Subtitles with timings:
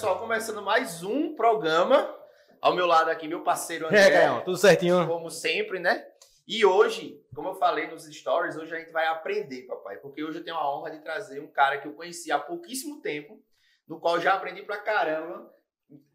[0.00, 2.16] pessoal, começando mais um programa.
[2.58, 4.00] Ao meu lado aqui, meu parceiro André.
[4.00, 5.06] É, Caio, tudo certinho?
[5.06, 6.06] Como sempre, né?
[6.48, 9.98] E hoje, como eu falei nos stories, hoje a gente vai aprender, papai.
[9.98, 13.02] Porque hoje eu tenho a honra de trazer um cara que eu conheci há pouquíssimo
[13.02, 13.44] tempo,
[13.86, 15.52] no qual eu já aprendi pra caramba.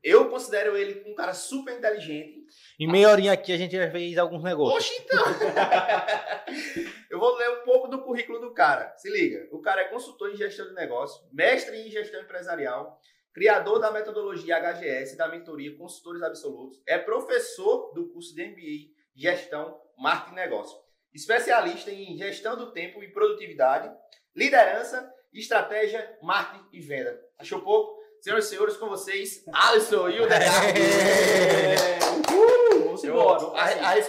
[0.02, 2.44] Eu considero ele um cara super inteligente.
[2.80, 4.84] Em meia horinha aqui a gente já fez alguns negócios.
[4.84, 5.26] Oxe, então!
[7.12, 8.96] eu vou ler um pouco do currículo do cara.
[8.98, 9.48] Se liga.
[9.52, 13.00] O cara é consultor em gestão de negócio, mestre em gestão empresarial,
[13.36, 19.78] criador da metodologia HGS, da mentoria Consultores Absolutos, é professor do curso de MBA Gestão,
[19.98, 20.80] Marketing e Negócio,
[21.14, 23.94] especialista em gestão do tempo e produtividade,
[24.34, 27.20] liderança, estratégia, marketing e venda.
[27.38, 28.02] Achou pouco?
[28.22, 30.28] Senhoras e senhores, com vocês, Alisson e o
[32.86, 33.52] Vamos embora.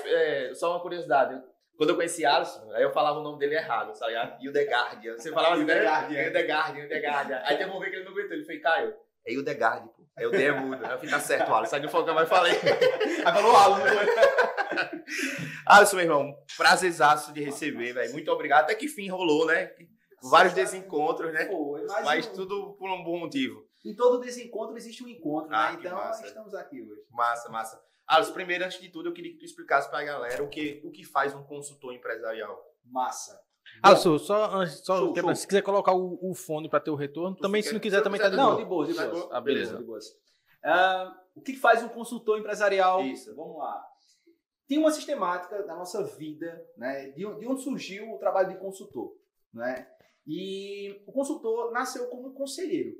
[0.06, 1.42] é, só uma curiosidade.
[1.76, 4.40] Quando eu conheci Alisson, aí eu falava o nome dele errado, ligado?
[4.40, 5.18] E o The Guardian.
[5.18, 5.74] Você falava assim, né?
[5.74, 6.22] Hildegardian.
[6.22, 7.42] E o The Guardian, The Guardian.
[7.44, 8.36] Aí teve um momento que ele não aguentou.
[8.36, 8.96] Ele falou, Caio,
[9.26, 10.06] é o Guardian, pô.
[10.16, 10.84] Aí o D é mudo.
[10.84, 11.70] Aí eu falei, tá certo, Alisson.
[11.70, 12.52] Sai do fogo que eu mais falei.
[12.54, 13.84] Aí falou aluno.
[15.66, 18.12] Alisson, meu irmão, prazerzaço de receber, velho.
[18.12, 18.64] Muito obrigado.
[18.64, 19.70] Até que fim rolou, né?
[20.22, 21.46] Vários desencontros, né?
[21.46, 23.64] Foi, mas, Mas o- tudo por um bom motivo.
[23.84, 25.78] em todo desencontro existe um encontro, Ah, né?
[25.80, 26.26] Então massa.
[26.26, 27.02] estamos aqui hoje.
[27.10, 27.80] Massa, massa.
[28.08, 30.90] Alisson, primeiro, antes de tudo, eu queria que tu explicasse pra galera o que, o
[30.90, 32.58] que faz um consultor empresarial.
[32.84, 33.38] Massa.
[33.82, 35.34] Alisson, só, antes- só Show, show.
[35.34, 37.78] se quiser colocar o, o fone pra ter o retorno, Tu também fica- se não
[37.80, 38.42] se quiser também quiser tá de.
[38.42, 38.56] Não, boa.
[38.56, 39.14] de boas, de Tá boas.
[39.14, 39.36] de boa?
[39.36, 39.78] Ah, beleza.
[39.78, 39.86] De.
[40.64, 43.02] Ah, o que faz um consultor empresarial?
[43.02, 43.34] Isso.
[43.36, 43.82] Vamos lá.
[44.66, 47.10] Tem uma sistemática da nossa vida, né?
[47.10, 49.12] De, de onde surgiu o trabalho de consultor,
[49.54, 49.86] né?
[50.26, 52.96] E o consultor nasceu como conselheiro.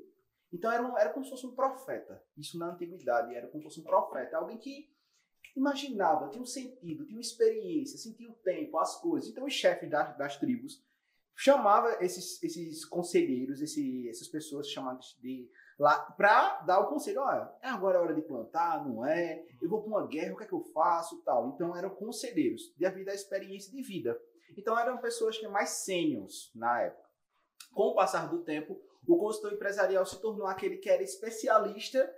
[0.53, 2.23] Então era, um, era como se fosse um profeta.
[2.37, 4.87] Isso na antiguidade era como se fosse um profeta, alguém que
[5.57, 9.29] imaginava, tinha um sentido, tinha uma experiência, sentia o tempo, as coisas.
[9.29, 10.83] Então os chefes das, das tribos
[11.35, 17.51] chamava esses, esses conselheiros, esse, essas pessoas chamadas de lá para dar o conselho, olha,
[17.61, 19.45] é agora a hora de plantar, não é?
[19.61, 21.49] Eu vou para uma guerra, o que é que eu faço, tal.
[21.49, 24.19] Então eram conselheiros devido à experiência de vida.
[24.57, 27.07] Então eram pessoas que mais sêniores na época.
[27.73, 32.11] Com o passar do tempo, o consultor empresarial se tornou aquele que era especialista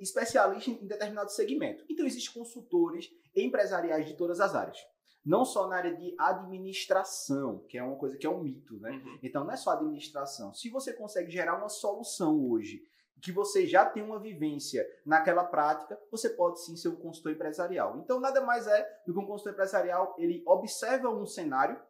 [0.00, 1.84] especialista em determinado segmento.
[1.88, 4.78] Então existem consultores empresariais de todas as áreas.
[5.24, 9.02] Não só na área de administração, que é uma coisa que é um mito, né?
[9.22, 10.54] Então não é só administração.
[10.54, 12.80] Se você consegue gerar uma solução hoje,
[13.20, 17.98] que você já tem uma vivência naquela prática, você pode sim ser um consultor empresarial.
[17.98, 21.80] Então nada mais é do que um consultor empresarial, ele observa um cenário,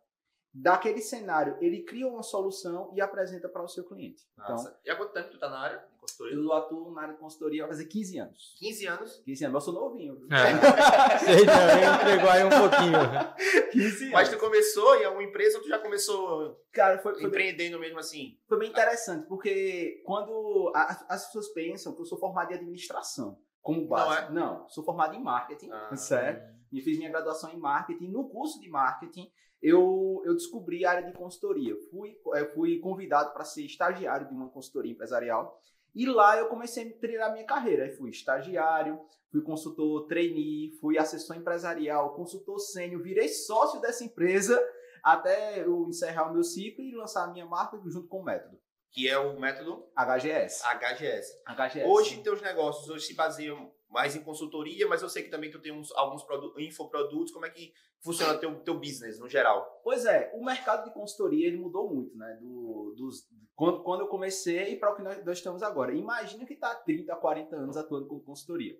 [0.58, 4.22] daquele cenário ele cria uma solução e apresenta para o seu cliente.
[4.36, 4.78] Massa.
[4.84, 6.32] e há quanto tempo tu tá na área de consultoria?
[6.34, 8.54] Então eu atuo na área de consultoria fazer 15 anos.
[8.58, 9.22] 15 anos.
[9.24, 10.26] 15 anos, eu sou novinho.
[10.32, 11.18] É.
[11.18, 13.70] Você já entregou aí um pouquinho.
[13.72, 14.12] 15 anos.
[14.12, 17.98] Mas tu começou em alguma empresa ou tu já começou Cara, foi, foi, empreendendo mesmo
[17.98, 18.38] assim?
[18.48, 23.38] foi bem interessante, porque quando a- as pessoas pensam que eu sou formado em administração,
[23.60, 24.08] como base.
[24.08, 24.30] Não é?
[24.30, 25.94] Não, sou formado em marketing, Ah.
[25.96, 26.54] certo?
[26.72, 28.08] E fiz minha graduação em marketing.
[28.08, 29.30] No curso de marketing,
[29.66, 31.74] eu, eu descobri a área de consultoria.
[31.90, 35.60] Fui, eu fui convidado para ser estagiário de uma consultoria empresarial.
[35.92, 37.82] E lá eu comecei a trilhar a minha carreira.
[37.82, 44.56] Aí fui estagiário, fui consultor trainee, fui assessor empresarial, consultor sênior, virei sócio dessa empresa
[45.02, 48.56] até eu encerrar o meu ciclo e lançar a minha marca junto com o método.
[48.92, 50.62] Que é o método HGS.
[50.62, 51.42] HGS.
[51.44, 51.84] HGS.
[51.84, 55.60] Hoje, teus negócios hoje se baseiam mais em consultoria, mas eu sei que também tu
[55.60, 57.32] tem uns, alguns produ infoprodutos.
[57.32, 59.80] Como é que funciona teu, teu business no geral?
[59.82, 62.36] Pois é, o mercado de consultoria ele mudou muito, né?
[62.40, 65.94] Do, dos, quando, quando eu comecei para o que nós, nós estamos agora.
[65.94, 68.78] Imagina que está 30, 40 anos atuando com consultoria.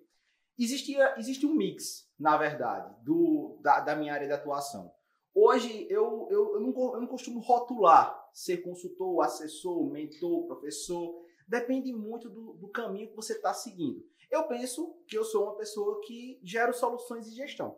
[0.57, 4.91] Existia, existe um mix, na verdade, do, da, da minha área de atuação.
[5.33, 11.23] Hoje eu, eu, eu, não, eu não costumo rotular ser consultor, assessor, mentor, professor.
[11.47, 14.03] Depende muito do, do caminho que você está seguindo.
[14.29, 17.77] Eu penso que eu sou uma pessoa que gera soluções de gestão.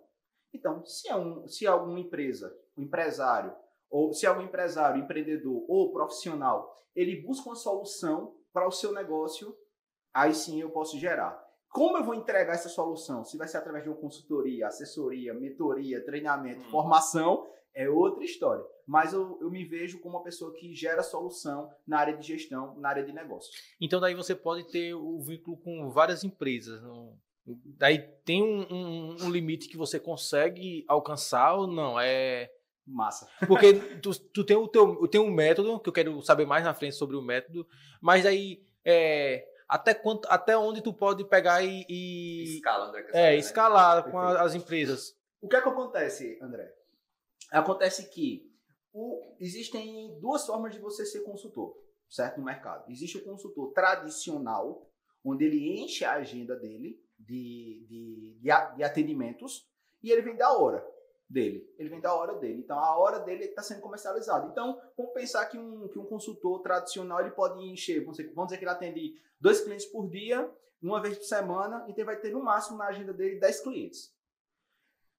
[0.54, 3.56] Então, se é, um, se é alguma empresa, um empresário,
[3.90, 8.92] ou se é algum empresário, empreendedor ou profissional, ele busca uma solução para o seu
[8.92, 9.56] negócio,
[10.14, 11.40] aí sim eu posso gerar.
[11.72, 13.24] Como eu vou entregar essa solução?
[13.24, 16.72] Se vai ser através de uma consultoria, assessoria, mentoria, treinamento, Hum.
[16.72, 18.64] formação, é outra história.
[18.88, 22.76] Mas eu, eu me vejo como uma pessoa que gera solução na área de gestão,
[22.80, 23.52] na área de negócio.
[23.80, 26.82] Então daí você pode ter o vínculo com várias empresas.
[26.82, 27.18] não-
[27.78, 32.00] Daí tem um, um- um limite que você consegue alcançar ou não?
[32.00, 32.52] É
[32.86, 33.28] Massa.
[33.48, 36.74] porque tu, tu tem o teu tem um método que eu quero saber mais na
[36.74, 37.68] frente sobre o método,
[38.02, 43.04] mas aí é, até quanto até onde tu pode pegar e, e- Escala, André.
[43.04, 43.36] quer é, saber, né?
[43.38, 45.16] escalar com a- as empresas.
[45.42, 46.72] O que é que acontece, André?
[47.52, 48.50] Acontece que
[48.94, 51.76] o- existem duas formas de você ser consultor,
[52.10, 52.38] certo?
[52.40, 52.90] No mercado.
[52.90, 54.90] Existe o consultor tradicional,
[55.24, 59.68] onde ele enche a agenda dele de, de, de, atendimentos
[60.02, 60.86] e ele vende a hora
[61.30, 61.68] dele.
[61.78, 62.60] Ele vende a hora dele.
[62.60, 64.48] Então, a hora dele está sendo comercializada.
[64.48, 68.48] Então, vamos pensar que um, que um consultor tradicional ele pode encher, vamos dizer, vamos
[68.48, 70.50] dizer que ele atende dois clientes por dia,
[70.82, 74.14] uma vez por semana, então vai ter no máximo na agenda dele 10 clientes.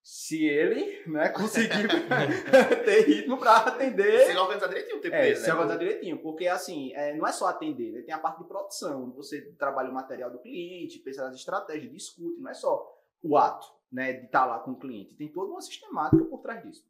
[0.03, 1.89] Se ele né, conseguir
[2.85, 4.25] ter ritmo para atender.
[4.25, 5.53] Se ele organizar direitinho o tempo É, dele, se né?
[5.53, 8.03] organizar direitinho, porque assim, é, não é só atender, né?
[8.03, 12.41] tem a parte de produção, você trabalha o material do cliente, pensa nas estratégias, discute,
[12.41, 15.61] não é só o ato né, de estar lá com o cliente, tem toda uma
[15.61, 16.89] sistemática por trás disso.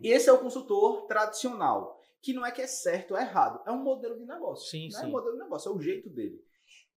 [0.00, 3.70] E esse é o consultor tradicional, que não é que é certo ou errado, é
[3.70, 4.68] um modelo de negócio.
[4.70, 5.08] Sim, não é sim.
[5.08, 6.45] um modelo de negócio, é o jeito dele.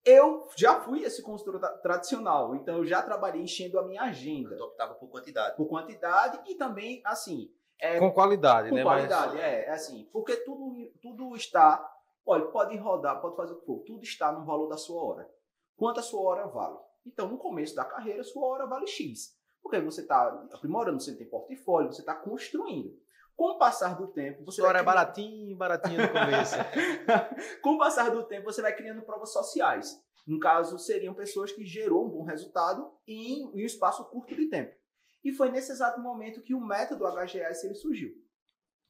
[0.05, 4.55] Eu já fui esse consultor tra- tradicional, então eu já trabalhei enchendo a minha agenda
[4.55, 5.55] Eu optava por quantidade.
[5.57, 8.83] por quantidade e também, assim, é, Com qualidade, com né?
[8.83, 10.09] qualidade, é, é assim.
[10.11, 11.85] Porque tudo, tudo está.
[12.25, 13.79] Olha, pode rodar, pode fazer o que for.
[13.85, 15.29] Tudo está no valor da sua hora.
[15.77, 16.77] Quanto a sua hora vale?
[17.05, 19.33] Então, no começo da carreira, sua hora vale X.
[19.61, 22.91] Porque você está aprimorando, você tem portfólio, você está construindo.
[23.39, 26.55] Com o passar do tempo, você Sua hora é criando- baratinho, baratinho no começo.
[27.63, 29.97] com o passar do tempo, você vai criando provas sociais.
[30.27, 34.47] No caso, seriam pessoas que gerou um bom resultado em, em um espaço curto de
[34.47, 34.75] tempo.
[35.23, 38.13] E foi nesse exato momento que o método HGS ele surgiu.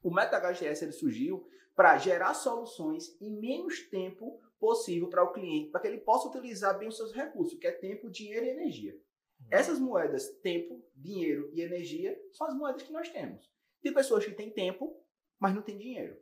[0.02, 5.70] O método HGS ele surgiu para gerar soluções em menos tempo possível para o cliente,
[5.70, 8.98] para que ele possa utilizar bem os seus recursos, que é tempo, dinheiro e energia.
[9.52, 13.48] Essas moedas, tempo, dinheiro e energia, são as moedas que nós temos.
[13.82, 14.96] Tem pessoas que têm tempo,
[15.40, 16.18] mas não têm dinheiro.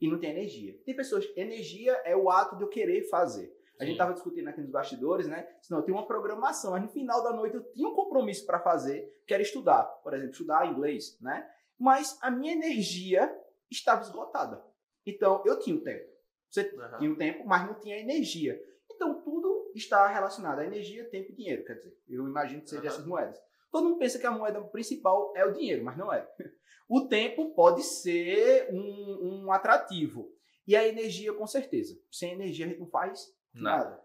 [0.00, 0.78] E não tem energia.
[0.84, 3.52] Tem pessoas que energia é o ato de eu querer fazer.
[3.80, 5.48] A gente estava discutindo aqui nos bastidores, né?
[5.62, 8.58] Senão eu tenho uma programação, mas no final da noite eu tinha um compromisso para
[8.58, 9.84] fazer, que era estudar.
[10.02, 11.48] Por exemplo, estudar inglês, né?
[11.78, 13.32] Mas a minha energia
[13.70, 14.64] estava esgotada.
[15.06, 16.08] Então eu tinha o tempo.
[16.50, 16.98] Você Aham.
[16.98, 18.60] tinha o tempo, mas não tinha energia.
[18.90, 21.64] Então tudo está relacionado a energia, tempo e dinheiro.
[21.64, 22.94] Quer dizer, eu imagino que sejam Aham.
[22.94, 23.38] essas moedas.
[23.70, 26.28] Todo mundo pensa que a moeda principal é o dinheiro, mas não é.
[26.90, 30.32] O tempo pode ser um, um atrativo.
[30.66, 31.94] E a energia, com certeza.
[32.10, 34.02] Sem energia a gente não faz nada.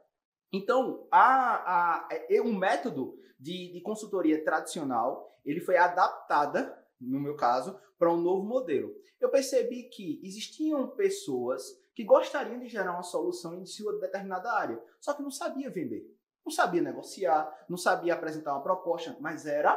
[0.51, 7.35] Então, a, a, é um método de, de consultoria tradicional, ele foi adaptada, no meu
[7.35, 8.93] caso, para um novo modelo.
[9.19, 11.63] Eu percebi que existiam pessoas
[11.95, 16.05] que gostariam de gerar uma solução em sua determinada área, só que não sabia vender,
[16.45, 19.75] não sabia negociar, não sabia apresentar uma proposta, mas era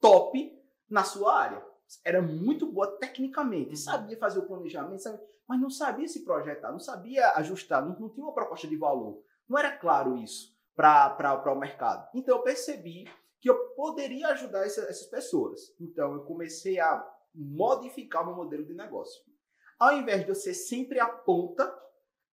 [0.00, 0.56] top
[0.90, 1.64] na sua área.
[2.04, 6.78] Era muito boa tecnicamente, sabia fazer o planejamento, sabia- mas não sabia se projetar, não
[6.78, 9.22] sabia ajustar, não, não tinha uma proposta de valor.
[9.48, 12.08] Não era claro isso para o mercado.
[12.14, 13.10] Então eu percebi
[13.40, 15.74] que eu poderia ajudar essa- essas pessoas.
[15.80, 17.02] Então eu comecei a
[17.34, 19.22] modificar o meu modelo de negócio.
[19.78, 21.64] Ao invés de eu ser sempre a ponta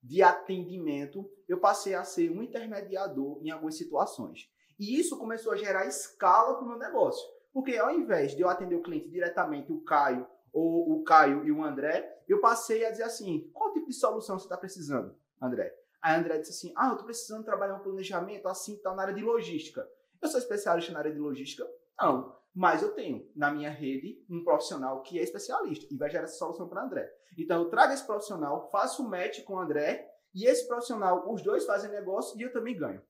[0.05, 4.49] de atendimento, eu passei a ser um intermediador em algumas situações.
[4.79, 7.27] E isso começou a gerar escala para o meu negócio.
[7.51, 11.51] Porque ao invés de eu atender o cliente diretamente, o Caio, ou o Caio e
[11.51, 15.73] o André, eu passei a dizer assim: qual tipo de solução você está precisando, André?
[16.01, 19.13] Aí André disse assim: ah, eu estou precisando trabalhar um planejamento assim, tal, na área
[19.13, 19.89] de logística.
[20.21, 21.67] Eu sou especialista na área de logística?
[21.99, 22.35] Não.
[22.55, 26.38] Mas eu tenho na minha rede um profissional que é especialista e vai gerar essa
[26.38, 27.12] solução para André.
[27.38, 31.43] Então eu trago esse profissional, faço o match com o André e esse profissional, os
[31.43, 33.01] dois fazem negócio e eu também ganho.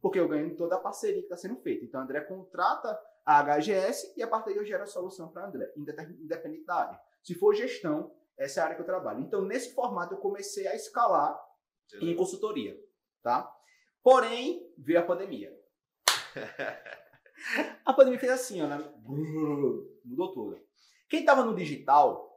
[0.00, 1.84] Porque eu ganho em toda a parceria que está sendo feita.
[1.84, 5.46] Então o André contrata a HGS e a partir daí eu gero a solução para
[5.48, 7.00] André, independente da área.
[7.22, 9.20] Se for gestão, essa é a área que eu trabalho.
[9.20, 11.38] Então nesse formato eu comecei a escalar
[12.00, 12.74] em consultoria,
[13.22, 13.54] tá?
[14.02, 15.54] Porém, veio a pandemia.
[17.84, 18.78] a pandemia fez assim, ó, né?
[20.04, 20.60] mudou tudo.
[21.08, 22.30] Quem estava no digital,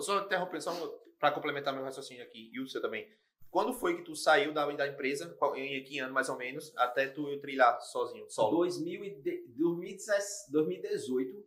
[0.00, 0.72] Só interrompendo, só
[1.18, 3.06] para complementar meu raciocínio aqui, e o seu também.
[3.50, 7.06] Quando foi que tu saiu da, da empresa, em que ano mais ou menos, até
[7.06, 8.56] tu trilhar sozinho, solo?
[8.58, 11.44] 2000 e de- 2017 2018,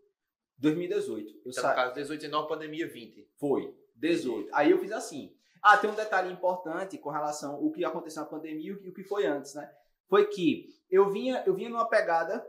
[0.57, 1.69] 2018, eu Então, saí.
[1.71, 3.27] no caso, 18, 19, pandemia 20.
[3.39, 4.49] Foi, 18.
[4.53, 5.35] Aí eu fiz assim.
[5.61, 9.03] Ah, tem um detalhe importante com relação ao que aconteceu na pandemia e o que
[9.03, 9.69] foi antes, né?
[10.07, 12.45] Foi que eu vinha, eu vinha numa pegada.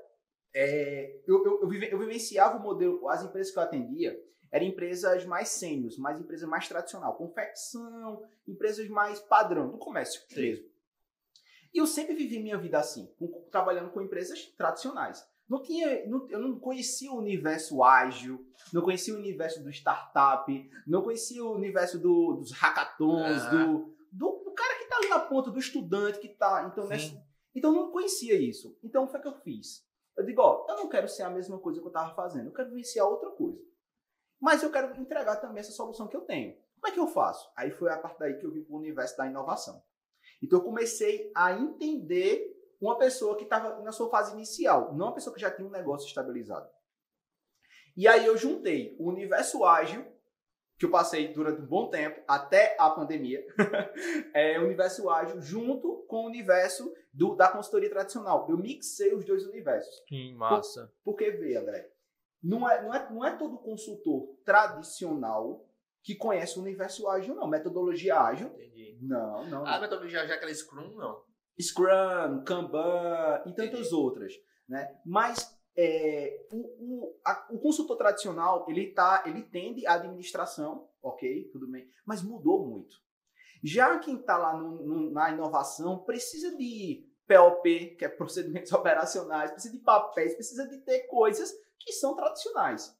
[0.59, 4.19] É, eu, eu, eu, vive- eu vivenciava o modelo, as empresas que eu atendia
[4.51, 10.41] eram empresas mais sênios, mais empresas mais tradicional, confecção, empresas mais padrão, do comércio Sim.
[10.41, 10.65] mesmo.
[11.75, 15.27] E eu sempre vivi minha vida assim, com- trabalhando com empresas tradicionais.
[15.49, 20.71] Não tinha, não- eu não conhecia o universo ágil, não conhecia o universo do startup,
[20.87, 23.67] não conhecia o universo do- dos hackathons, Aham.
[23.75, 26.69] do, do, do cara que tá ali na ponta, do estudante que tá.
[26.73, 27.23] Então, nessa-
[27.55, 28.77] então eu não conhecia isso.
[28.83, 29.85] Então o que foi que eu fiz?
[30.17, 32.53] Eu digo, ó, eu não quero ser a mesma coisa que eu tava fazendo, eu
[32.53, 33.61] quero vivenciar outra coisa.
[34.41, 36.57] Mas eu quero entregar também essa solução que eu tenho.
[36.81, 37.51] Como é que eu faço?
[37.57, 39.83] Aí foi a partir daí que eu vim para o universo da inovação.
[40.43, 45.15] Então eu comecei a entender uma pessoa que estava na sua fase inicial, não uma
[45.15, 46.69] pessoa que já tinha um negócio estabilizado.
[47.97, 50.05] E aí eu juntei o universo ágil,
[50.79, 53.45] que eu passei durante um bom tempo, até a pandemia,
[54.35, 58.47] é, o universo ágil, junto com o universo do, da consultoria tradicional.
[58.49, 60.03] Eu mixei os dois universos.
[60.07, 60.93] Que massa.
[61.03, 61.91] Por, porque, vê, André,
[62.43, 65.67] não é, não, é, não é todo consultor tradicional
[66.03, 67.49] que conhece o universo ágil, não.
[67.49, 68.49] Metodologia ágil.
[68.49, 68.99] Entendi.
[69.01, 69.67] Não, não.
[69.67, 71.25] A metodologia já aquela Scrum, não.
[71.59, 74.33] Scrum, Kanban e tantas outras,
[74.69, 74.95] né?
[75.05, 81.51] Mas é, o, o, a, o, consultor tradicional ele tá, ele tende à administração, ok,
[81.53, 82.97] tudo bem, mas mudou muito.
[83.63, 89.51] Já quem está lá no, no, na inovação precisa de POP, que é procedimentos operacionais,
[89.51, 92.97] precisa de papéis, precisa de ter coisas que são tradicionais.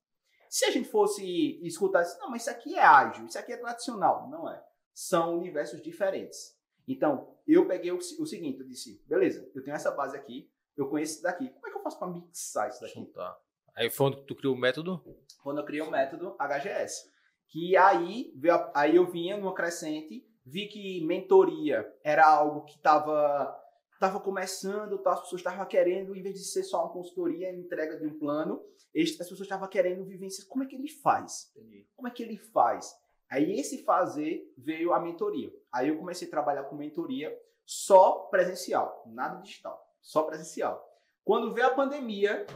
[0.49, 1.25] Se a gente fosse
[1.67, 4.29] escutar isso, não, mas isso aqui é ágil, isso aqui é tradicional.
[4.29, 4.63] Não é.
[4.95, 6.57] São universos diferentes.
[6.87, 10.89] Então, eu peguei o, o seguinte, eu disse, beleza, eu tenho essa base aqui, eu
[10.89, 11.49] conheço isso daqui.
[11.51, 13.05] Como é que eu faço para mixar isso daqui?
[13.07, 13.39] Tá.
[13.75, 15.03] Aí foi onde tu criou o método?
[15.43, 17.11] Quando eu criei o método HGS.
[17.49, 18.33] Que aí,
[18.75, 23.63] aí eu vinha numa crescente, vi que mentoria era algo que estava
[23.99, 27.97] tava começando, tá, as pessoas estavam querendo, em vez de ser só uma consultoria, entrega
[27.97, 28.63] de um plano,
[28.95, 30.47] as pessoas estavam querendo vivenciar.
[30.49, 31.53] Como é que ele faz?
[31.95, 32.95] Como é que ele faz?
[33.31, 35.53] Aí esse fazer veio a mentoria.
[35.73, 40.89] Aí eu comecei a trabalhar com mentoria só presencial, nada digital, só presencial.
[41.25, 42.47] Quando veio a pandemia,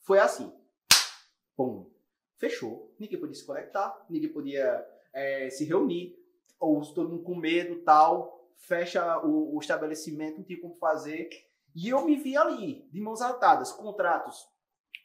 [0.00, 0.52] foi assim.
[1.56, 1.88] Pum,
[2.38, 2.92] fechou.
[2.98, 6.18] Ninguém podia se conectar, ninguém podia é, se reunir,
[6.58, 8.50] ou todo mundo com medo tal.
[8.56, 11.30] Fecha o, o estabelecimento, não tinha como fazer.
[11.74, 14.44] E eu me vi ali, de mãos atadas, contratos.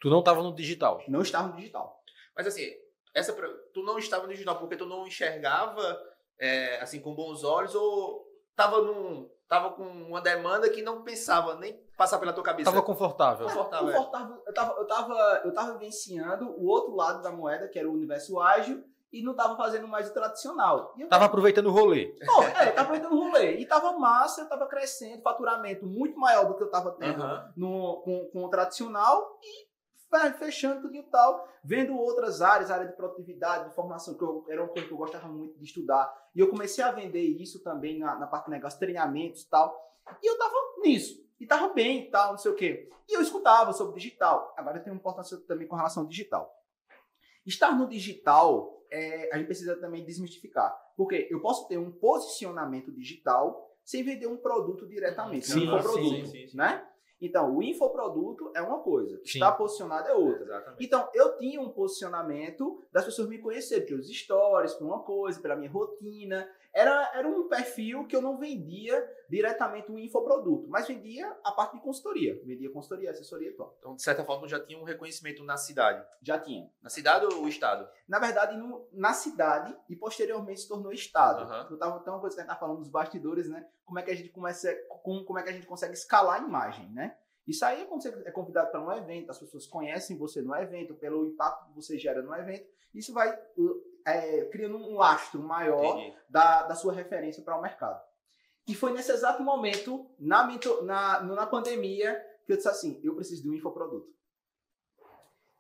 [0.01, 1.03] Tu não estava no digital?
[1.07, 2.03] Não estava no digital.
[2.35, 2.67] Mas assim,
[3.13, 3.33] essa
[3.71, 6.01] tu não estava no digital porque tu não enxergava
[6.39, 11.55] é, assim com bons olhos ou tava num tava com uma demanda que não pensava
[11.55, 12.69] nem passar pela tua cabeça.
[12.69, 13.47] Tava confortável.
[13.47, 13.87] Confortável.
[13.87, 14.43] confortável.
[14.45, 17.93] Eu tava eu tava eu tava vivenciando o outro lado da moeda, que era o
[17.93, 20.93] universo ágil e não tava fazendo mais o tradicional.
[20.97, 22.15] E eu tava aproveitando o rolê.
[22.25, 23.57] Pô, é, tava aproveitando o rolê.
[23.57, 27.53] E tava massa, eu tava crescendo, faturamento muito maior do que eu tava tendo Aham.
[27.55, 29.66] no, com, com o tradicional e
[30.37, 34.61] fechando tudo e tal, vendo outras áreas, área de produtividade, de formação, que eu, era
[34.61, 36.13] uma coisa que eu gostava muito de estudar.
[36.33, 39.75] E eu comecei a vender isso também na, na parte de negócio, treinamentos e tal.
[40.21, 41.25] E eu tava nisso.
[41.39, 42.89] E tava bem e tal, não sei o quê.
[43.07, 44.53] E eu escutava sobre digital.
[44.57, 46.51] Agora tem uma importância também com relação ao digital.
[47.45, 50.75] Estar no digital, é, a gente precisa também desmistificar.
[50.95, 55.47] Porque eu posso ter um posicionamento digital sem vender um produto diretamente.
[55.47, 56.57] Sim, um infoproduto, sim, sim, sim.
[56.57, 56.86] né?
[57.19, 59.39] Então, o infoproduto é uma coisa, Sim.
[59.39, 60.43] estar posicionado é outra.
[60.43, 60.85] Exatamente.
[60.85, 65.55] Então, eu tinha um posicionamento das pessoas me conhecerem, pelos stories, por uma coisa, pela
[65.55, 66.47] minha rotina.
[66.77, 71.75] Era, era um perfil que eu não vendia diretamente um infoproduto, mas vendia a parte
[71.75, 72.39] de consultoria.
[72.45, 73.75] Vendia consultoria, assessoria e tal.
[73.79, 76.05] Então, de certa forma, já tinha um reconhecimento na cidade.
[76.21, 76.69] Já tinha.
[76.79, 77.89] Na cidade ou estado?
[78.07, 81.41] Na verdade, no- na cidade e posteriormente se tornou estado.
[81.41, 81.67] Aham.
[81.71, 83.67] Eu tava, tem uma coisa que a gente tá falando dos bastidores, né?
[83.83, 86.45] Como é que a gente começa, como, como é que a gente consegue escalar a
[86.45, 87.17] imagem, né?
[87.47, 90.53] Isso aí é quando você é convidado para um evento, as pessoas conhecem você no
[90.55, 93.35] evento, pelo impacto que você gera no evento, isso vai
[94.07, 96.15] é, criando um lastro maior Entendi.
[96.29, 98.01] da, da sua referência para o mercado.
[98.65, 100.47] E foi nesse exato momento, na,
[100.83, 104.07] na, na pandemia, que eu disse assim, eu preciso de um infoproduto.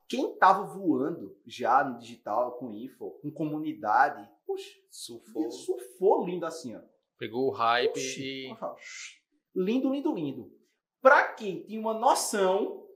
[0.07, 5.51] Quem estava voando já no digital, com info, com comunidade, puxa, Surfou.
[5.51, 6.79] surfou lindo assim, ó.
[7.17, 8.55] Pegou o hype Oxi, e.
[8.57, 8.75] só.
[9.53, 10.51] Lindo, lindo, lindo.
[11.01, 12.87] Para quem tinha uma noção,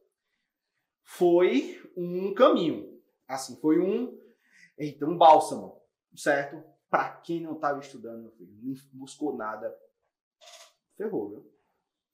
[1.04, 3.02] foi um caminho.
[3.28, 4.18] Assim, foi um,
[4.82, 5.80] eita, um bálsamo,
[6.16, 6.64] certo?
[6.90, 9.74] Para quem não estava estudando, meu filho, não buscou nada,
[10.98, 11.52] ferrou, viu?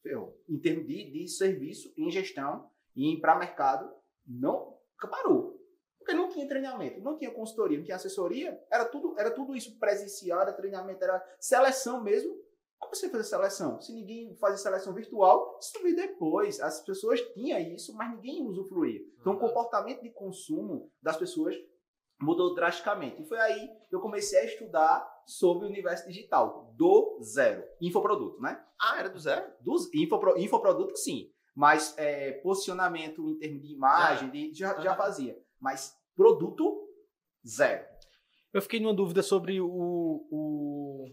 [0.04, 0.44] Ferrou.
[0.48, 3.92] Em termos de, de serviço, em gestão e em para mercado,
[4.26, 4.78] não
[5.10, 5.58] parou.
[5.98, 9.78] Porque não tinha treinamento, não tinha consultoria, não tinha assessoria, era tudo, era tudo isso
[9.80, 12.38] presencial, era treinamento, era seleção mesmo.
[12.78, 13.82] Como você fazer seleção?
[13.82, 16.60] Se ninguém fazia seleção virtual, isso veio depois.
[16.62, 19.02] As pessoas tinham isso, mas ninguém usufruía.
[19.20, 21.56] Então o comportamento de consumo das pessoas
[22.20, 23.22] mudou drasticamente.
[23.22, 27.64] E foi aí que eu comecei a estudar sobre o universo digital, do zero.
[27.82, 28.64] Infoproduto, né?
[28.80, 29.46] Ah, era do zero?
[29.62, 31.30] Dos infopro, infoproduto, sim.
[31.56, 35.38] Mas é, posicionamento em termos de imagem, de, já, já fazia.
[35.60, 36.88] Mas produto,
[37.46, 37.86] zero.
[38.54, 39.68] Eu fiquei numa dúvida sobre o,
[40.32, 41.06] o,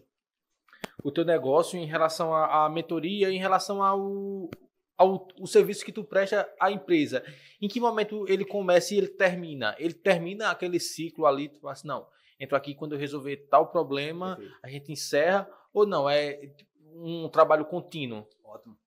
[1.02, 4.49] o teu negócio em relação à, à mentoria, em relação ao,
[4.96, 7.24] ao o serviço que tu presta à empresa.
[7.60, 9.74] Em que momento ele começa e ele termina?
[9.78, 12.06] Ele termina aquele ciclo ali, tu fala assim, não,
[12.38, 14.58] entro aqui quando eu resolver tal problema, Perfeito.
[14.62, 16.52] a gente encerra, ou não, é
[16.94, 18.26] um trabalho contínuo?
[18.44, 18.78] Ótimo.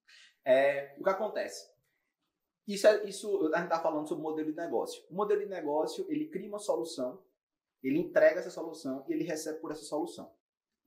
[0.44, 1.70] É, o que acontece?
[2.66, 5.02] Isso, é, isso a gente está falando sobre modelo de negócio.
[5.10, 7.22] O modelo de negócio, ele cria uma solução,
[7.82, 10.30] ele entrega essa solução e ele recebe por essa solução.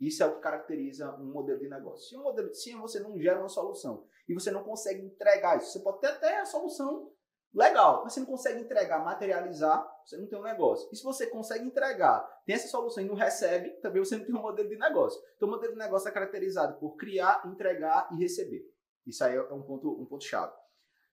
[0.02, 2.10] Isso é o que caracteriza um modelo de negócio.
[2.10, 5.72] Se, um modelo, se você não gera uma solução e você não consegue entregar isso,
[5.72, 7.12] você pode ter até a solução
[7.54, 10.90] legal, mas você não consegue entregar, materializar, você não tem um negócio.
[10.92, 14.34] E se você consegue entregar, tem essa solução e não recebe, também você não tem
[14.34, 15.22] um modelo de negócio.
[15.36, 18.66] Então, o modelo de negócio é caracterizado por criar, entregar e receber.
[19.06, 20.54] Isso aí é um ponto, um ponto chave.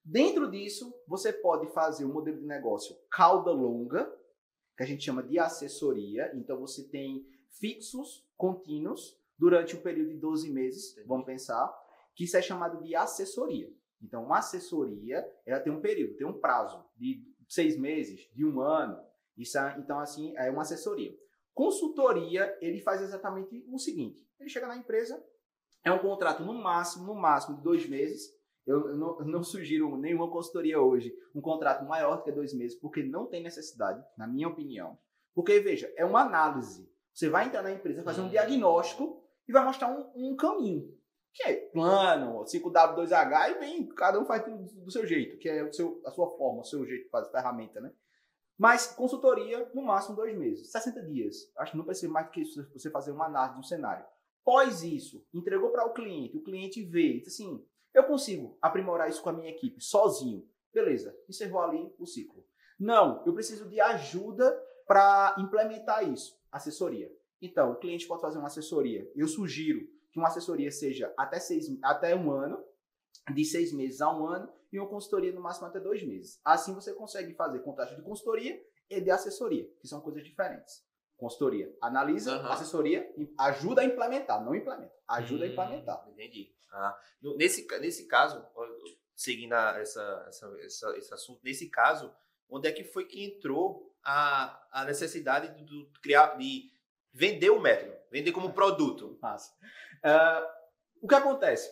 [0.02, 4.10] Dentro disso, você pode fazer um modelo de negócio cauda longa,
[4.78, 6.30] que a gente chama de assessoria.
[6.34, 11.72] Então, você tem fixos contínuos durante um período de 12 meses, vamos pensar,
[12.14, 13.72] que isso é chamado de assessoria.
[14.02, 18.60] Então, uma assessoria, ela tem um período, tem um prazo de seis meses, de um
[18.60, 19.00] ano.
[19.36, 21.16] Isso é, então, assim, é uma assessoria.
[21.54, 25.22] Consultoria, ele faz exatamente o seguinte: ele chega na empresa,
[25.84, 28.36] é um contrato no máximo, no máximo de dois meses.
[28.66, 33.02] Eu, não, não, sugiro nenhuma consultoria hoje um contrato maior do que dois meses, porque
[33.02, 34.98] não tem necessidade, na minha opinião.
[35.34, 36.86] Porque, veja, é uma análise.
[37.18, 38.30] Você vai entrar na empresa, fazer um uhum.
[38.30, 40.96] diagnóstico e vai mostrar um, um caminho
[41.34, 45.72] que é plano, 5W2H, e bem, cada um faz do seu jeito, que é o
[45.72, 47.92] seu, a sua forma, o seu jeito de fazer ferramenta, né?
[48.56, 51.50] Mas consultoria, no máximo dois meses, 60 dias.
[51.56, 54.06] Acho que não precisa mais do que isso, você fazer uma análise de um cenário.
[54.44, 59.22] Pós isso, entregou para o cliente, o cliente vê, diz assim, eu consigo aprimorar isso
[59.22, 60.48] com a minha equipe, sozinho.
[60.72, 62.46] Beleza, encerrou ali o ciclo.
[62.78, 64.56] Não, eu preciso de ajuda
[64.86, 66.37] para implementar isso.
[66.50, 67.10] Assessoria.
[67.40, 69.10] Então, o cliente pode fazer uma assessoria.
[69.14, 72.62] Eu sugiro que uma assessoria seja até, seis, até um ano,
[73.32, 76.40] de seis meses a um ano, e uma consultoria no máximo até dois meses.
[76.44, 80.86] Assim você consegue fazer contrato de consultoria e de assessoria, que são coisas diferentes.
[81.16, 82.46] Consultoria analisa, uhum.
[82.46, 86.08] assessoria ajuda a implementar, não implementa, ajuda hum, a implementar.
[86.10, 86.54] Entendi.
[86.70, 86.96] Ah,
[87.36, 88.44] nesse, nesse caso,
[89.16, 92.14] seguindo essa, essa, essa, esse assunto, nesse caso,
[92.48, 96.70] onde é que foi que entrou a, a necessidade de, de criar, de
[97.12, 99.18] vender o método, vender como produto?
[99.20, 99.52] Massa.
[100.04, 100.58] Uh,
[101.02, 101.70] o que acontece?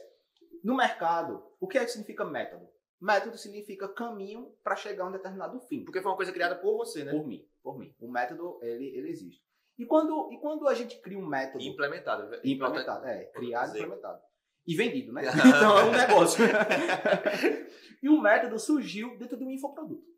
[0.62, 2.68] No mercado, o que, é que significa método?
[3.00, 5.84] Método significa caminho para chegar a um determinado fim.
[5.84, 7.12] Porque foi uma coisa criada por você, né?
[7.12, 7.94] Por mim, por mim.
[8.00, 9.44] O método, ele, ele existe.
[9.78, 11.62] E quando, e quando a gente cria um método...
[11.62, 12.34] Implementado.
[12.42, 13.24] Implementado, é.
[13.26, 14.20] Criado e implementado.
[14.66, 15.22] E vendido, né?
[15.46, 16.44] então é um negócio.
[18.02, 20.15] e o método surgiu dentro de um infoproduto.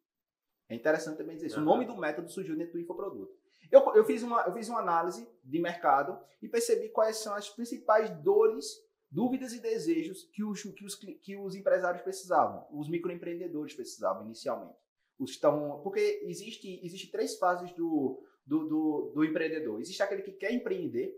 [0.68, 1.56] É interessante também dizer isso.
[1.56, 1.62] Uhum.
[1.62, 3.32] O nome do método surgiu dentro do infoproduto.
[3.70, 7.48] Eu, eu, fiz uma, eu fiz uma análise de mercado e percebi quais são as
[7.48, 8.66] principais dores,
[9.10, 14.78] dúvidas e desejos que os, que os, que os empresários precisavam, os microempreendedores precisavam inicialmente.
[15.18, 19.80] Os estão, porque existe, existe três fases do, do, do, do empreendedor.
[19.80, 21.12] Existe aquele que quer empreender,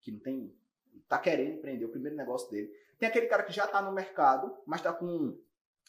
[0.00, 0.54] que não tem,
[1.02, 2.70] está querendo empreender, o primeiro negócio dele.
[2.98, 5.38] Tem aquele cara que já está no mercado, mas está com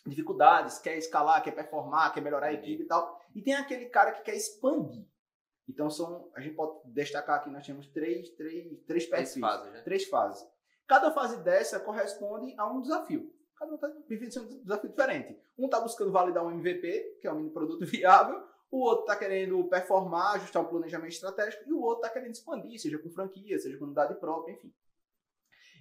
[0.06, 3.20] dificuldades, quer escalar, quer performar, quer melhorar a equipe e tal.
[3.34, 5.06] E tem aquele cara que quer expandir.
[5.68, 9.34] Então são, a gente pode destacar aqui, nós temos três, três, três perfis.
[9.34, 9.82] Três fases, né?
[9.82, 10.48] Três fases.
[10.88, 13.34] Cada fase dessa corresponde a um desafio.
[13.58, 15.40] Cada um está vivendo um desafio diferente.
[15.58, 18.44] Um está buscando validar um MVP, que é um mini produto viável.
[18.70, 21.64] O outro está querendo performar, ajustar um planejamento estratégico.
[21.68, 24.72] E o outro está querendo expandir, seja com franquia, seja com unidade própria, enfim.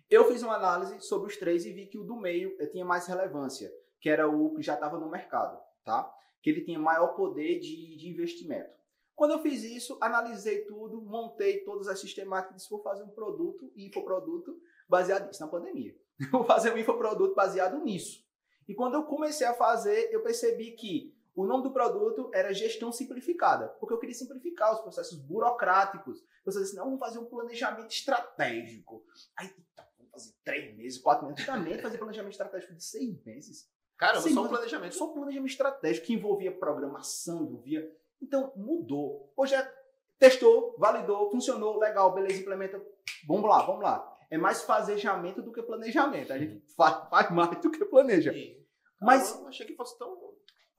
[0.09, 2.85] Eu fiz uma análise sobre os três e vi que o do meio eh, tinha
[2.85, 3.73] mais relevância,
[4.05, 6.15] que era o que já estava no mercado, tá?
[6.43, 8.69] Que ele tinha maior poder de, de investimento.
[9.15, 13.73] Quando eu fiz isso, analisei tudo, montei todas as sistemáticas, disse, vou fazer um produto,
[13.75, 15.97] infoproduto, baseado nisso, na pandemia.
[16.31, 18.23] vou fazer um infoproduto baseado nisso.
[18.69, 22.93] E quando eu comecei a fazer, eu percebi que o nome do produto era gestão
[22.93, 26.23] simplificada, porque eu queria simplificar os processos burocráticos.
[26.47, 29.03] Disse assim, não, vamos fazer um planejamento estratégico.
[29.35, 33.73] Aí, tá, vamos fazer três meses, quatro meses, também fazer planejamento estratégico de seis meses.
[33.97, 34.95] Caramba, só um planejamento.
[34.95, 37.91] Só um planejamento estratégico que envolvia programação, envolvia
[38.25, 39.33] então, mudou.
[39.37, 39.75] Hoje é
[40.19, 42.83] testou, validou, funcionou, legal, beleza, implementa.
[43.27, 44.11] Vamos lá, vamos lá.
[44.31, 46.33] É mais fazejamento do que planejamento.
[46.33, 48.33] A gente faz, faz mais do que planeja.
[48.33, 48.57] Sim.
[49.01, 50.17] Mas eu achei que fosse tão.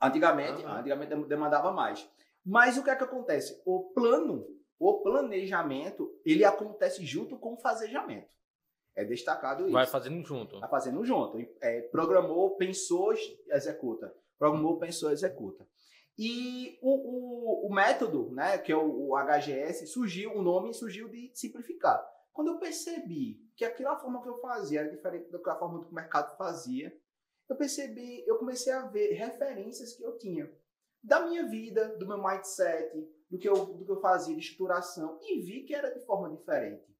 [0.01, 2.09] Antigamente, antigamente demandava mais.
[2.43, 3.61] Mas o que é que acontece?
[3.65, 4.45] O plano,
[4.79, 8.33] o planejamento, ele acontece junto com o fazejamento.
[8.95, 9.73] É destacado isso.
[9.73, 10.59] Vai fazendo junto.
[10.59, 11.37] Vai fazendo junto.
[11.61, 13.13] É, programou, pensou,
[13.49, 14.15] executa.
[14.37, 15.67] Programou, pensou, executa.
[16.17, 21.09] E o, o, o, método, né, que é o, o, HGS, surgiu, o nome surgiu
[21.09, 22.01] de simplificar.
[22.31, 25.93] Quando eu percebi que aquela forma que eu fazia era diferente da forma que o
[25.93, 26.95] mercado fazia,
[27.49, 30.49] eu percebi, eu comecei a ver referências que eu tinha
[31.03, 32.91] da minha vida, do meu mindset,
[33.29, 36.29] do que eu, do que eu fazia de estruturação, e vi que era de forma
[36.35, 36.94] diferente.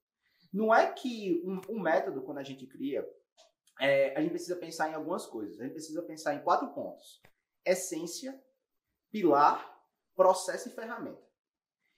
[0.54, 3.06] Não é que um, um método, quando a gente cria,
[3.80, 5.60] é, a gente precisa pensar em algumas coisas.
[5.60, 7.22] A gente precisa pensar em quatro pontos:
[7.66, 8.40] essência,
[9.12, 9.76] pilar,
[10.16, 11.24] processo e ferramenta.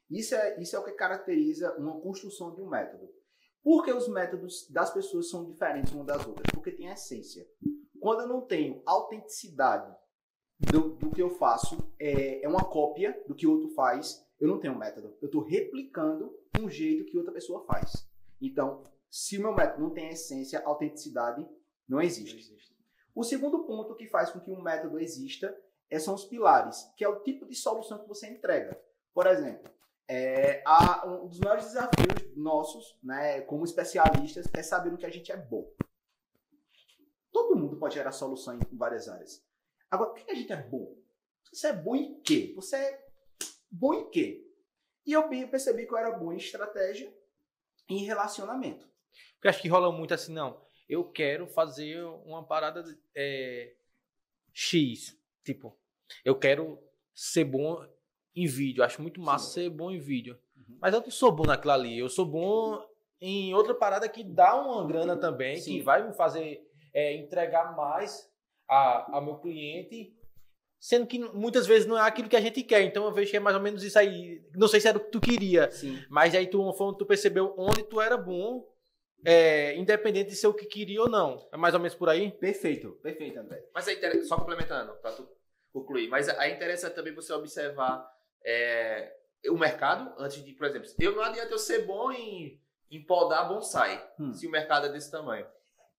[0.10, 3.08] Isso é, isso é o que caracteriza uma construção de um método.
[3.62, 6.48] Por que os métodos das pessoas são diferentes umas das outras?
[6.54, 7.46] Porque tem essência.
[8.00, 9.94] Quando eu não tenho autenticidade
[10.72, 14.48] do, do que eu faço, é, é uma cópia do que o outro faz, eu
[14.48, 15.18] não tenho um método.
[15.22, 18.07] Eu estou replicando um jeito que outra pessoa faz.
[18.42, 21.48] Então, se o meu método não tem essência, autenticidade,
[21.88, 22.34] não existe.
[22.34, 22.78] não existe.
[23.16, 25.58] O segundo ponto que faz com que um método exista
[25.90, 28.80] é, são os pilares, que é o tipo de solução que você entrega.
[29.14, 29.72] Por exemplo,
[30.08, 35.10] é, a, um dos maiores desafios nossos, né, como especialistas, é saber o que a
[35.10, 35.68] gente é bom.
[37.32, 39.44] Todo mundo pode gerar solução em várias áreas.
[39.90, 40.96] Agora, o que a gente é bom?
[41.52, 42.54] Você é bom em quê?
[42.56, 43.08] Você é
[43.72, 44.46] bom em quê?
[45.06, 47.12] E eu percebi que eu era bom em estratégia
[47.90, 48.88] e em relacionamento.
[49.34, 50.62] Porque acho que rola muito assim, não.
[50.88, 52.84] Eu quero fazer uma parada
[53.16, 53.74] é,
[54.54, 55.18] X.
[55.44, 55.78] Tipo,
[56.24, 56.80] eu quero
[57.14, 57.86] ser bom
[58.36, 58.84] em vídeo.
[58.84, 59.54] Acho muito massa Sim.
[59.54, 60.40] ser bom em vídeo.
[60.56, 60.78] Uhum.
[60.82, 61.98] Mas eu não sou bom naquilo ali.
[61.98, 62.84] Eu sou bom
[63.20, 65.74] em outra parada que dá uma grana também, Sim.
[65.74, 66.62] que vai me fazer
[66.94, 68.30] é, entregar mais
[68.68, 70.16] a, meu cliente
[70.80, 72.82] sendo que muitas vezes não é aquilo que a gente quer.
[72.82, 74.44] Então eu vejo que é mais ou menos isso aí.
[74.56, 76.00] Não sei se era o que tu queria, Sim.
[76.10, 78.68] mas aí tu, tu percebeu onde tu era bom,
[79.26, 81.48] é, independente de ser o que queria ou não.
[81.52, 82.32] É mais ou menos por aí?
[82.32, 83.64] Perfeito, perfeito, André.
[83.74, 85.28] Mas é só complementando, para tu
[85.74, 88.10] concluir, mas é interessante também você observar
[88.44, 89.14] é,
[89.50, 92.60] o mercado antes de, por exemplo, eu não adianta eu ser bom em,
[92.90, 94.34] em podar bonsai, hum.
[94.34, 95.46] se o mercado é desse tamanho.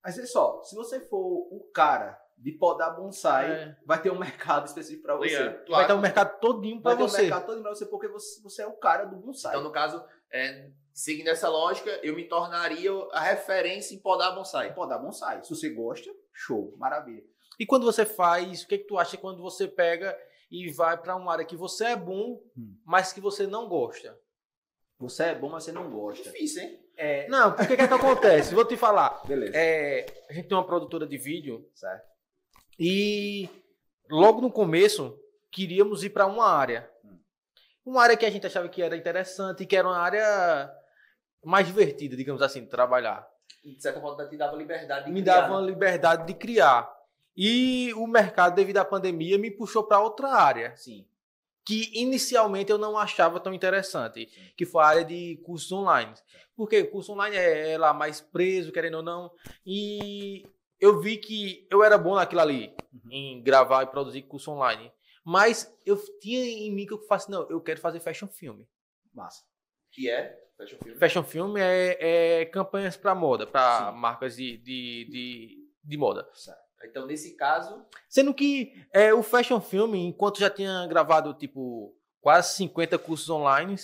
[0.02, 3.76] Mas olha só, se você for o cara de podar bonsai, é.
[3.84, 5.34] vai ter um mercado específico para você.
[5.34, 7.16] É, vai ter um mercado todinho para você.
[7.16, 9.52] Vai ter um mercado todinho para você porque você, você é o cara do bonsai.
[9.52, 14.72] Então, no caso, é, seguindo essa lógica, eu me tornaria a referência em podar bonsai.
[14.72, 15.42] Podar bonsai.
[15.42, 17.24] Se você gosta, show, maravilha.
[17.58, 20.16] E quando você faz, o que, que tu acha quando você pega
[20.48, 22.76] e vai para uma área que você é bom, hum.
[22.84, 24.16] mas que você não gosta?
[25.00, 26.30] Você é bom, mas você não gosta.
[26.30, 26.80] Difícil, hein?
[26.96, 27.28] É...
[27.28, 28.54] Não, porque que é que acontece?
[28.54, 29.22] Vou te falar.
[29.26, 29.52] Beleza.
[29.56, 31.68] É, a gente tem uma produtora de vídeo.
[31.74, 32.17] Certo
[32.78, 33.48] e
[34.10, 35.18] logo no começo,
[35.50, 36.90] queríamos ir para uma área.
[37.84, 40.70] Uma área que a gente achava que era interessante, que era uma área
[41.42, 43.26] mais divertida, digamos assim, de trabalhar.
[43.64, 45.34] E de certa forma te dava liberdade de me criar.
[45.34, 46.90] Me dava uma liberdade de criar.
[47.36, 50.76] E o mercado, devido à pandemia, me puxou para outra área.
[50.76, 51.06] Sim.
[51.64, 54.40] Que inicialmente eu não achava tão interessante, Sim.
[54.56, 56.12] que foi a área de cursos online.
[56.56, 59.30] Porque o curso online é, é lá mais preso, querendo ou não.
[59.64, 60.46] E
[60.80, 63.10] eu vi que eu era bom naquilo ali, uhum.
[63.10, 64.92] em gravar e produzir curso online.
[65.24, 68.64] Mas eu tinha em mim que eu faço, não, eu quero fazer fashion film.
[69.12, 69.44] Massa.
[69.92, 70.98] Que é fashion film?
[70.98, 76.28] Fashion film é, é campanhas para moda, para marcas de, de, de, de moda.
[76.32, 76.68] Certo.
[76.84, 77.84] Então, nesse caso.
[78.08, 83.74] Sendo que é, o fashion film, enquanto já tinha gravado, tipo, quase 50 cursos online,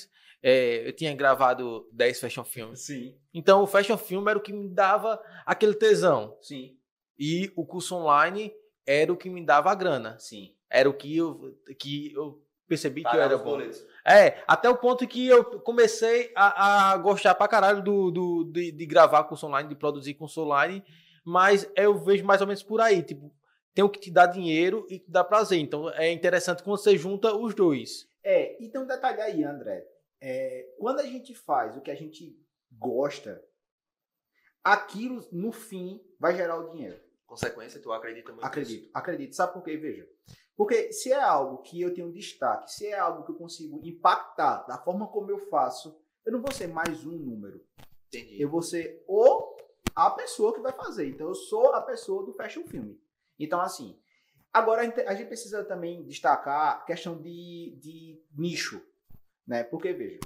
[0.42, 2.86] é, eu tinha gravado 10 fashion filmes.
[2.86, 3.18] Sim.
[3.32, 6.38] Então, o fashion film era o que me dava aquele tesão.
[6.40, 6.76] Sim.
[7.18, 8.52] E o curso online
[8.86, 10.18] era o que me dava a grana.
[10.18, 10.54] Sim.
[10.70, 13.44] Era o que eu, que eu percebi Pagar que eu era bom.
[13.52, 13.84] Boletos.
[14.06, 18.72] É, até o ponto que eu comecei a, a gostar pra caralho do, do, de,
[18.72, 20.84] de, gravar curso online, de produzir curso online,
[21.24, 23.34] mas eu vejo mais ou menos por aí, tipo,
[23.72, 25.58] tem o que te dá dinheiro e te dá prazer.
[25.58, 28.06] Então é interessante quando você junta os dois.
[28.22, 29.86] É, e tem um detalhe aí, André.
[30.20, 32.36] É, quando a gente faz o que a gente
[32.72, 33.42] gosta,
[34.62, 37.03] aquilo no fim vai gerar o dinheiro
[37.34, 38.90] consequência, tu acredita muito Acredito, nisso?
[38.94, 39.36] acredito.
[39.36, 39.76] Sabe por quê?
[39.76, 40.08] Veja.
[40.56, 44.62] Porque se é algo que eu tenho destaque, se é algo que eu consigo impactar
[44.66, 47.60] da forma como eu faço, eu não vou ser mais um número.
[48.08, 48.40] Entendi.
[48.40, 49.54] Eu vou ser o
[49.94, 51.08] a pessoa que vai fazer.
[51.08, 52.94] Então eu sou a pessoa do fashion film.
[53.38, 53.98] Então assim,
[54.52, 58.80] agora a gente precisa também destacar a questão de, de nicho,
[59.46, 59.64] né?
[59.64, 60.20] Porque veja,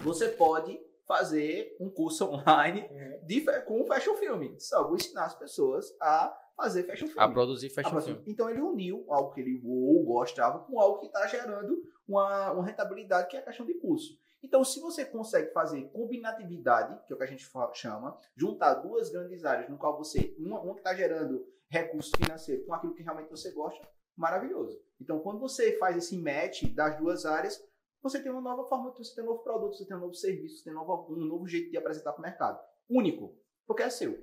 [0.00, 3.26] você pode fazer um curso online uhum.
[3.26, 4.54] de, com fashion film.
[4.58, 7.20] Só vou ensinar as pessoas a fazer fashion film.
[7.20, 8.22] A produzir fashion a film.
[8.26, 12.64] Então ele uniu algo que ele ou gostava com algo que está gerando uma, uma
[12.64, 14.16] rentabilidade, que é a questão de curso.
[14.42, 19.10] Então, se você consegue fazer combinatividade, que é o que a gente chama, juntar duas
[19.10, 23.02] grandes áreas, no qual você, uma, uma que está gerando recurso financeiro com aquilo que
[23.02, 24.80] realmente você gosta, maravilhoso.
[25.00, 27.60] Então, quando você faz esse match das duas áreas,
[28.02, 30.58] você tem uma nova forma, você tem um novo produto, você tem um novo serviço,
[30.58, 32.60] você tem um novo, um novo jeito de apresentar para o mercado.
[32.88, 34.18] Único, porque é seu.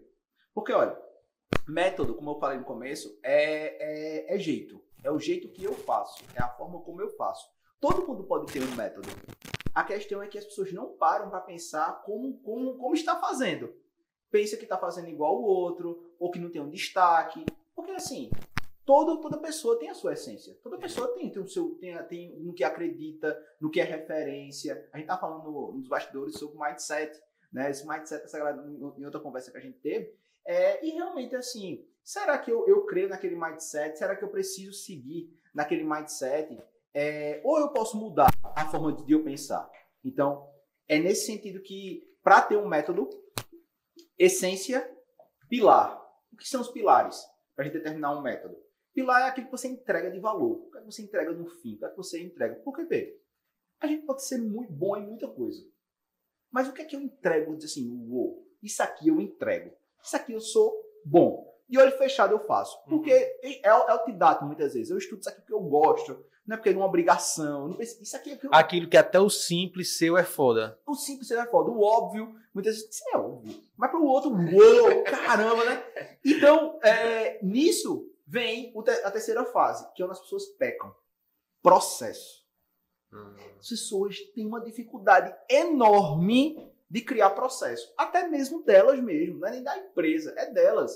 [0.54, 0.98] Porque, olha,
[1.68, 4.82] método, como eu falei no começo, é, é, é jeito.
[5.04, 7.48] É o jeito que eu faço, é a forma como eu faço.
[7.80, 9.08] Todo mundo pode ter um método.
[9.74, 13.72] A questão é que as pessoas não param para pensar como, como, como está fazendo.
[14.32, 17.46] Pensa que está fazendo igual o outro, ou que não tem um destaque.
[17.76, 18.32] Porque assim,
[18.86, 20.56] toda, toda pessoa tem a sua essência.
[20.64, 24.88] Toda pessoa tem, tem o seu, tem, tem no que acredita, no que é referência.
[24.94, 27.20] A gente tá falando nos bastidores sobre mindset,
[27.52, 27.70] né?
[27.72, 28.64] Esse mindset, essa galera,
[28.98, 30.14] em outra conversa que a gente teve.
[30.46, 33.98] É, e realmente, assim, será que eu, eu creio naquele mindset?
[33.98, 36.58] Será que eu preciso seguir naquele mindset?
[36.94, 39.70] É, ou eu posso mudar a forma de eu pensar?
[40.04, 40.48] Então,
[40.88, 43.10] é nesse sentido que, para ter um método,
[44.18, 44.90] essência,
[45.50, 46.00] pilar.
[46.32, 47.20] O que são os pilares
[47.56, 48.65] para a gente determinar um método?
[48.96, 50.54] Pilar é aquilo que você entrega de valor.
[50.54, 51.76] O que, é que você entrega no fim?
[51.76, 52.56] O que, é que você entrega?
[52.64, 53.20] Porque, vê,
[53.82, 55.62] a gente pode ser muito bom em muita coisa.
[56.50, 57.58] Mas o que é que eu entrego?
[57.58, 59.70] Diz assim, uou, isso aqui eu entrego.
[60.02, 61.54] Isso aqui eu sou bom.
[61.68, 62.78] De olho fechado eu faço.
[62.84, 62.98] Uhum.
[62.98, 64.90] Porque é, é, é o que dá muitas vezes.
[64.90, 66.26] Eu estudo isso aqui porque eu gosto.
[66.48, 67.68] Não é porque é uma obrigação.
[67.68, 68.54] Não isso aqui é que eu...
[68.54, 70.80] Aquilo que até o simples seu é foda.
[70.88, 71.70] O simples seu é foda.
[71.70, 73.62] O óbvio, muitas vezes, isso é óbvio.
[73.76, 75.84] Mas para o outro, uou, caramba, né?
[76.24, 80.94] Então, é, nisso vem a terceira fase, que é onde as pessoas pecam.
[81.62, 82.46] Processo.
[83.12, 83.36] Hum.
[83.60, 87.94] As pessoas têm uma dificuldade enorme de criar processo.
[87.98, 90.96] Até mesmo delas mesmo, não é nem da empresa, é delas.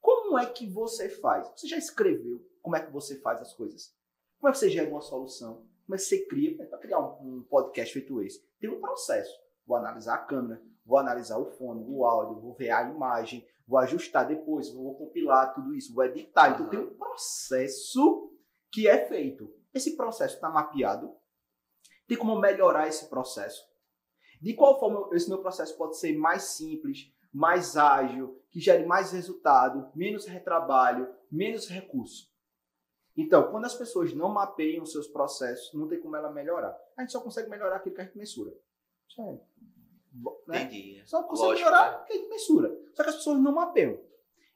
[0.00, 1.48] Como é que você faz?
[1.54, 3.94] Você já escreveu como é que você faz as coisas?
[4.38, 5.66] Como é que você gera uma solução?
[5.86, 6.54] Como é que você cria?
[6.68, 9.34] Para criar um, um podcast feito esse, tem um processo.
[9.68, 13.78] Vou analisar a câmera, vou analisar o fone, o áudio, vou ver a imagem, vou
[13.78, 16.54] ajustar depois, vou compilar tudo isso, vou editar.
[16.54, 18.32] Então tem um processo
[18.72, 19.52] que é feito.
[19.74, 21.14] Esse processo está mapeado.
[22.06, 23.62] Tem como melhorar esse processo.
[24.40, 29.12] De qual forma esse meu processo pode ser mais simples, mais ágil, que gere mais
[29.12, 32.32] resultado, menos retrabalho, menos recurso.
[33.14, 36.74] Então, quando as pessoas não mapeiam os seus processos, não tem como ela melhorar.
[36.96, 38.50] A gente só consegue melhorar aquilo que a gente mensura.
[39.18, 39.38] É,
[40.46, 40.62] né?
[40.62, 41.02] Entendi.
[41.04, 42.04] Só consegue Lógico, melhorar né?
[42.06, 42.76] que gente mensura.
[42.94, 43.98] Só que as pessoas não mapeiam.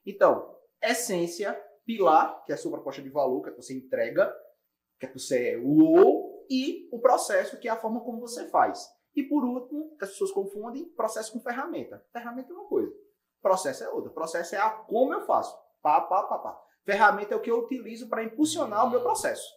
[0.05, 1.53] Então, essência,
[1.85, 4.33] pilar, que é a sua proposta de valor, que é que você entrega,
[4.99, 8.47] que é que você é o e o processo, que é a forma como você
[8.49, 8.89] faz.
[9.15, 12.03] E por último, que as pessoas confundem processo com ferramenta.
[12.11, 12.91] Ferramenta é uma coisa,
[13.41, 14.11] processo é outra.
[14.11, 15.55] Processo é a como eu faço.
[15.81, 16.61] Pá, pá, pá, pá.
[16.83, 19.47] Ferramenta é o que eu utilizo para impulsionar o meu processo.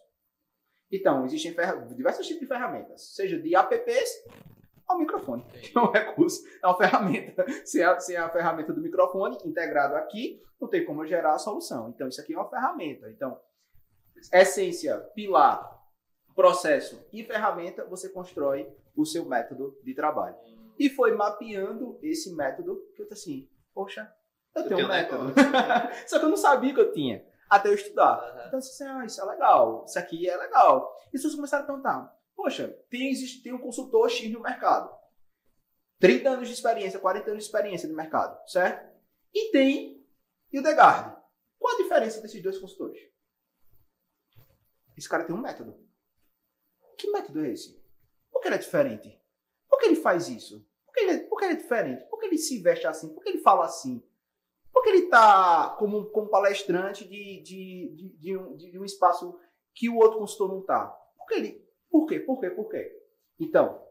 [0.89, 1.53] Então, existem
[1.95, 4.23] diversos tipos de ferramentas, seja de apps
[4.87, 5.45] ao microfone,
[5.75, 7.45] é um recurso, é uma ferramenta.
[7.65, 11.33] Se é, se é a ferramenta do microfone integrado aqui, não tem como eu gerar
[11.33, 11.89] a solução.
[11.89, 13.09] Então, isso aqui é uma ferramenta.
[13.09, 13.39] Então,
[14.31, 15.77] essência, pilar,
[16.35, 20.35] processo e ferramenta, você constrói o seu método de trabalho.
[20.79, 24.11] E foi mapeando esse método que eu tô assim, poxa,
[24.55, 25.33] eu, eu tenho um método.
[26.07, 28.19] Só que eu não sabia que eu tinha, até eu estudar.
[28.19, 28.47] Uhum.
[28.47, 30.95] Então, assim, ah, isso é legal, isso aqui é legal.
[31.05, 33.11] E as pessoas começaram a perguntar, poxa, tem,
[33.43, 34.95] tem um consultor X no mercado.
[35.99, 38.95] 30 anos de experiência, 40 anos de experiência no mercado, certo?
[39.33, 40.07] E tem
[40.53, 41.17] Hildegard.
[41.57, 43.01] Qual a diferença desses dois consultores?
[44.95, 45.75] Esse cara tem um método.
[46.97, 47.83] Que método é esse?
[48.31, 49.21] Por que ele é diferente?
[49.67, 50.65] Por que ele faz isso?
[50.85, 52.05] Por que ele, é, por que ele é diferente?
[52.05, 53.13] Por que ele se veste assim?
[53.13, 54.03] Por que ele fala assim?
[54.71, 59.39] Por que ele está como, como palestrante de, de, de, de, um, de um espaço
[59.73, 60.85] que o outro consultor não está?
[60.85, 61.66] Por que ele.
[61.89, 62.19] Por quê?
[62.19, 62.49] Por quê?
[62.49, 62.95] Por quê?
[63.39, 63.81] Então,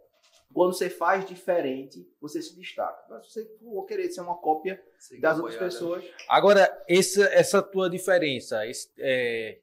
[0.52, 3.04] quando você faz diferente, você se destaca.
[3.10, 6.04] Mas você for querer ser uma cópia Sim, das outras pessoas.
[6.28, 9.58] Agora, essa, essa tua diferença, esse, é,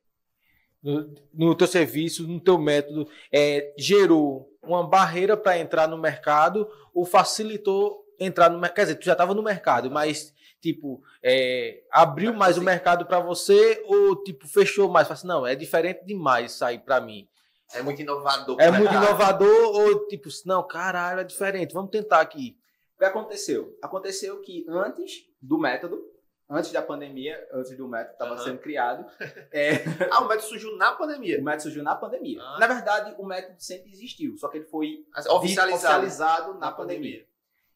[0.82, 6.70] no, no teu serviço, no teu método, é, gerou uma barreira para entrar no mercado
[6.94, 8.76] ou facilitou entrar no mercado?
[8.76, 13.20] Quer dizer, tu já estava no mercado, mas tipo, é, abriu mais o mercado para
[13.20, 15.10] você ou tipo fechou mais?
[15.10, 17.28] Assim, não, é diferente demais sair para mim.
[17.74, 18.58] É muito inovador.
[18.60, 22.58] É muito inovador ou tipo, não, caralho, é diferente, vamos tentar aqui.
[22.96, 23.78] O que aconteceu?
[23.82, 26.04] Aconteceu que antes do método,
[26.50, 28.38] antes da pandemia, antes do método estava uhum.
[28.38, 29.06] sendo criado.
[29.52, 29.84] É...
[30.12, 31.40] ah, o método surgiu na pandemia.
[31.40, 32.42] O método surgiu na pandemia.
[32.42, 32.60] Ah.
[32.60, 37.20] Na verdade, o método sempre existiu, só que ele foi oficializado, oficializado na, na pandemia.
[37.20, 37.28] pandemia.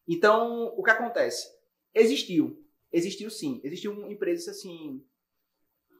[0.06, 1.52] Então, o que acontece?
[1.94, 2.64] Existiu.
[2.92, 3.60] Existiu sim.
[3.62, 5.04] Existiu uma empresa assim.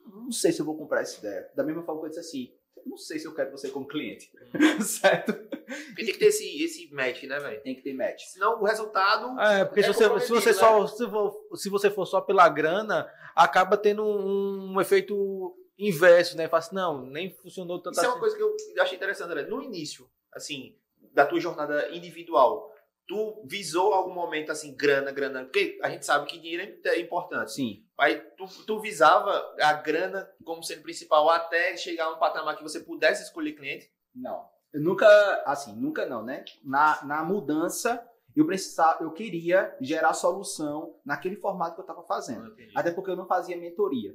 [0.07, 1.51] Não sei se eu vou comprar essa ideia.
[1.55, 2.58] Da mesma forma que eu disse assim
[2.89, 4.31] não sei se eu quero você como cliente.
[4.55, 4.81] Hum.
[4.83, 5.33] certo?
[5.35, 7.61] Porque tem que ter esse, esse match, né, velho?
[7.63, 8.23] Tem que ter match.
[8.25, 9.39] Senão o resultado.
[9.41, 10.87] É, porque é se, você, se, você só, né?
[10.89, 16.49] se, for, se você for só pela grana, acaba tendo um, um efeito inverso, né?
[16.49, 18.09] Faz, assim, não, nem funcionou tanto Isso assim.
[18.09, 19.43] é uma coisa que eu achei interessante, André.
[19.43, 20.75] No início, assim,
[21.13, 22.73] da tua jornada individual,
[23.09, 25.43] tu visou algum momento assim, grana, grana?
[25.45, 27.53] Porque a gente sabe que dinheiro é importante.
[27.53, 27.83] Sim.
[27.99, 32.63] Aí tu, tu visava a grana como sendo principal até chegar a um patamar que
[32.63, 33.91] você pudesse escolher cliente?
[34.15, 34.47] Não.
[34.73, 35.09] eu nunca,
[35.47, 36.45] assim, nunca não, né?
[36.63, 42.55] Na, na mudança, eu precisava, eu queria gerar solução naquele formato que eu estava fazendo.
[42.75, 44.15] Até porque eu não fazia mentoria.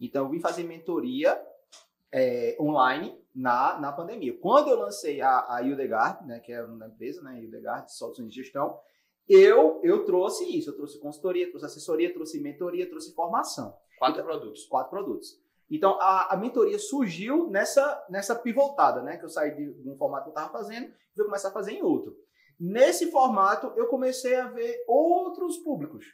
[0.00, 1.40] Então, eu vim fazer mentoria
[2.14, 4.38] é, online na, na pandemia.
[4.40, 8.36] Quando eu lancei a, a Hildegard, né, que é uma empresa, né, Hildegard, Soluções de
[8.36, 8.78] Gestão,
[9.28, 10.70] eu, eu trouxe isso.
[10.70, 13.76] Eu trouxe consultoria, trouxe assessoria, trouxe mentoria, trouxe formação.
[13.98, 14.64] Quatro então, produtos.
[14.66, 15.42] Quatro produtos.
[15.68, 19.16] Então, a, a mentoria surgiu nessa, nessa pivotada, né?
[19.16, 21.52] Que eu saí de, de um formato que eu estava fazendo e fui começar a
[21.52, 22.14] fazer em outro.
[22.60, 26.04] Nesse formato, eu comecei a ver outros públicos.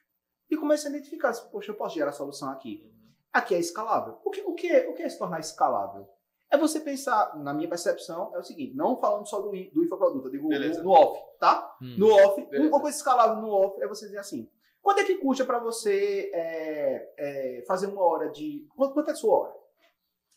[0.49, 2.89] E comecei a identificar, poxa, eu posso gerar solução aqui.
[3.33, 4.19] Aqui é escalável.
[4.25, 6.09] O que, o que, o que é se tornar escalável?
[6.51, 10.27] É você pensar, na minha percepção, é o seguinte, não falando só do, do infoproduto,
[10.27, 11.77] eu digo no, no, off, tá?
[11.81, 12.69] Hum, no off, beleza.
[12.69, 14.51] uma coisa escalável no off é você dizer assim,
[14.83, 18.67] quanto é que custa para você é, é, fazer uma hora de...
[18.75, 19.55] Quanto, quanto é a sua hora?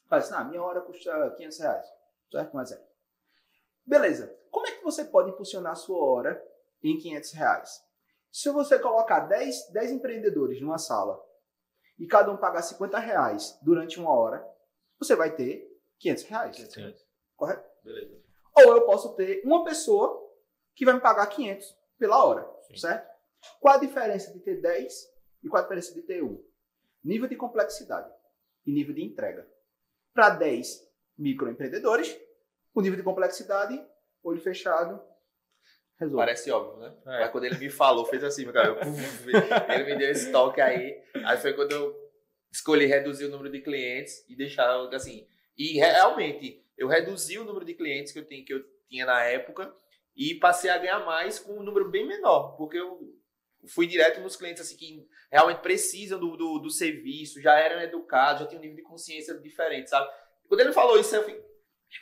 [0.08, 1.86] Faz assim, ah, minha hora custa 500 reais,
[2.32, 2.56] certo?
[2.56, 2.86] Um exemplo.
[3.84, 4.38] Beleza.
[4.51, 6.45] Como é que você pode impulsionar a sua hora
[6.84, 7.84] em 500 reais?
[8.32, 11.19] Se você colocar 10, 10 empreendedores numa sala
[11.97, 14.45] e cada um pagar 50 reais durante uma hora,
[14.99, 15.67] você vai ter
[15.99, 16.56] 500 reais.
[16.56, 17.06] 500 reais.
[17.36, 17.69] Correto?
[17.84, 18.21] Beleza.
[18.56, 20.21] Ou eu posso ter uma pessoa
[20.75, 22.77] que vai me pagar 500 pela hora, Sim.
[22.77, 23.13] certo?
[23.60, 26.43] Qual a diferença de ter 10 e qual a diferença de ter 1?
[27.03, 28.12] Nível de complexidade
[28.65, 29.47] e nível de entrega.
[30.13, 32.17] Para 10 microempreendedores,
[32.73, 33.86] o nível de complexidade,
[34.23, 35.01] olho fechado,
[35.99, 36.25] resolve.
[36.25, 36.95] Parece óbvio, né?
[37.06, 37.19] É.
[37.21, 38.77] Mas quando ele me falou, fez assim, meu cara, eu,
[39.73, 41.01] ele me deu esse toque aí.
[41.25, 41.95] Aí foi quando eu
[42.51, 45.27] escolhi reduzir o número de clientes e deixar assim.
[45.58, 49.23] E realmente, eu reduzi o número de clientes que eu, tinha, que eu tinha na
[49.23, 49.73] época
[50.15, 52.99] e passei a ganhar mais com um número bem menor, porque eu
[53.67, 58.41] fui direto nos clientes assim que realmente precisam do, do, do serviço, já eram educados,
[58.41, 60.08] já tinham um nível de consciência diferente, sabe?
[60.47, 61.41] Quando ele falou isso, eu fiquei,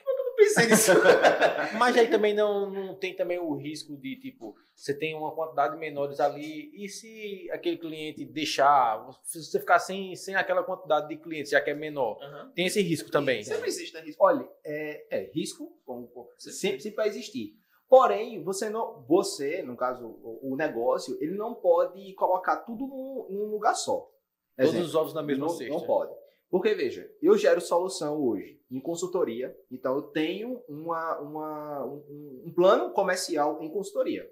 [0.06, 0.92] eu não pensei nisso?
[1.78, 5.74] Mas aí também não, não tem também o risco de, tipo, você tem uma quantidade
[5.74, 11.08] de menores ali, e se aquele cliente deixar, se você ficar sem, sem aquela quantidade
[11.08, 12.52] de clientes, já que é menor, uhum.
[12.54, 13.44] tem esse risco também.
[13.44, 14.02] Sempre existe, né?
[14.02, 14.24] Risco.
[14.24, 17.54] Olha, é, é risco, como, sempre, sempre vai existir.
[17.92, 23.28] Porém, você não, você, no caso, o, o negócio, ele não pode colocar tudo num,
[23.30, 24.10] num lugar só.
[24.58, 25.74] Exemplo, Todos os ovos na mesma não, cesta.
[25.74, 26.14] Não pode.
[26.52, 32.54] Porque, veja, eu gero solução hoje em consultoria, então eu tenho uma, uma, um, um,
[32.54, 34.30] plano comercial em consultoria.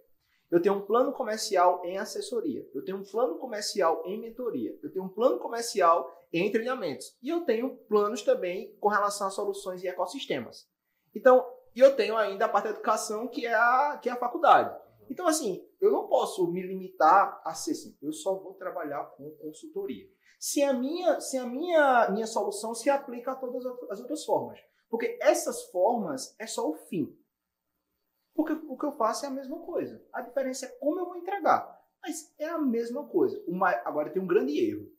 [0.52, 2.68] Eu tenho um plano comercial em assessoria.
[2.76, 4.78] Eu tenho um plano comercial em mentoria.
[4.84, 7.16] Eu tenho um plano comercial em treinamentos.
[7.24, 10.68] E eu tenho planos também com relação a soluções e ecossistemas.
[11.16, 14.76] Então, eu tenho ainda a parte da educação, que é a, que é a faculdade.
[15.10, 19.32] Então, assim, eu não posso me limitar a ser assim, eu só vou trabalhar com
[19.32, 24.24] consultoria se a minha, se a minha, minha solução se aplica a todas as outras
[24.24, 24.58] formas.
[24.90, 27.14] Porque essas formas é só o fim.
[28.34, 30.02] Porque o que eu faço é a mesma coisa.
[30.14, 31.78] A diferença é como eu vou entregar.
[32.02, 33.44] Mas é a mesma coisa.
[33.46, 34.90] Uma, agora tem um grande erro.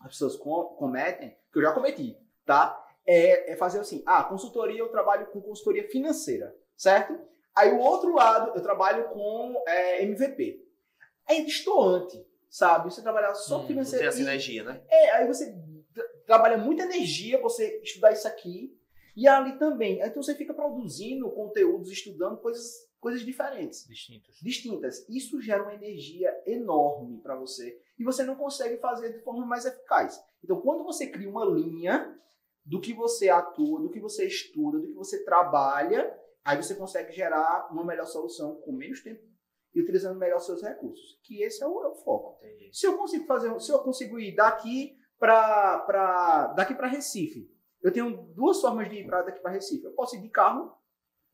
[0.00, 2.84] As pessoas com, cometem, que eu já cometi, tá?
[3.06, 7.16] É, é fazer assim, ah, consultoria, eu trabalho com consultoria financeira, certo?
[7.54, 10.64] Aí o outro lado, eu trabalho com é, MVP.
[11.28, 12.92] É destoante sabe?
[12.92, 14.00] Você trabalhar só hum, financeiro.
[14.00, 14.82] Tem essa energia, né?
[14.90, 15.58] É, aí você
[16.26, 18.78] trabalha muita energia você estudar isso aqui
[19.16, 20.00] e ali também.
[20.02, 23.86] Então você fica produzindo conteúdos, estudando coisas, coisas diferentes.
[23.88, 24.36] Distintas.
[24.42, 25.08] Distintas.
[25.08, 29.64] Isso gera uma energia enorme para você e você não consegue fazer de forma mais
[29.64, 30.22] eficaz.
[30.44, 32.14] Então quando você cria uma linha
[32.64, 37.12] do que você atua, do que você estuda, do que você trabalha, aí você consegue
[37.12, 39.22] gerar uma melhor solução com menos tempo
[39.74, 41.20] e utilizando melhor seus recursos.
[41.22, 42.38] Que esse é o, é o foco.
[42.44, 42.70] Entendi.
[42.72, 47.50] Se eu consigo fazer, se eu consigo ir daqui para daqui para Recife,
[47.82, 49.84] eu tenho duas formas de ir para daqui para Recife.
[49.84, 50.76] Eu posso ir de carro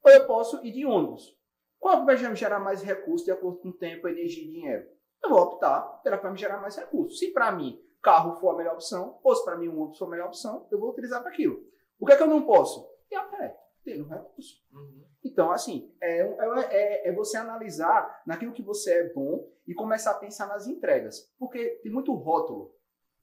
[0.02, 1.36] ou eu posso ir de ônibus.
[1.78, 4.88] Qual vai gerar mais recursos de acordo com o tempo, energia e dinheiro?
[5.22, 7.18] Eu vou optar pela que me gerar mais recursos.
[7.18, 10.06] Se para mim carro for a melhor opção, ou se para mim um ônibus for
[10.06, 11.61] a melhor opção, eu vou utilizar para aquilo.
[11.98, 12.88] O que é que eu não posso?
[13.11, 13.56] Ir a pé,
[13.89, 14.62] tendo recurso.
[14.72, 15.05] Uhum.
[15.24, 20.11] Então, assim, é, é, é, é, você analisar naquilo que você é bom e começar
[20.11, 21.32] a pensar nas entregas.
[21.39, 22.74] Porque tem muito rótulo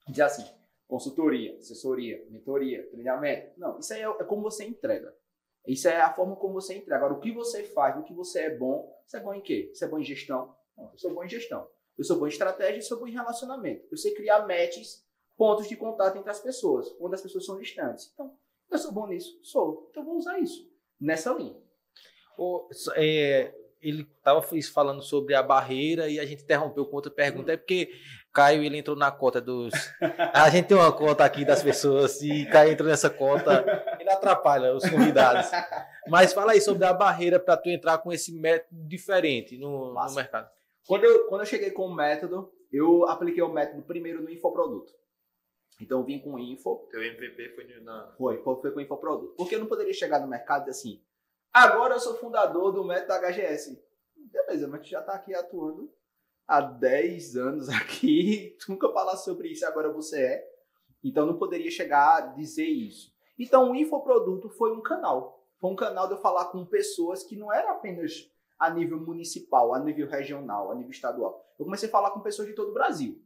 [0.08, 0.44] de assim,
[0.88, 3.58] consultoria, assessoria, mentoria, treinamento.
[3.58, 5.14] Não, isso aí é, é, como você entrega.
[5.66, 6.96] Isso é a forma como você entrega.
[6.96, 9.70] Agora, o que você faz, o que você é bom, você é bom em quê?
[9.72, 10.54] Você é bom em gestão?
[10.76, 11.68] Não, eu sou bom em gestão.
[11.96, 13.86] Eu sou bom em estratégia e sou bom em relacionamento.
[13.90, 15.04] Eu sei criar matches,
[15.36, 18.10] pontos de contato entre as pessoas, quando as pessoas são distantes.
[18.12, 18.36] Então,
[18.70, 19.38] eu sou bom nisso?
[19.42, 19.88] Sou.
[19.90, 20.68] Então, vou usar isso
[21.00, 21.56] nessa linha.
[22.38, 24.42] O, é, ele estava
[24.72, 27.52] falando sobre a barreira e a gente interrompeu com outra pergunta.
[27.52, 27.90] É porque
[28.32, 29.72] Caio ele entrou na cota dos.
[30.34, 33.64] A gente tem uma cota aqui das pessoas e Caio entrou nessa cota.
[33.98, 35.50] ainda atrapalha os convidados.
[36.08, 40.14] Mas fala aí sobre a barreira para tu entrar com esse método diferente no, no
[40.14, 40.50] mercado.
[40.86, 44.92] Quando eu, quando eu cheguei com o método, eu apliquei o método primeiro no infoproduto.
[45.80, 46.86] Então eu vim com info.
[46.90, 48.14] Teu MVP foi na.
[48.16, 49.34] Foi, foi com infoproduto.
[49.36, 51.02] Porque eu não poderia chegar no mercado assim.
[51.52, 53.82] Agora eu sou fundador do método HGS.
[54.16, 55.90] Beleza, mas tu já está aqui atuando
[56.46, 60.56] há 10 anos aqui, tu nunca falasse sobre isso, agora você é.
[61.02, 63.12] Então não poderia chegar a dizer isso.
[63.38, 65.44] Então o infoproduto foi um canal.
[65.58, 69.74] Foi um canal de eu falar com pessoas que não era apenas a nível municipal,
[69.74, 71.44] a nível regional, a nível estadual.
[71.58, 73.20] Eu comecei a falar com pessoas de todo o Brasil.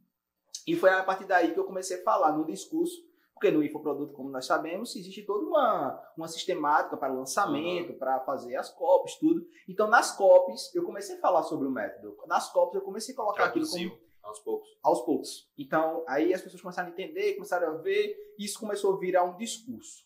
[0.67, 2.95] E foi a partir daí que eu comecei a falar no discurso,
[3.33, 7.97] porque no infoproduto, como nós sabemos, existe toda uma, uma sistemática para lançamento, uhum.
[7.97, 9.43] para fazer as copies, tudo.
[9.67, 12.15] Então, nas copies, eu comecei a falar sobre o método.
[12.27, 13.87] Nas copies, eu comecei a colocar Traduziu.
[13.87, 14.69] aquilo como aos poucos.
[14.83, 15.51] Aos poucos.
[15.57, 19.23] Então, aí as pessoas começaram a entender, começaram a ver, e isso começou a virar
[19.23, 20.05] um discurso.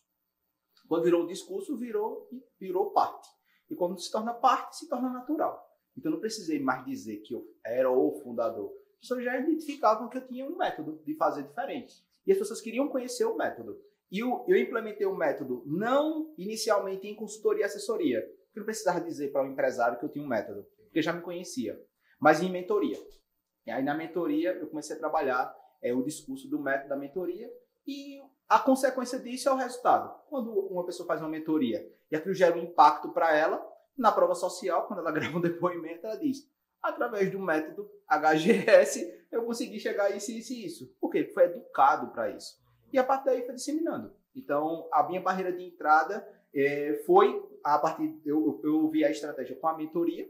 [0.88, 3.28] Quando virou um discurso, virou virou parte.
[3.68, 5.62] E quando se torna parte, se torna natural.
[5.94, 10.26] Então, não precisei mais dizer que eu era o fundador pessoas já identificavam que eu
[10.26, 12.04] tinha um método de fazer diferente.
[12.26, 13.80] E as pessoas queriam conhecer o método.
[14.10, 18.60] E eu, eu implementei o um método não inicialmente em consultoria e assessoria, porque eu
[18.60, 21.22] não precisava dizer para o um empresário que eu tinha um método, porque já me
[21.22, 21.80] conhecia,
[22.18, 22.98] mas em mentoria.
[23.66, 27.50] E aí na mentoria eu comecei a trabalhar é, o discurso do método da mentoria
[27.86, 30.14] e a consequência disso é o resultado.
[30.28, 33.64] Quando uma pessoa faz uma mentoria e aquilo gera um impacto para ela,
[33.96, 36.48] na prova social, quando ela grava um depoimento, ela diz:
[36.88, 40.96] através do método HGS, eu consegui chegar a isso, isso e isso.
[41.00, 41.22] Por quê?
[41.22, 42.58] Porque foi educado para isso.
[42.92, 44.12] E a partir daí foi disseminando.
[44.34, 48.20] Então, a minha barreira de entrada é, foi a partir.
[48.24, 50.28] Eu, eu vi a estratégia com a mentoria.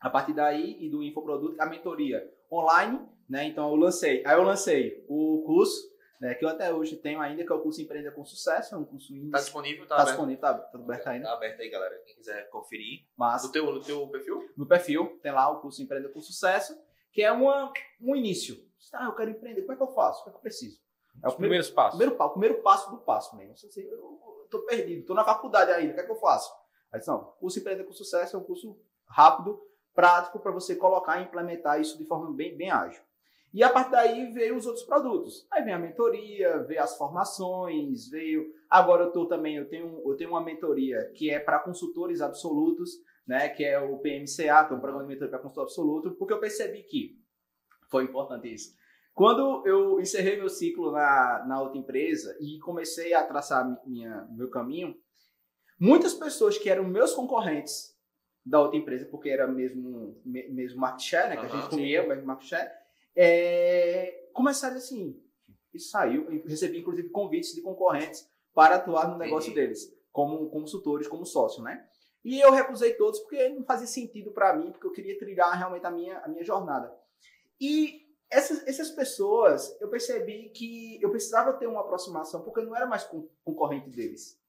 [0.00, 3.46] A partir daí e do infoproduto, a mentoria online, né?
[3.46, 4.22] Então eu lancei.
[4.26, 7.60] Aí eu lancei o curso né, que eu até hoje tenho ainda, que é o
[7.60, 9.30] curso Empreenda com Sucesso, é um curso índice.
[9.30, 9.86] Tá disponível?
[9.86, 11.26] Tá, tá disponível, tá, tá aberto ainda.
[11.26, 13.06] Tá aberto aí, galera, quem quiser conferir.
[13.16, 14.50] Mas, no, teu, no teu perfil?
[14.56, 16.78] No perfil, tem lá o curso Empreenda com Sucesso,
[17.12, 18.56] que é uma, um início.
[18.92, 20.20] Ah, eu quero empreender, como é que eu faço?
[20.20, 20.78] O que é que eu preciso?
[21.22, 21.96] É o primeiro passo.
[21.96, 23.52] Primeiro, o primeiro passo do passo mesmo.
[23.52, 26.52] Assim, eu, eu tô perdido, tô na faculdade ainda, o que é que eu faço?
[26.92, 29.60] Aí, não, o curso Empreenda com Sucesso é um curso rápido,
[29.94, 33.02] prático, para você colocar e implementar isso de forma bem, bem ágil.
[33.54, 35.46] E a partir daí veio os outros produtos.
[35.48, 38.52] Aí vem a mentoria, veio as formações, veio.
[38.68, 42.90] Agora eu tô também, eu tenho, eu tenho uma mentoria que é para consultores absolutos,
[43.24, 43.48] né?
[43.48, 46.40] Que é o PMCA, que é um programa de mentoria para consultor absoluto, porque eu
[46.40, 47.16] percebi que
[47.88, 48.74] foi importante isso.
[49.14, 54.50] Quando eu encerrei meu ciclo na, na outra empresa e comecei a traçar minha, meu
[54.50, 54.96] caminho,
[55.78, 57.94] muitas pessoas que eram meus concorrentes
[58.44, 61.36] da outra empresa, porque era mesmo, mesmo market share, né?
[61.36, 62.83] Que uhum, a gente comia, o mesmo market share,
[63.16, 65.20] é, começaram assim,
[65.72, 71.26] e saiu, recebi inclusive convites de concorrentes para atuar no negócio deles, como consultores, como
[71.26, 71.86] sócio, né?
[72.24, 75.84] E eu recusei todos porque não fazia sentido para mim, porque eu queria trilhar realmente
[75.84, 76.96] a minha, a minha jornada.
[77.60, 82.74] E essas, essas pessoas, eu percebi que eu precisava ter uma aproximação, porque eu não
[82.74, 83.08] era mais
[83.44, 84.40] concorrente deles.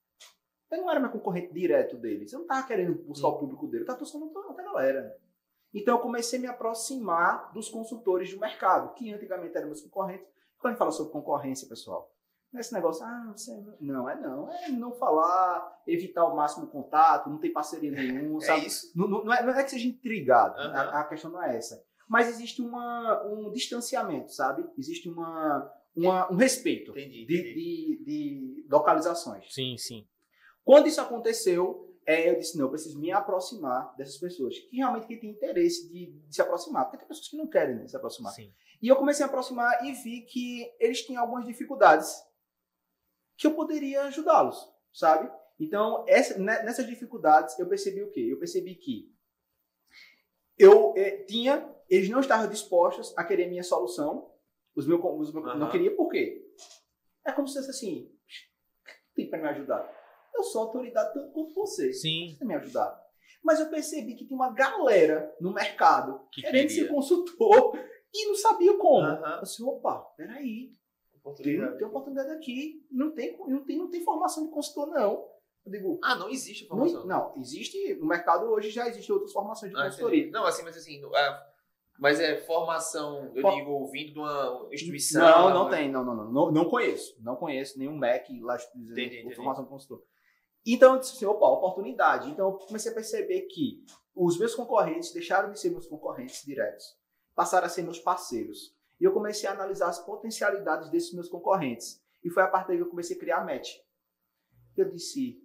[0.71, 2.31] Eu não era mais concorrente direto deles.
[2.31, 5.17] Eu não estava querendo buscar o público deles, eu estava buscando outra galera.
[5.75, 10.25] Então eu comecei a me aproximar dos consultores do mercado, que antigamente eram meus concorrentes.
[10.57, 12.09] Quando a gente fala sobre concorrência, pessoal,
[12.51, 16.33] não é esse negócio, ah, você é não é não, é não falar, evitar o
[16.33, 18.65] máximo contato, não ter parceria nenhuma, é sabe?
[18.65, 18.91] Isso.
[18.95, 20.73] Não, não, é, não é que seja intrigado, uhum.
[20.73, 21.83] a, a, questão não é essa.
[22.07, 24.65] Mas existe uma, um distanciamento, sabe?
[24.77, 27.25] Existe uma, uma um respeito entendi, entendi.
[27.25, 29.53] De, de, de localizações.
[29.53, 30.07] Sim, sim.
[30.63, 35.07] Quando isso aconteceu, é, eu disse, não, eu preciso me aproximar dessas pessoas, que realmente
[35.07, 37.97] que têm interesse de, de, se aproximar, porque tem pessoas que não querem né, se
[37.97, 38.31] aproximar.
[38.33, 38.53] Sim.
[38.79, 42.13] E eu comecei a aproximar e vi que eles tinham algumas dificuldades
[43.35, 45.31] que eu poderia ajudá-los, sabe?
[45.59, 48.27] Então, essa, né, nessas dificuldades, eu percebi o quê?
[48.31, 49.11] Eu percebi que
[50.59, 54.31] eu é, tinha, eles não estavam dispostos a querer minha solução,
[54.75, 55.57] os meus, os meus uhum.
[55.57, 56.45] não queria por quê?
[57.25, 58.15] É como se fosse assim,
[59.15, 60.04] tem para me ajudar
[60.35, 61.93] eu sou autoridade tanto quanto você.
[61.93, 62.35] Sim.
[62.37, 63.03] Você me ajudar.
[63.43, 66.83] Mas eu percebi que tem uma galera no mercado que querendo queria.
[66.83, 67.77] ser consultor
[68.13, 69.07] e não sabia como.
[69.07, 69.25] Uhum.
[69.25, 70.73] Eu disse, opa, peraí.
[71.15, 71.69] Oportunidade.
[71.69, 72.85] Tem, tem oportunidade aqui.
[72.91, 75.27] Não tem, não, tem, não tem formação de consultor, não.
[75.65, 77.05] Eu digo, ah, não existe formação.
[77.05, 77.95] Não, não, existe.
[77.95, 80.19] No mercado hoje já existem outras formações de ah, consultoria.
[80.19, 80.31] Entendi.
[80.31, 81.41] Não, assim, mas assim, é,
[81.97, 83.55] mas é formação, eu For...
[83.55, 85.21] digo, vindo de uma instituição.
[85.21, 86.51] Não, não, tem, não, não, não, não.
[86.51, 87.15] Não conheço.
[87.21, 90.03] Não conheço nenhum MEC lá dizendo formação de consultor.
[90.65, 92.29] Então eu disse assim, opa, oportunidade.
[92.29, 93.85] Então eu comecei a perceber que
[94.15, 96.97] os meus concorrentes deixaram de ser meus concorrentes diretos,
[97.35, 98.73] passaram a ser meus parceiros.
[98.99, 102.01] E eu comecei a analisar as potencialidades desses meus concorrentes.
[102.23, 103.77] E foi a partir daí que eu comecei a criar a match.
[104.75, 105.41] Eu disse,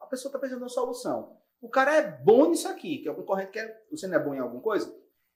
[0.00, 1.36] a pessoa está precisando de uma solução.
[1.60, 3.86] O cara é bom nisso aqui, que é o concorrente quer.
[3.90, 4.88] Você não é bom em alguma coisa?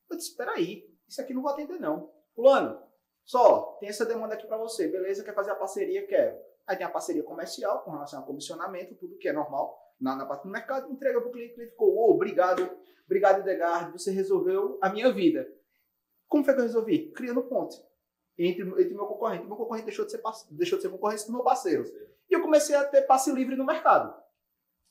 [0.08, 2.10] Eu disse, espera aí, isso aqui não vou atender não.
[2.34, 2.80] Fulano,
[3.24, 5.24] só, tem essa demanda aqui para você, beleza?
[5.24, 6.06] Quer fazer a parceria?
[6.06, 6.38] Quero.
[6.70, 10.24] Aí tem a parceria comercial com relação ao comissionamento, tudo que é normal na, na
[10.24, 14.12] parte do mercado, entrega para o cliente, o cliente ficou, oh, obrigado, obrigado, Edegard, você
[14.12, 15.52] resolveu a minha vida.
[16.28, 17.10] Como foi que eu resolvi?
[17.10, 17.76] Criando ponte
[18.38, 19.46] entre, entre meu concorrente.
[19.46, 21.82] Meu concorrente deixou de ser, deixou de ser concorrente do meu parceiro.
[22.30, 24.14] E eu comecei a ter passe livre no mercado.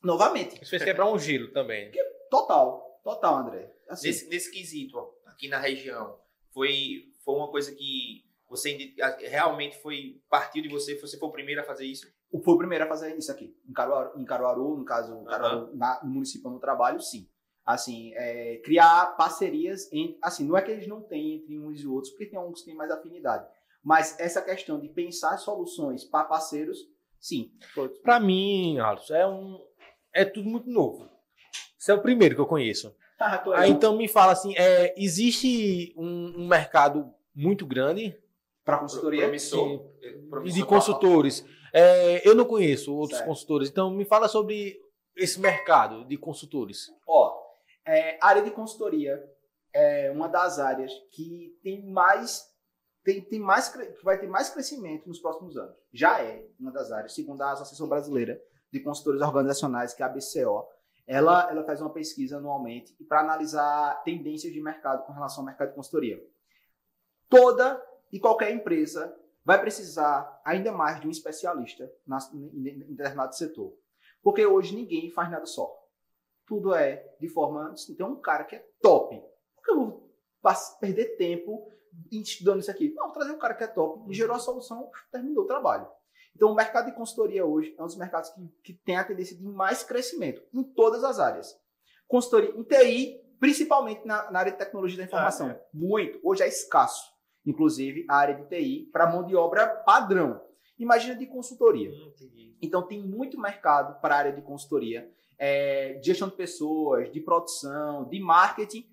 [0.04, 0.62] Novamente.
[0.62, 1.94] Isso fez quebrar um giro também.
[2.30, 3.74] Total, total, André.
[3.88, 4.08] Assim.
[4.08, 6.20] Nesse, nesse quesito, ó, aqui na região,
[6.54, 11.62] foi, foi uma coisa que você realmente foi partiu de você, você foi o primeiro
[11.62, 12.08] a fazer isso?
[12.44, 13.56] Foi o primeiro a fazer isso aqui.
[13.68, 17.28] Em Caruaru, em Caruaru no caso, Caruaru, na, no município no trabalho, sim.
[17.66, 21.88] Assim, é, criar parcerias, entre, assim, não é que eles não têm entre uns e
[21.88, 23.48] outros, porque tem alguns que têm mais afinidade.
[23.84, 26.80] Mas essa questão de pensar soluções para parceiros,
[27.20, 27.52] sim.
[28.02, 29.64] Para mim, Alisson, é um,
[30.14, 31.08] é tudo muito novo.
[31.80, 32.96] Esse é o primeiro que eu conheço.
[33.22, 38.18] Ah, Aí, então me fala assim, é, existe um, um mercado muito grande
[38.70, 39.82] para consultoria promissor,
[40.46, 41.44] e de consultores.
[41.74, 43.28] É, eu não conheço outros certo.
[43.28, 44.80] consultores, então me fala sobre
[45.16, 46.92] esse mercado de consultores.
[47.08, 47.36] Ó,
[47.84, 49.24] é, a área de consultoria
[49.74, 52.48] é uma das áreas que tem mais
[53.04, 55.76] tem, tem mais vai ter mais crescimento nos próximos anos.
[55.92, 58.40] Já é uma das áreas, segundo a Associação Brasileira
[58.72, 60.68] de Consultores Organizacionais, que é a BCO,
[61.08, 65.70] ela, ela faz uma pesquisa anualmente para analisar tendências de mercado com relação ao mercado
[65.70, 66.22] de consultoria.
[67.28, 71.92] Toda e qualquer empresa vai precisar ainda mais de um especialista
[72.34, 73.74] em, em determinado setor.
[74.22, 75.74] Porque hoje ninguém faz nada só.
[76.46, 77.74] Tudo é de forma.
[77.96, 79.16] Tem um cara que é top.
[79.56, 80.12] Por que eu vou
[80.80, 81.72] perder tempo
[82.12, 82.94] estudando isso aqui?
[82.94, 85.88] Não, vou trazer um cara que é top, gerou a solução, terminou o trabalho.
[86.36, 89.36] Então, o mercado de consultoria hoje é um dos mercados que, que tem a tendência
[89.36, 91.60] de mais crescimento em todas as áreas.
[92.08, 95.48] Consultoria em TI, principalmente na, na área de tecnologia da informação.
[95.48, 95.66] Ah, é.
[95.74, 96.20] Muito.
[96.24, 97.12] Hoje é escasso,
[97.50, 100.42] inclusive, a área de TI para mão de obra padrão.
[100.78, 101.92] Imagina de consultoria.
[101.92, 102.14] Hum,
[102.62, 107.20] então, tem muito mercado para a área de consultoria, é, de gestão de pessoas, de
[107.20, 108.86] produção, de marketing.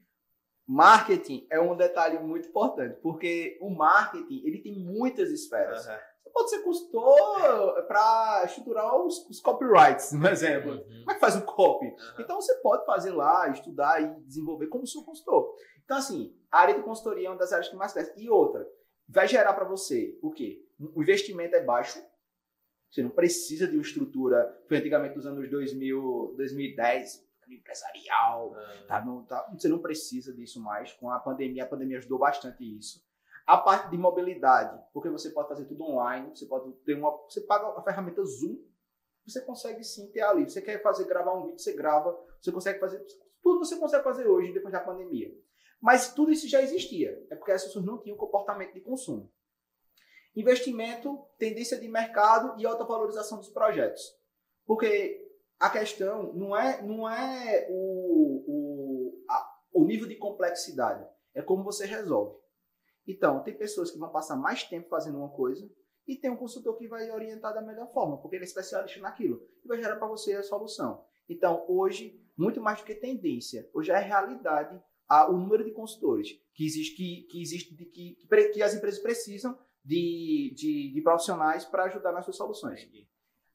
[0.67, 5.87] Marketing é um detalhe muito importante, porque o marketing ele tem muitas esferas.
[5.87, 5.95] Uhum
[6.37, 10.73] pode ser consultor para estruturar os, os, copyrights, por exemplo.
[10.73, 10.99] Uhum.
[10.99, 11.87] Como é que faz um copy?
[11.87, 11.97] Uhum.
[12.21, 15.55] Então você pode fazer lá, estudar e desenvolver como seu consultor.
[15.87, 18.13] Então, assim, a área de consultoria é uma das áreas que mais cresce.
[18.17, 18.69] E outra,
[19.09, 20.63] vai gerar para você o quê?
[20.79, 22.05] O investimento é baixo.
[22.91, 24.63] Você não precisa de uma estrutura.
[24.69, 28.49] Foi antigamente nos anos 2000, 2010, empresarial.
[28.49, 28.87] Uhum.
[28.87, 30.93] Tá, não, tá, você não precisa disso mais.
[30.93, 33.05] Com a pandemia, a pandemia ajudou bastante isso.
[33.47, 37.13] A parte de mobilidade, porque você pode fazer tudo online, você pode ter uma.
[37.29, 38.59] Você paga a ferramenta Zoom,
[39.25, 40.51] você consegue sim ter ali.
[40.51, 43.05] Você quer fazer, gravar um vídeo, você grava, você consegue fazer.
[43.41, 45.33] Tudo você consegue fazer hoje, depois da pandemia.
[45.81, 47.25] Mas tudo isso já existia.
[47.31, 49.33] É porque as pessoas não tinham comportamento de consumo.
[50.35, 54.03] Investimento, tendência de mercado e alta valorização dos projetos.
[54.67, 55.27] Porque
[55.59, 61.65] a questão não é, não é o, o, a, o nível de complexidade, é como
[61.65, 62.37] você resolve.
[63.07, 65.71] Então, tem pessoas que vão passar mais tempo fazendo uma coisa
[66.07, 69.41] e tem um consultor que vai orientar da melhor forma, porque ele é especialista naquilo
[69.65, 71.05] e vai gerar para você a solução.
[71.29, 76.39] Então, hoje, muito mais do que tendência, hoje é realidade a, o número de consultores
[76.55, 78.17] que existe, que, que, existe de, que,
[78.53, 82.89] que as empresas precisam de, de, de profissionais para ajudar nas suas soluções.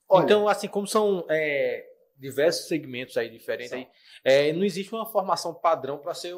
[0.08, 1.86] Olha, então, assim, como são é,
[2.18, 3.88] diversos segmentos aí diferentes, aí,
[4.24, 6.36] é, não existe uma formação padrão para ser,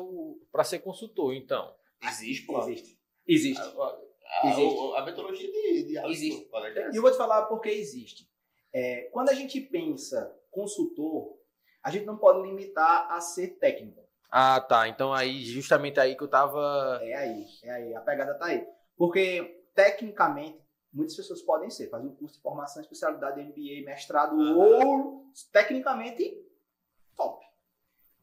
[0.66, 1.76] ser consultor, então.
[2.01, 2.59] Existe, pô.
[2.61, 2.97] Existe.
[3.28, 3.61] Existe.
[3.61, 4.80] A, a, existe.
[4.95, 6.49] a, a metodologia de, de Existe.
[6.91, 8.28] E eu vou te falar por que existe.
[8.74, 11.38] É, quando a gente pensa consultor,
[11.84, 14.03] a gente não pode limitar a ser técnico.
[14.36, 14.88] Ah, tá.
[14.88, 16.99] Então aí, justamente aí que eu tava.
[17.03, 17.95] É aí, é aí.
[17.95, 18.67] A pegada tá aí.
[18.97, 20.59] Porque, tecnicamente,
[20.91, 26.43] muitas pessoas podem ser, fazer um curso de formação, especialidade MBA, mestrado, ou tecnicamente
[27.15, 27.45] top.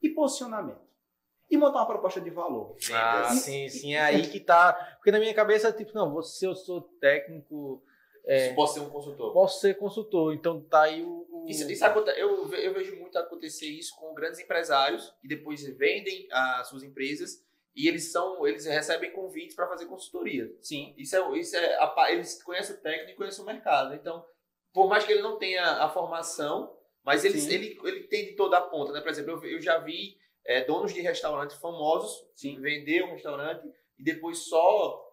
[0.02, 0.90] E posicionamento
[1.48, 2.76] e montar uma proposta de valor.
[2.92, 4.72] Ah, sim, sim, é aí que tá.
[4.96, 7.84] Porque na minha cabeça, tipo, não, você, eu sou técnico.
[8.24, 9.32] É, posso ser um consultor.
[9.32, 11.26] Posso ser consultor, então tá aí o.
[11.30, 11.46] o...
[11.48, 16.68] Isso, isso eu, eu vejo muito acontecer isso com grandes empresários que depois vendem as
[16.68, 17.44] suas empresas
[17.74, 20.52] e eles são eles recebem convites para fazer consultoria.
[20.60, 20.94] Sim.
[20.96, 23.94] Isso é, isso é a, eles conhecem o técnico, conhecem o mercado.
[23.94, 24.24] Então,
[24.72, 28.58] por mais que ele não tenha a formação, mas ele, ele, ele tem de toda
[28.58, 29.00] a ponta, né?
[29.00, 32.60] Por exemplo, eu, eu já vi é, donos de restaurantes famosos Sim.
[32.60, 33.66] vender um restaurante
[33.98, 35.09] e depois só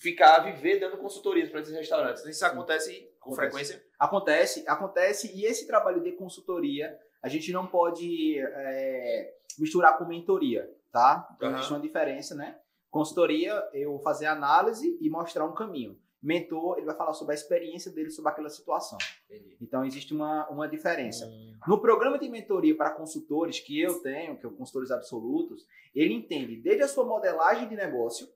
[0.00, 2.24] ficar a viver dando consultorias para esses restaurantes.
[2.24, 3.82] Isso acontece Com frequência?
[3.98, 5.32] Acontece, acontece.
[5.34, 11.28] E esse trabalho de consultoria, a gente não pode é, misturar com mentoria, tá?
[11.36, 11.58] Então Aham.
[11.58, 12.58] existe uma diferença, né?
[12.90, 15.98] Consultoria, eu fazer análise e mostrar um caminho.
[16.22, 18.96] Mentor, ele vai falar sobre a experiência dele sobre aquela situação.
[19.28, 19.56] Entendi.
[19.60, 21.26] Então existe uma, uma diferença.
[21.26, 21.54] Hum.
[21.66, 26.14] No programa de mentoria para consultores que eu tenho, que é o consultores absolutos, ele
[26.14, 28.28] entende desde a sua modelagem de negócio,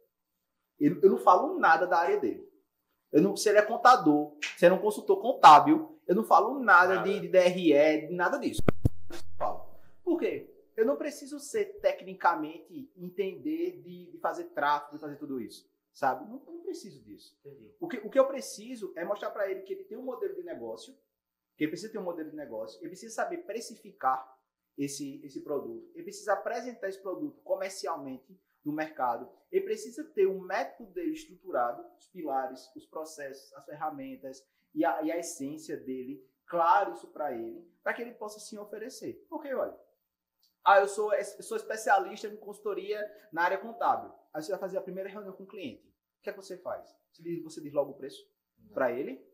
[0.79, 2.47] eu, eu não falo nada da área dele.
[3.12, 6.59] Eu não, se ele é contador, se ele é um consultor contábil, eu não falo
[6.59, 7.09] nada, Nada.
[7.09, 8.62] De, de DRE, de nada disso.
[10.05, 10.53] Por quê?
[10.77, 15.68] Eu não preciso ser tecnicamente entender de, de fazer tráfego, de fazer tudo isso.
[15.93, 16.29] Sabe?
[16.29, 17.35] Não, não preciso disso.
[17.41, 17.74] Entendi.
[17.81, 20.35] O que, o que eu preciso é mostrar para ele que ele tem um modelo
[20.35, 20.95] de negócio,
[21.57, 24.37] que ele precisa ter um modelo de negócio, ele precisa saber precificar
[24.77, 30.40] esse, esse produto, ele precisa apresentar esse produto comercialmente no mercado, ele precisa ter um
[30.40, 34.44] método dele estruturado, os pilares, os processos, as ferramentas
[34.74, 38.58] e a, e a essência dele, claro isso para ele, para que ele possa sim
[38.58, 39.24] oferecer.
[39.30, 39.78] Porque, olha,
[40.64, 43.00] ah, eu sou, eu sou especialista em consultoria
[43.32, 44.12] na área contábil.
[44.34, 45.88] Aí você vai fazer a primeira reunião com o cliente.
[46.18, 46.92] O que é que você faz?
[47.12, 48.28] Você diz, você diz logo o preço
[48.74, 49.24] para ele?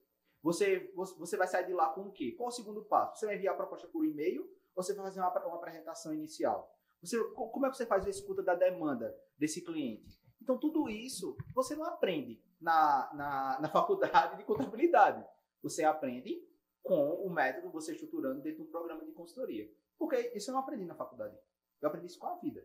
[0.42, 2.34] Você, você você vai sair de lá com o quê?
[2.36, 3.18] Qual o segundo passo?
[3.18, 4.42] Você vai enviar a proposta por e-mail
[4.74, 6.78] ou você vai fazer uma, uma apresentação inicial?
[7.03, 10.20] Você, co- como é que você faz a escuta da demanda desse cliente?
[10.40, 15.24] Então, tudo isso você não aprende na, na, na faculdade de contabilidade.
[15.62, 16.42] Você aprende
[16.82, 19.70] com o método, você estruturando dentro de um programa de consultoria.
[19.98, 21.36] Porque isso eu não aprendi na faculdade.
[21.80, 22.64] Eu aprendi isso com a vida.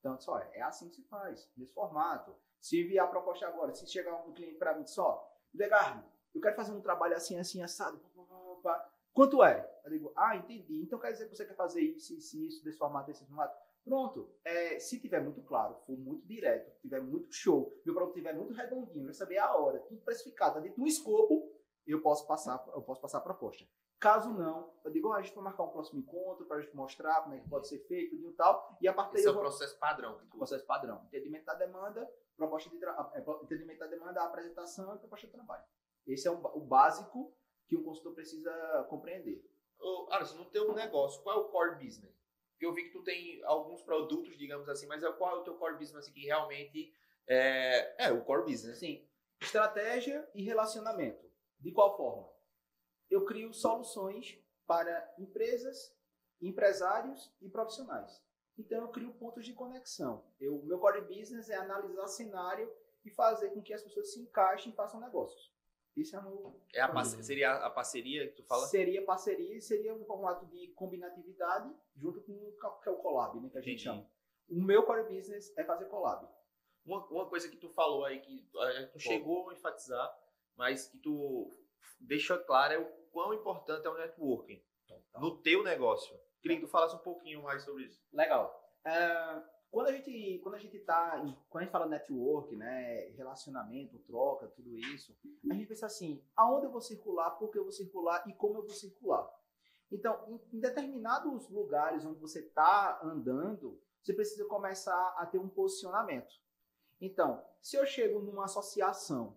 [0.00, 2.34] Então, só é assim que se faz, nesse formato.
[2.60, 6.56] Se enviar a proposta agora, se chegar um cliente para mim só, Legardo, eu quero
[6.56, 8.00] fazer um trabalho assim, assim, assado.
[9.12, 9.68] Quanto é?
[9.84, 10.82] Eu digo, ah, entendi.
[10.82, 13.56] Então quer dizer que você quer fazer isso, isso, isso, desse formato, desse formato.
[13.88, 14.30] Pronto.
[14.44, 18.52] É, se tiver muito claro, for muito direto, tiver muito show, meu produto tiver muito
[18.52, 21.52] redondinho, eu saber a hora, tudo precificado, tá dentro do escopo,
[21.86, 23.64] eu posso passar, eu posso passar a proposta.
[23.98, 26.76] Caso não, eu digo, ah, a gente vai marcar um próximo encontro para a gente
[26.76, 28.78] mostrar como é que pode ser feito e tal.
[28.80, 30.18] E a partir Esse é o vou processo padrão.
[30.18, 30.36] tu usa.
[30.36, 31.02] processo padrão.
[31.06, 33.10] Entendimento da demanda, proposta de tra...
[33.14, 35.64] é, entendimento da demanda, apresentação e proposta de trabalho.
[36.06, 37.34] Esse é o, o básico
[37.66, 39.44] que um consultor precisa compreender.
[39.80, 42.17] Ô, Alisson, no teu negócio, qual é o core business?
[42.58, 45.44] Porque eu vi que tu tem alguns produtos, digamos assim, mas é qual é o
[45.44, 46.92] teu core business que realmente
[47.24, 48.78] é, é o core business?
[48.78, 49.08] Assim,
[49.40, 51.24] estratégia e relacionamento.
[51.60, 52.28] De qual forma?
[53.08, 54.36] Eu crio soluções
[54.66, 55.96] para empresas,
[56.42, 58.20] empresários e profissionais.
[58.58, 60.28] Então eu crio pontos de conexão.
[60.40, 62.68] O meu core business é analisar cenário
[63.04, 65.54] e fazer com que as pessoas se encaixem e façam negócios.
[66.00, 68.66] Isso é meu É a seria a parceria que tu fala?
[68.66, 73.40] Seria parceria e seria um formato de combinatividade junto com o que é o collab,
[73.40, 73.84] né, que a gente Entendi.
[73.84, 74.10] chama.
[74.48, 76.26] O meu core business é fazer collab.
[76.86, 80.16] Uma, uma coisa que tu falou aí, que eh, tu chegou a enfatizar,
[80.56, 81.54] mas que tu
[82.00, 84.62] deixou claro é o quão importante é o networking
[85.18, 86.18] no teu negócio.
[86.40, 88.00] Queria que tu falasse um pouquinho mais sobre isso.
[88.12, 88.72] Legal.
[88.84, 93.98] É, quando a gente quando a gente tá quando a gente fala network, né, relacionamento,
[94.00, 95.16] troca, tudo isso,
[95.50, 98.58] a gente pensa assim, aonde eu vou circular, por que eu vou circular e como
[98.58, 99.28] eu vou circular.
[99.90, 106.34] Então, em, determinados lugares onde você está andando, você precisa começar a ter um posicionamento.
[107.00, 109.36] Então, se eu chego numa associação,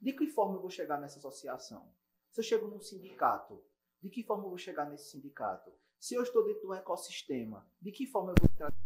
[0.00, 1.92] de que forma eu vou chegar nessa associação?
[2.30, 3.62] Se eu chego num sindicato,
[4.00, 5.72] de que forma eu vou chegar nesse sindicato?
[5.98, 8.81] Se eu estou dentro de um ecossistema, de que forma eu vou entrar?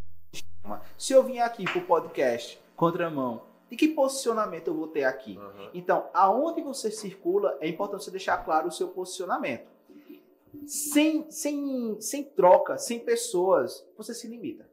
[0.97, 5.37] Se eu vim aqui para o podcast Contramão, de que posicionamento eu vou ter aqui?
[5.73, 9.67] Então, aonde você circula, é importante você deixar claro o seu posicionamento.
[10.65, 14.69] Sem, sem, sem troca, sem pessoas, você se limita.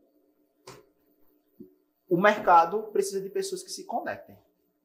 [2.09, 4.39] O mercado precisa de pessoas que se conectem.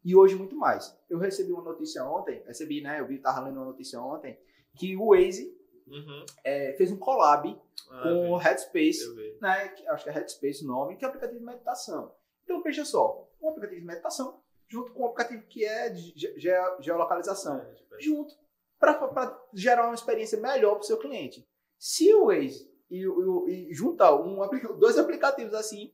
[0.04, 0.98] E hoje muito mais.
[1.10, 3.00] Eu recebi uma notícia ontem, recebi, né?
[3.00, 4.40] Eu vi, tava lendo uma notícia ontem,
[4.76, 5.56] que o Waze
[5.90, 6.26] Uhum.
[6.44, 7.60] é, fez um collab
[7.90, 8.38] Ah, com o.
[8.38, 9.70] Headspace, né?
[9.70, 12.14] que acho que é Headspace o nome, que é um aplicativo de meditação.
[12.44, 16.34] Então, veja só, um aplicativo de meditação junto com um aplicativo que é de ge-
[16.40, 18.36] ge- geolocalização, É, junto
[18.80, 21.48] para gerar uma experiência melhor para o seu cliente.
[21.78, 24.38] Se o Waze e, o- e juntar um,
[24.78, 25.92] dois aplicativos assim,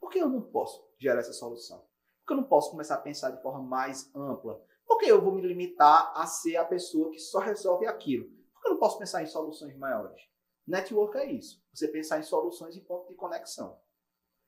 [0.00, 1.78] por que eu não posso gerar essa solução?
[2.20, 4.60] Por que eu não posso começar a pensar de forma mais ampla?
[4.86, 8.28] Por que eu vou me limitar a ser a pessoa que só resolve aquilo?
[8.68, 10.22] Eu não posso pensar em soluções maiores?
[10.66, 11.62] Network é isso.
[11.72, 13.80] Você pensar em soluções e ponto de conexão.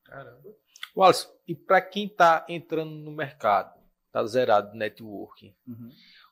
[0.05, 0.55] Caramba.
[0.95, 3.81] Wallace, e para quem está entrando no mercado,
[4.13, 5.57] tá zerado networking,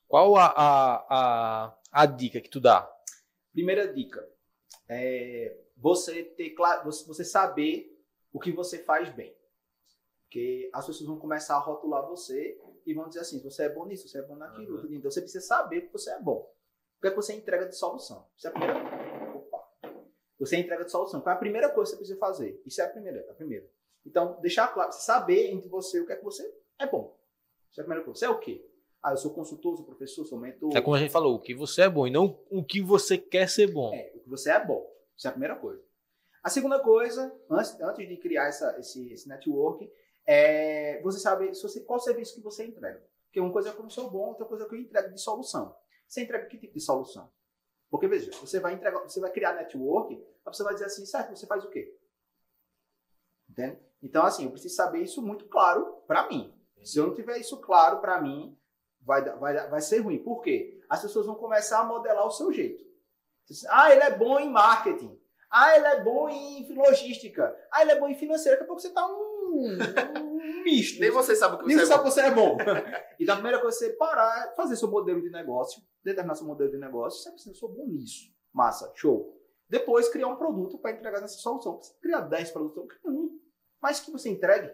[0.07, 2.91] qual a, a, a, a dica que tu dá?
[3.53, 4.29] Primeira dica
[4.89, 9.35] é você ter claro, você, saber o que você faz bem.
[10.25, 13.87] Porque as pessoas vão começar a rotular você e vão dizer assim, você é bom
[13.87, 14.83] nisso, você é bom naquilo.
[14.83, 14.95] Uhum.
[14.95, 16.53] Então você precisa saber que você é bom.
[16.99, 18.27] O que é que você entrega de solução?
[18.37, 19.69] Isso é a primeira Opa.
[20.41, 21.21] Você entrega de solução.
[21.21, 22.61] Qual é a primeira coisa que você precisa fazer?
[22.67, 23.67] Isso é a primeira, a primeira.
[24.05, 26.43] Então, deixar claro, saber entre você o que é que você
[26.79, 27.17] é bom.
[27.71, 28.19] Isso é a primeira coisa.
[28.19, 28.65] Você é o quê?
[29.01, 30.77] Ah, eu sou consultor, sou professor, sou mentor.
[30.77, 33.17] É como a gente falou, o que você é bom e não o que você
[33.17, 33.95] quer ser bom.
[33.95, 34.85] É, o que você é bom.
[35.17, 35.81] Isso é a primeira coisa.
[36.43, 39.89] A segunda coisa, antes, antes de criar essa, esse, esse network,
[40.27, 43.03] é você saber se você, qual serviço que você entrega.
[43.27, 45.21] Porque uma coisa é que eu sou bom, outra coisa é que eu entrego de
[45.21, 45.77] solução.
[46.09, 47.31] Você entrega que tipo de solução?
[47.91, 51.37] Porque, veja, você vai entregar, você vai criar network, aí você vai dizer assim, certo,
[51.37, 51.95] você faz o quê?
[53.49, 53.79] Entende?
[54.03, 56.55] Então, assim, eu preciso saber isso muito claro para mim.
[56.83, 58.57] Se eu não tiver isso claro para mim,
[59.01, 60.19] vai, vai, vai ser ruim.
[60.19, 60.81] Por quê?
[60.89, 62.85] As pessoas vão começar a modelar o seu jeito.
[63.69, 65.19] Ah, ele é bom em marketing.
[65.51, 67.57] Ah, ele é bom em logística.
[67.73, 68.59] Ah, ele é bom em financeiro.
[68.59, 69.79] Daqui a pouco você tá um,
[70.21, 71.01] um misto.
[71.01, 72.09] Nem você sabe o que Nem você você é sabe bom.
[72.09, 72.57] que você é bom.
[73.21, 76.71] então, a primeira coisa é você parar, fazer seu modelo de negócio, determinar seu modelo
[76.71, 77.23] de negócio.
[77.23, 78.33] Você precisa, eu sou bom nisso.
[78.53, 79.37] Massa, show.
[79.69, 81.77] Depois, criar um produto para entregar nessa solução.
[81.77, 83.39] Você criar 10 produtos, cria um.
[83.81, 84.71] Mas que você entregue.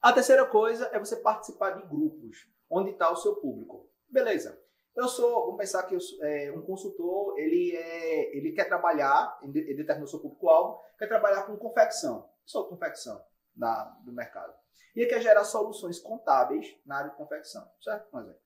[0.00, 3.88] A terceira coisa é você participar de grupos, onde está o seu público.
[4.08, 4.60] Beleza.
[4.96, 9.58] Eu sou, vamos pensar que eu é, um consultor, ele, é, ele quer trabalhar, ele
[9.58, 12.18] ele determinou seu público-alvo, quer trabalhar com confecção.
[12.18, 13.20] Eu sou confecção
[13.56, 14.52] na, do mercado.
[14.94, 18.06] E ele quer gerar soluções contábeis na área de confecção, certo?
[18.16, 18.40] Exemplo.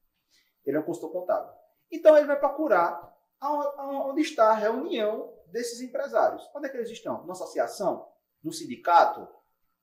[0.65, 1.53] Ele é um consultor contábil.
[1.91, 6.49] Então ele vai procurar aonde está a reunião desses empresários.
[6.55, 7.21] Onde é que eles estão?
[7.21, 8.09] Numa associação?
[8.43, 9.29] Num sindicato?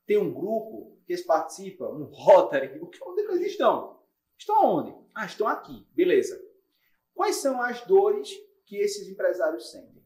[0.05, 1.87] Tem um grupo que eles participam?
[1.89, 2.79] Um Rotary?
[2.79, 4.03] Onde é que eles estão?
[4.37, 4.95] Estão aonde?
[5.13, 5.87] Ah, estão aqui.
[5.93, 6.39] Beleza.
[7.13, 8.29] Quais são as dores
[8.65, 10.05] que esses empresários sentem?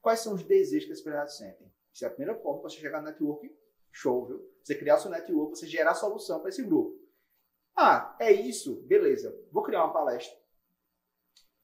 [0.00, 1.72] Quais são os desejos que esses empresários sentem?
[1.92, 3.50] Isso é a primeira forma para você chegar no network
[3.96, 4.46] show, viu?
[4.62, 7.00] Você criar seu network, você gerar solução para esse grupo.
[7.74, 8.82] Ah, é isso?
[8.82, 9.34] Beleza.
[9.50, 10.36] Vou criar uma palestra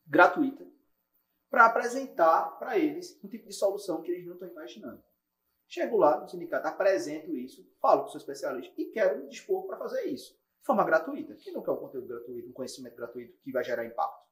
[0.06, 0.66] gratuita
[1.50, 5.02] para apresentar para eles um tipo de solução que eles não estão imaginando.
[5.68, 9.66] Chego lá no sindicato, apresento isso, falo com o seu especialista e quero me dispor
[9.66, 10.32] para fazer isso.
[10.32, 11.34] De forma gratuita.
[11.36, 14.22] Quem não quer um conteúdo gratuito, um conhecimento gratuito que vai gerar impacto?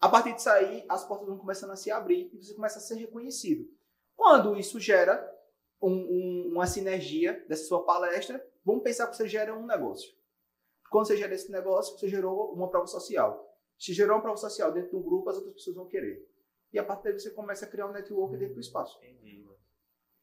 [0.00, 2.82] A partir disso aí, as portas vão começando a se abrir e você começa a
[2.82, 3.68] ser reconhecido.
[4.14, 5.37] Quando isso gera
[5.80, 10.12] um- um- uma sinergia dessa sua palestra, vamos pensar que você gera um negócio.
[10.90, 13.46] Quando você gera esse negócio, você gerou uma prova social.
[13.78, 16.26] Se gerou uma prova social dentro de um grupo, as outras pessoas vão querer.
[16.72, 18.98] E a partir daí você começa a criar um network dentro do espaço.
[19.02, 19.38] Entendi.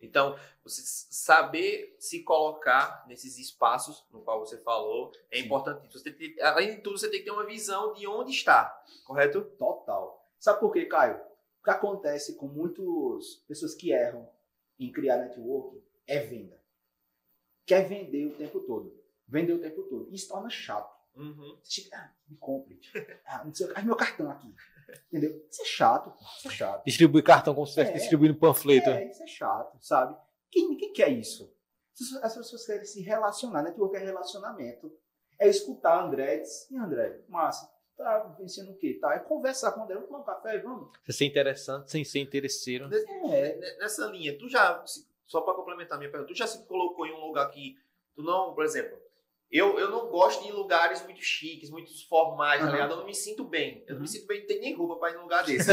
[0.02, 5.92] Então, você saber se colocar nesses espaços no qual você falou é importante.
[5.92, 9.42] Você tem além de tudo, você tem que ter uma visão de onde está, correto?
[9.58, 10.24] Total.
[10.40, 11.20] Sabe por quê, Caio?
[11.62, 14.30] O que acontece com muitas pessoas que erram
[14.80, 16.62] em criar network é venda.
[17.66, 19.04] Quer vender o tempo todo.
[19.28, 20.14] Vender o tempo todo.
[20.14, 20.94] Isso torna chato.
[21.16, 21.58] Uhum.
[21.64, 22.80] Você chega, ah, me compre.
[23.26, 24.54] Ah, não sei, o que- ah, meu cartão aqui.
[25.08, 25.46] Entendeu?
[25.50, 26.12] Isso é chato.
[26.12, 26.24] pô.
[26.38, 26.86] Isso é chato.
[26.86, 27.98] Distribuir cartão como se estivesse É.
[28.00, 28.90] distribuindo panfleto.
[28.90, 30.16] É, isso é chato, sabe?
[30.52, 31.52] Quem, quem quer isso?
[32.22, 33.64] As pessoas querem se relacionar.
[33.64, 34.92] Network é relacionamento.
[35.40, 36.44] É escutar André.
[36.70, 37.68] E André, massa,
[37.98, 38.98] tá vencendo o quê?
[39.02, 39.96] Tá, é conversar com o André.
[39.96, 40.58] Vamos tomar um café?
[40.60, 40.90] Vamos.
[41.04, 42.86] Você ser interessante sem ser interesseiro.
[42.94, 44.84] É, Ne- Nessa linha, tu já,
[45.26, 47.78] só para complementar a minha pergunta, tu já se colocou em um lugar que
[48.16, 48.98] tu não, por exemplo,
[49.52, 52.72] eu, eu não gosto de ir em lugares muito chiques, muito formais, tá Uhum.
[52.74, 52.92] ligado?
[52.92, 53.84] Eu não me sinto bem.
[53.88, 54.12] Eu não me Uhum.
[54.14, 55.70] sinto bem, não tem nem roupa para ir num lugar desse.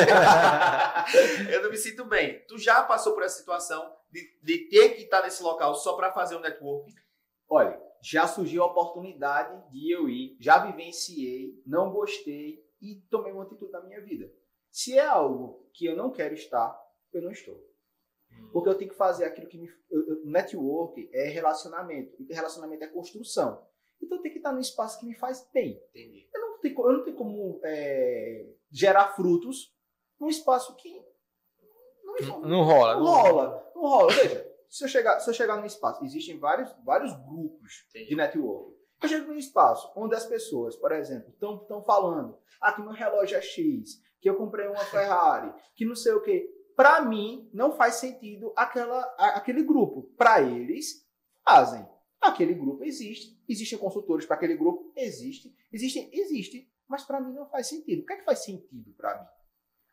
[1.50, 2.40] eu não me sinto bem.
[2.46, 6.12] Tu já passou por essa situação de, de ter que estar nesse local só para
[6.12, 6.92] fazer um network?
[7.48, 13.44] Olha, já surgiu a oportunidade de eu ir, já vivenciei, não gostei e tomei uma
[13.44, 14.30] atitude na minha vida.
[14.70, 16.76] Se é algo que eu não quero estar,
[17.12, 17.56] eu não estou.
[18.52, 19.68] Porque eu tenho que fazer aquilo que me.
[20.24, 22.16] Network é relacionamento.
[22.18, 23.64] E relacionamento é construção.
[24.02, 25.80] Então eu tenho que estar num espaço que me faz bem.
[25.90, 26.28] Entendi.
[26.34, 29.72] Eu não tenho, eu não tenho como é, gerar frutos
[30.18, 31.04] num espaço que
[32.02, 32.94] não, Não, não rola.
[32.96, 33.72] não rola.
[33.74, 34.12] Não rola.
[34.12, 38.16] Veja, se eu chegar, se eu chegar num espaço, existem vários, vários grupos de Entendi.
[38.16, 38.74] network.
[39.02, 43.36] Eu chego num espaço onde as pessoas, por exemplo, estão falando ah, que meu relógio
[43.36, 46.48] é X, que eu comprei uma Ferrari, que não sei o quê.
[46.74, 50.04] Para mim, não faz sentido aquela, aquele grupo.
[50.16, 51.06] Para eles,
[51.46, 51.86] fazem.
[52.18, 53.38] Aquele grupo existe.
[53.46, 54.90] Existem consultores para aquele grupo?
[54.96, 55.54] Existe.
[55.70, 56.72] Existe, existe.
[56.88, 58.02] Mas para mim não faz sentido.
[58.02, 59.28] O que é que faz sentido para mim?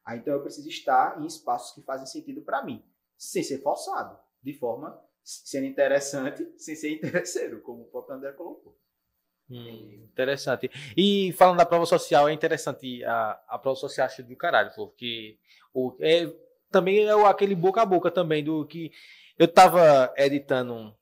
[0.06, 2.82] Aí, então eu preciso estar em espaços que fazem sentido para mim,
[3.18, 8.78] sem ser forçado, de forma sendo interessante, sem ser interesseiro, como o próprio André colocou.
[9.50, 10.70] Hum, interessante.
[10.96, 15.38] E falando da prova social, é interessante a, a prova social acho do caralho, porque
[15.74, 16.32] o, é,
[16.70, 18.92] também é aquele boca a boca também do que
[19.38, 20.96] eu tava editando,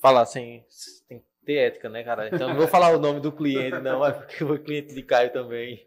[0.00, 0.64] falar sem,
[1.08, 2.28] tem ter ética, né, cara?
[2.28, 5.32] Então não vou falar o nome do cliente, não, é porque foi cliente de Caio
[5.32, 5.86] também.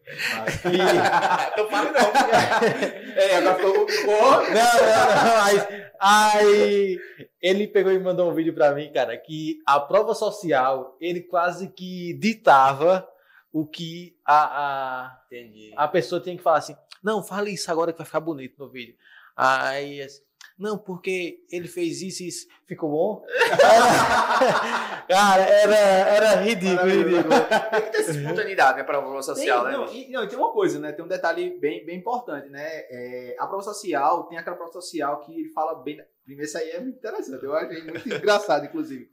[0.66, 1.51] E...
[1.53, 3.16] então fale não.
[3.16, 4.16] é, agora ficou.
[4.56, 5.68] Não, não, não, mas
[5.99, 6.99] aí
[7.41, 11.70] ele pegou e mandou um vídeo pra mim, cara, que a prova social, ele quase
[11.70, 13.08] que ditava
[13.51, 17.97] o que a, a, a pessoa tinha que falar assim, não, fale isso agora que
[17.97, 18.95] vai ficar bonito no vídeo.
[19.36, 20.22] Aí, assim,
[20.58, 22.47] não, porque ele fez isso e isso.
[22.66, 23.26] Ficou bom?
[25.10, 27.30] Cara, era, era ridículo, ridículo.
[27.72, 29.78] Tem que ter essa espontaneidade, né, para a prova social, tem, né?
[29.78, 30.93] Não, e, não, tem uma coisa, né?
[30.93, 32.66] Tem um detalhe bem, bem importante, né?
[32.89, 36.01] É, a prova social, tem aquela prova social que ele fala bem.
[36.24, 37.43] Primeiro, isso aí é muito interessante.
[37.43, 39.10] Eu achei muito engraçado, inclusive.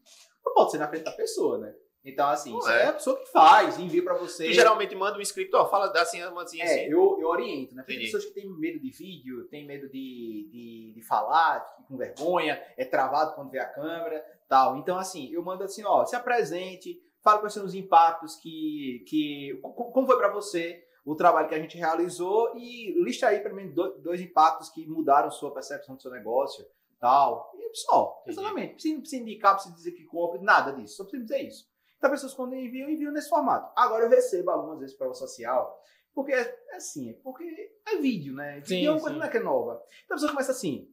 [0.47, 1.74] Não pode ser na frente da pessoa, né?
[2.05, 2.82] Então, assim, isso é.
[2.82, 4.46] é a pessoa que faz, envia para você.
[4.46, 6.80] Tu geralmente manda um inscrito, ó, fala assim, assim, é, assim.
[6.90, 7.84] Eu, eu oriento, né?
[7.86, 12.61] Tem pessoas que têm medo de vídeo, tem medo de, de, de falar, com vergonha,
[12.76, 14.76] é travado quando vê a câmera, tal.
[14.78, 19.05] Então, assim, eu mando assim, ó, se apresente, fala quais são os impactos que.
[19.07, 23.57] que como foi para você o trabalho que a gente realizou e lista aí, pelo
[23.57, 26.64] menos, dois impactos que mudaram sua percepção do seu negócio,
[27.00, 27.50] tal.
[27.55, 28.88] E só, exatamente.
[28.90, 31.72] Não precisa indicar, precisa dizer que compre, nada disso, só precisa dizer isso.
[32.03, 33.70] Então, pessoas quando enviam, enviam nesse formato.
[33.76, 35.80] Agora eu recebo algumas vezes prova social,
[36.12, 37.44] porque é assim, porque
[37.86, 38.61] é vídeo, né?
[38.64, 39.80] Sim, e é uma coisa não é que é nova.
[40.05, 40.88] Então a pessoa começa assim,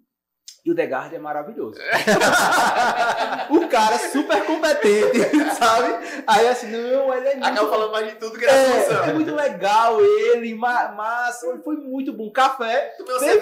[0.63, 1.79] e o The Guard é maravilhoso.
[3.49, 5.17] o cara é super competente,
[5.57, 6.23] sabe?
[6.27, 7.47] Aí assim, não, ele é muito...
[7.47, 12.13] Acaba falando mais de tudo que é, é muito legal ele, massa, ele foi muito
[12.13, 12.31] bom.
[12.31, 12.95] Café,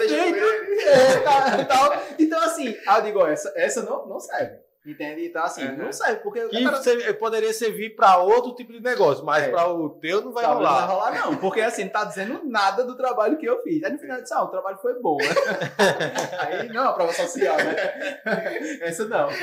[0.08, 0.40] ele.
[0.40, 2.02] É, tá, tal.
[2.18, 4.67] Então assim, eu digo, essa, essa não, não serve.
[4.88, 5.26] Entende?
[5.26, 5.76] Então, assim, uhum.
[5.76, 6.48] não serve, porque...
[6.48, 6.76] Que cara...
[6.78, 9.50] você poderia servir para outro tipo de negócio, mas é.
[9.50, 10.80] para o teu não vai Talvez rolar.
[10.80, 13.82] Não vai rolar, não, porque assim, não tá dizendo nada do trabalho que eu fiz.
[13.84, 15.26] Aí no final, disse, ah, o trabalho foi bom, né?
[16.40, 17.76] Aí, não, a prova social, né?
[18.80, 19.28] Essa não.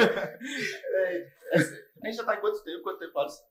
[0.97, 1.27] É,
[2.03, 2.81] a gente já tá em quanto tempo?
[2.81, 3.43] Quanto tempo, Alisson?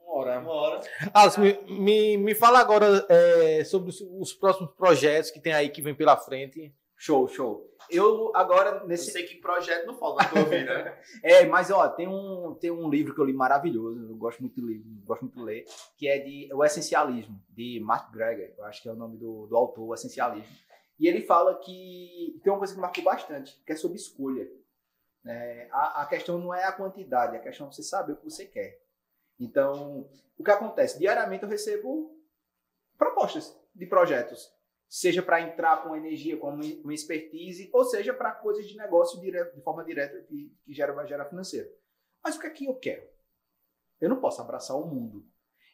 [0.00, 0.38] Uma hora.
[0.40, 0.80] Uma hora.
[1.12, 5.68] Alisson, me, me, me fala agora é, sobre os, os próximos projetos que tem aí
[5.68, 6.74] que vem pela frente.
[6.96, 7.70] Show, show.
[7.90, 9.08] Eu agora nesse.
[9.08, 10.98] Eu sei que projeto não falta na tua vida, né?
[11.22, 14.54] é, mas ó, tem um, tem um livro que eu li maravilhoso, eu gosto muito
[14.54, 15.64] de ler, gosto muito de ler,
[15.96, 19.46] que é de O Essencialismo, de Mark Greger, eu acho que é o nome do,
[19.46, 20.56] do autor, O Essencialismo.
[20.98, 24.48] E ele fala que tem uma coisa que marcou bastante, que é sobre escolha.
[25.26, 28.24] É, a, a questão não é a quantidade, a questão é você saber o que
[28.24, 28.80] você quer.
[29.38, 30.98] Então, o que acontece?
[30.98, 32.16] Diariamente eu recebo
[32.96, 34.55] propostas de projetos
[34.88, 39.60] seja para entrar com energia, com uma expertise, ou seja para coisas de negócio de
[39.62, 41.68] forma direta que, que gera, gera financeiro.
[42.22, 43.06] Mas o que é que eu quero?
[44.00, 45.24] Eu não posso abraçar o mundo.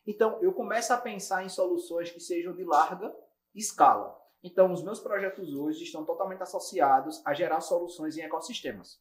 [0.06, 3.14] Então, eu começo a pensar em soluções que sejam de larga
[3.54, 4.20] escala.
[4.42, 9.00] Então, os meus projetos hoje estão totalmente associados a gerar soluções em ecossistemas.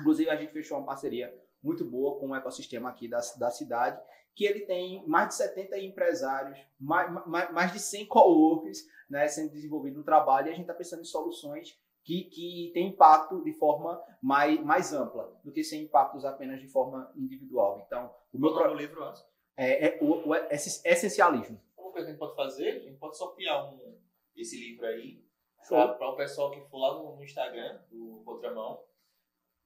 [0.00, 4.00] Inclusive, a gente fechou uma parceria muito boa com um ecossistema aqui da, da cidade,
[4.34, 8.78] que ele tem mais de 70 empresários, mais, mais, mais de 100 coworkers
[9.08, 12.88] né, sendo desenvolvido no trabalho e a gente está pensando em soluções que, que têm
[12.88, 17.82] impacto de forma mais, mais ampla do que sem impactos apenas de forma individual.
[17.86, 18.74] Então, o meu pro...
[18.74, 19.12] livro
[19.56, 21.60] é, é, o, o essencialismo.
[21.76, 23.98] Uma coisa que a gente pode fazer, a gente pode sortear um,
[24.36, 25.22] esse livro aí
[25.68, 28.82] para o pessoal que for lá no, no Instagram do Contramão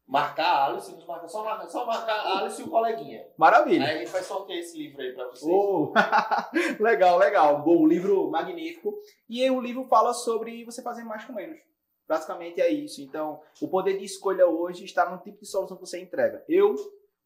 [0.06, 3.26] marcar a Alice, nos só, marcar, só marcar Alice e o coleguinha.
[3.36, 3.86] Maravilha.
[3.86, 5.50] Aí a gente vai sortear esse livro aí pra vocês.
[5.50, 5.92] Oh.
[6.82, 7.62] legal, legal.
[7.62, 8.94] Bom, um livro magnífico.
[9.28, 11.58] E o livro fala sobre você fazer mais com menos.
[12.06, 13.00] Basicamente é isso.
[13.00, 16.44] Então, o poder de escolha hoje está no tipo de solução que você entrega.
[16.48, 16.74] Eu,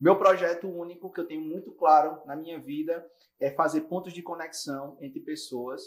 [0.01, 3.05] meu projeto único que eu tenho muito claro na minha vida
[3.41, 5.83] é fazer pontos de conexão entre pessoas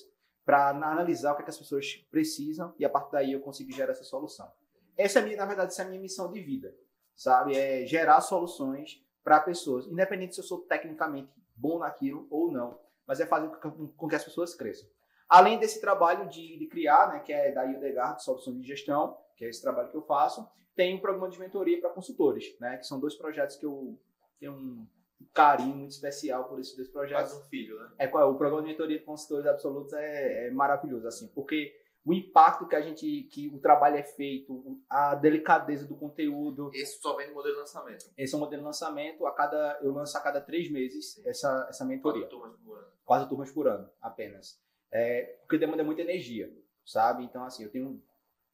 [0.46, 3.72] para analisar o que, é que as pessoas precisam e a partir daí eu consigo
[3.72, 4.52] gerar essa solução.
[4.98, 6.76] Essa é, minha, na verdade, essa é a minha missão de vida,
[7.16, 7.56] sabe?
[7.56, 13.20] É gerar soluções para pessoas, independente se eu sou tecnicamente bom naquilo ou não, mas
[13.20, 13.50] é fazer
[13.96, 14.90] com que as pessoas cresçam.
[15.30, 19.18] Além desse trabalho de, de criar, né, que é da Ildegar, de Soluções de Gestão,
[19.38, 22.78] que é esse trabalho que eu faço, tem um programa de mentoria para consultores, né,
[22.78, 23.98] que são dois projetos que eu
[24.40, 24.88] tenho um
[25.34, 27.32] carinho muito especial por esses dois projetos.
[27.32, 27.92] Faz um filho, né?
[28.00, 32.68] É, o programa de mentoria de consultores absolutos é, é maravilhoso, assim, porque o impacto
[32.68, 36.72] que a gente, que o trabalho é feito, a delicadeza do conteúdo.
[36.74, 38.06] Esse só vem no modelo de lançamento.
[38.18, 39.26] Esse é o modelo de lançamento.
[39.28, 42.28] A cada, eu lanço a cada três meses essa, essa mentoria.
[42.28, 42.88] Quatro turmas por ano.
[43.06, 44.60] Quatro turmas por ano, apenas.
[44.92, 46.52] É, porque demanda muita energia,
[46.86, 47.24] sabe?
[47.24, 48.02] Então, assim, eu tenho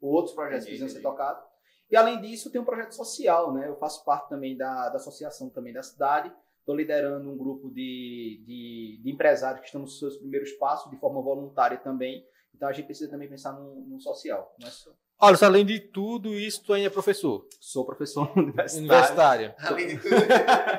[0.01, 1.43] outros projetos que precisam ser tocados.
[1.89, 3.67] E além disso, tem um projeto social, né?
[3.69, 6.31] Eu faço parte também da, da associação também da cidade.
[6.59, 10.97] Estou liderando um grupo de, de, de empresários que estão nos seus primeiros passos, de
[10.97, 12.27] forma voluntária também,
[12.57, 14.51] então a gente precisa também pensar no, no social.
[14.59, 14.89] Não é só...
[15.19, 17.47] Olha, além de tudo isso, tu ainda é professor.
[17.61, 18.79] Sou professor universitário.
[18.79, 19.55] Universitário.
[19.61, 20.15] Além de tudo,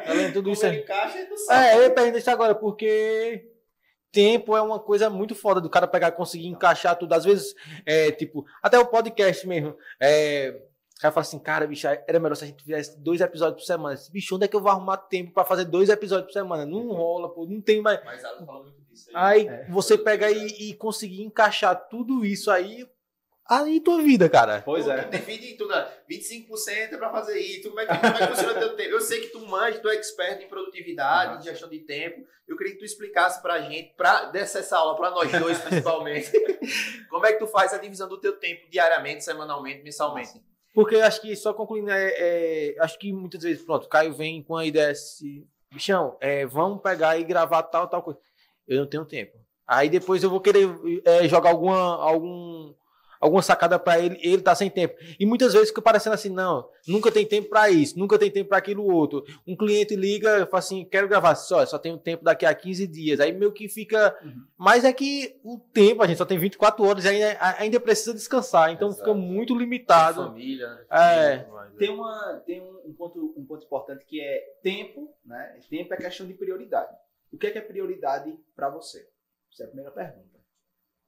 [0.07, 0.67] Além de tudo como isso.
[0.67, 1.19] É, encaixa,
[1.51, 3.49] é eu ia perguntar isso agora, porque
[4.13, 7.13] tempo é uma coisa muito foda do cara pegar e conseguir encaixar tudo.
[7.13, 7.55] Às vezes,
[7.85, 9.77] é tipo, até o podcast mesmo.
[10.01, 10.51] É,
[10.97, 13.67] o cara fala assim, cara, bicho, era melhor se a gente fizesse dois episódios por
[13.67, 13.95] semana.
[13.95, 16.67] Esse bicho, onde é que eu vou arrumar tempo pra fazer dois episódios por semana?
[16.67, 18.05] Não rola, pô, não tem mais.
[18.05, 19.47] Mas ela fala muito aí.
[19.49, 19.67] É.
[19.69, 22.87] você pega e, e conseguir encaixar tudo isso aí,
[23.49, 24.63] aí tua vida, cara.
[24.65, 25.03] Pois tu, é.
[25.05, 27.69] Tu divide tudo, ah, 25% é pra fazer isso.
[27.69, 28.91] Como é, que, como é que funciona o teu tempo?
[28.91, 31.39] Eu sei que tu manja, tu é expert em produtividade, Uhum.
[31.41, 32.27] em gestão de tempo.
[32.47, 36.31] Eu queria que tu explicasse pra gente, pra, dessa essa aula, pra nós dois principalmente,
[37.11, 40.43] como é que tu faz a divisão do teu tempo diariamente, semanalmente, mensalmente.
[40.75, 44.15] Porque eu acho que, só concluindo, é, é, acho que muitas vezes, pronto, o Caio
[44.15, 48.19] vem com a ideia assim, bichão, é, vamos pegar e gravar tal, tal coisa.
[48.69, 49.39] Eu não tenho tempo.
[49.67, 50.67] Aí depois eu vou querer
[51.05, 52.73] é, jogar alguma, algum,
[53.21, 54.95] alguma sacada pra ele, ele tá sem tempo.
[55.21, 58.49] E muitas vezes fica parecendo assim, não, nunca tem tempo pra isso, nunca tem tempo
[58.49, 59.25] pra aquilo outro.
[59.47, 62.87] Um cliente liga e fala assim, quero gravar, só, só tenho tempo daqui a 15
[62.87, 63.21] dias.
[63.21, 64.17] Aí meio que fica.
[64.25, 64.43] Uhum.
[64.57, 68.15] Mas é que o tempo, a gente só tem 24 horas e ainda, ainda precisa
[68.15, 69.03] descansar, então Exato.
[69.03, 70.25] fica muito limitado.
[70.29, 70.85] família, né?
[70.91, 71.47] É.
[71.79, 75.59] Tem, uma, tem um, um ponto, um ponto importante que é tempo, né?
[75.69, 76.93] Tempo é questão de prioridade.
[77.33, 79.09] O que é, que é prioridade para você?
[79.53, 80.39] Essa é a primeira pergunta.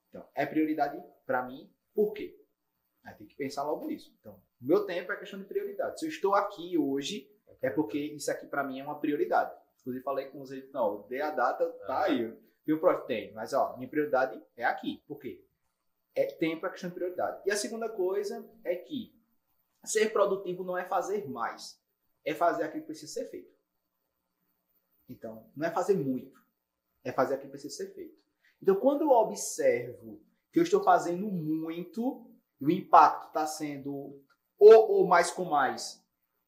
[0.08, 2.36] Então, é prioridade para mim, por quê?
[3.04, 4.14] Aí tem que pensar logo isso.
[4.20, 5.98] Então, meu tempo é questão de prioridade.
[5.98, 7.30] Se eu estou aqui hoje,
[7.62, 9.54] é porque isso aqui para mim é uma prioridade.
[9.80, 12.36] Inclusive, falei com vocês, não, dei a data, tá aí.
[12.66, 13.06] Viu, projeto?
[13.06, 13.32] Tem.
[13.32, 15.02] Mas, ó, minha prioridade é aqui.
[15.06, 15.42] Por quê?
[16.14, 17.42] É tempo é questão de prioridade.
[17.46, 19.14] E a segunda coisa é que
[19.84, 21.80] ser produtivo não é fazer mais,
[22.24, 23.50] é fazer aquilo que precisa ser feito.
[25.10, 26.40] Então, não é fazer muito,
[27.04, 28.16] é fazer aquilo que precisa ser feito.
[28.62, 32.30] Então, quando eu observo que eu estou fazendo muito,
[32.60, 34.22] e o impacto está sendo
[34.58, 36.00] ou, ou mais com mais,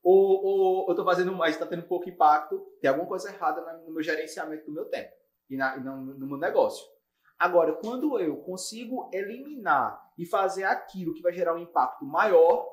[0.02, 3.60] ou, ou eu estou fazendo mais e está tendo pouco impacto, tem alguma coisa errada
[3.84, 5.12] no meu gerenciamento do meu tempo
[5.50, 6.86] e, na- no, no meu negócio.
[7.38, 12.68] Agora, quando eu consigo eliminar e fazer aquilo que vai gerar um impacto maior,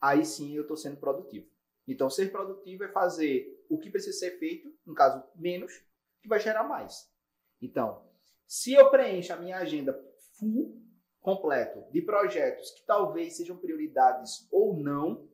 [0.00, 1.46] aí sim eu estou sendo produtivo.
[1.88, 5.72] Então, ser produtivo é fazer o que precisa ser feito, no caso, menos,
[6.20, 7.10] que vai gerar mais.
[7.60, 8.06] Então,
[8.46, 9.98] se eu preencho a minha agenda
[10.38, 10.80] full,
[11.20, 15.28] completo, de projetos que talvez sejam prioridades ou não,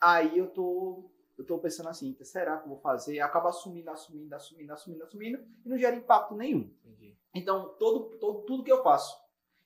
[0.00, 3.20] aí eu tô, eu tô pensando assim, será que eu vou fazer?
[3.20, 6.74] Acaba assumindo, assumindo, assumindo, assumindo, assumindo, e não gera impacto nenhum.
[6.84, 7.16] Entendi.
[7.34, 9.16] Então, todo, todo, tudo que eu faço,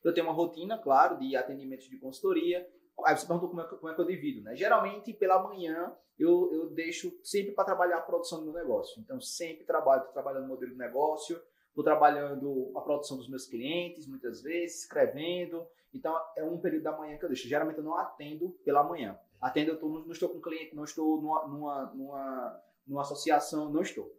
[0.05, 2.69] eu tenho uma rotina, claro, de atendimentos de consultoria.
[3.05, 4.55] Aí você perguntou como é que, como é que eu divido, né?
[4.55, 9.01] Geralmente, pela manhã, eu, eu deixo sempre para trabalhar a produção do meu negócio.
[9.01, 13.47] Então, sempre trabalho, estou trabalhando no modelo de negócio, estou trabalhando a produção dos meus
[13.47, 15.67] clientes, muitas vezes, escrevendo.
[15.93, 17.49] Então, é um período da manhã que eu deixo.
[17.49, 19.19] Geralmente, eu não atendo pela manhã.
[19.41, 23.83] Atendo, eu tô, não estou com cliente, não estou numa, numa, numa, numa associação, não
[23.83, 24.15] estou.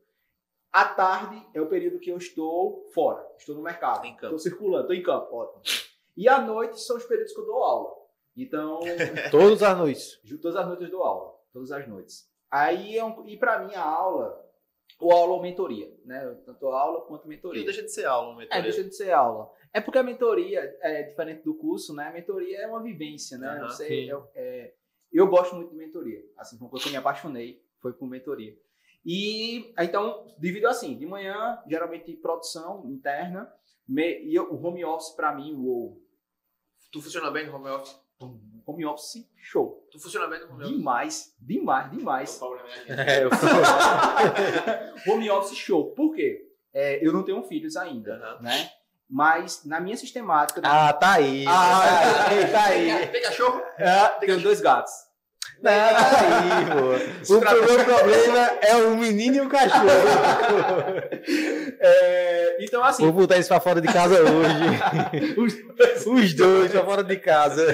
[0.74, 4.95] À tarde é o período que eu estou fora, estou no mercado, estou circulando, estou
[4.95, 5.61] em campo, ótimo.
[6.17, 8.03] E à noite são os períodos que eu dou aula.
[8.36, 8.79] Então,
[9.31, 10.19] Todas as noites.
[10.41, 12.29] todas as noites eu dou aula, todas as noites.
[12.49, 14.39] Aí, é um, e para mim, a aula,
[14.99, 16.36] ou aula ou mentoria, né?
[16.45, 17.63] Tanto aula quanto E mentoria.
[17.63, 18.61] deixa de ser aula, É, mentoria.
[18.63, 19.51] deixa de ser aula.
[19.73, 22.07] É porque a mentoria é diferente do curso, né?
[22.09, 23.47] A mentoria é uma vivência, né?
[23.49, 24.11] Aham, Você- sim.
[24.11, 24.73] é- é-
[25.11, 26.23] eu gosto muito de mentoria.
[26.38, 28.55] Assim como eu me apaixonei, foi por mentoria.
[29.05, 33.51] E então, divido assim: de manhã, geralmente produção interna,
[33.88, 35.99] me- e eu- o home office para mim, o
[36.91, 37.99] Tu funciona bem no home office?
[38.65, 39.86] Home office show.
[39.91, 40.76] Tu funciona bem no home office?
[40.78, 42.41] Demais, demais, demais.
[42.41, 42.99] É gente.
[43.09, 43.30] É, eu
[45.13, 45.91] home office show.
[45.93, 46.49] Por quê?
[46.74, 48.41] É, eu não tenho filhos ainda, Aham.
[48.41, 48.71] né?
[49.09, 50.61] Mas na minha sistemática.
[50.63, 51.45] Ah, tá aí.
[51.47, 51.82] Ah,
[52.26, 52.97] tá aí, tá aí.
[52.99, 53.61] Tem, tem cachorro?
[53.78, 54.91] Ah, tenho dois gatos.
[55.64, 57.34] Não, tá aí, pô.
[57.34, 59.88] O meu problema é o menino e o cachorro.
[61.80, 65.38] É, então, assim, Vou botar isso pra fora de casa hoje.
[65.39, 67.66] os- Os dois pra fora de casa.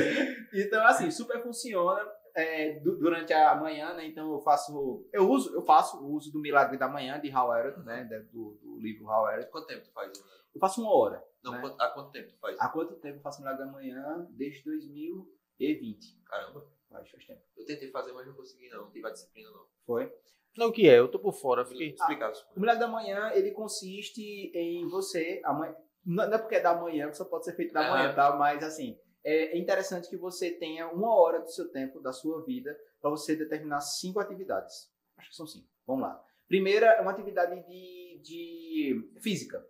[0.53, 2.01] então, assim, super funciona
[2.35, 4.05] é, du- durante a manhã, né?
[4.05, 5.05] Então eu faço.
[5.11, 8.03] Eu uso, eu faço o uso do Milagre da Manhã de Hal Elrod, né?
[8.31, 9.49] Do, do livro Hal Elrod.
[9.49, 10.11] Quanto tempo tu faz?
[10.53, 11.21] Eu faço uma hora.
[11.43, 11.61] Não, Né?
[11.61, 12.55] quanto- há quanto tempo tu faz?
[12.59, 14.27] Há quanto tempo eu faço Milagre da Manhã?
[14.31, 16.21] Desde 2020.
[16.29, 16.63] Caramba.
[16.89, 17.41] Faz, faz tempo.
[17.55, 18.83] Eu tentei fazer, mas não consegui não.
[18.83, 19.65] Não tive a disciplina não.
[19.85, 20.11] Foi.
[20.57, 20.99] Não, o que é?
[20.99, 21.65] Eu tô por fora.
[21.65, 21.89] Fiquei...
[21.89, 22.31] Explicar.
[22.55, 25.41] O Milagre da Manhã, ele consiste em você.
[25.45, 25.75] Amanhã,
[26.05, 28.35] não não é porque é da manhã que só pode ser feito da manhã, tá?
[28.35, 32.75] Mas assim, é interessante que você tenha uma hora do seu tempo, da sua vida,
[32.99, 34.91] para você determinar cinco atividades.
[35.17, 35.67] Acho que são cinco.
[35.85, 36.23] Vamos lá.
[36.47, 39.63] Primeira é uma atividade de, de física.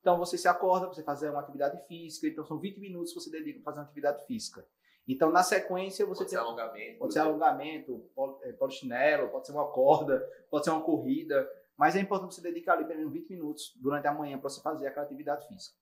[0.00, 3.30] Então você se acorda, você fazer uma atividade física, então são 20 minutos que você
[3.30, 4.66] dedica para fazer uma atividade física.
[5.08, 6.44] Então, na sequência, você Pode ser tem.
[6.44, 6.98] alongamento.
[6.98, 8.10] Pode ser alongamento,
[8.42, 11.48] eh, polichinelo, pode ser uma corda, pode ser uma corrida.
[11.76, 14.60] Mas é importante você dedicar ali pelo menos 20 minutos durante a manhã para você
[14.60, 15.76] fazer aquela atividade física.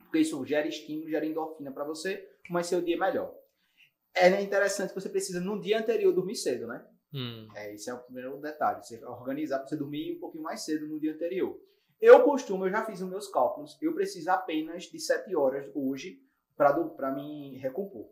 [0.00, 3.34] Porque isso gera estímulo, gera endorfina para você, mas seu dia é melhor.
[4.14, 6.84] É interessante que você precisa, no dia anterior, dormir cedo, né?
[7.14, 7.48] Hum.
[7.54, 8.84] É, esse é o primeiro detalhe.
[8.84, 11.58] Você organizar para você dormir um pouquinho mais cedo no dia anterior.
[12.00, 16.22] Eu costumo, eu já fiz os meus cálculos, eu preciso apenas de 7 horas hoje
[16.56, 18.08] para me recompor.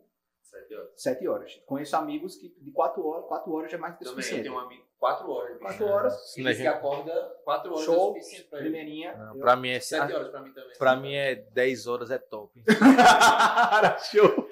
[0.49, 0.89] Sete horas.
[0.95, 1.61] 7 horas.
[1.65, 4.21] Conheço amigos que de 4 horas, 4 horas já é mais que o Também, eu
[4.23, 4.43] suficiente.
[4.43, 5.57] tenho um amigo, quatro horas.
[5.59, 8.07] 4 horas, Ele disse que acorda quatro horas é Show.
[8.13, 8.69] suficiente pra ele.
[8.69, 9.15] primeirinha.
[9.15, 10.77] Não, eu- pra mim é Sete horas pra mim também.
[10.77, 12.63] Pra mim é 10 horas é top.
[14.09, 14.47] Show.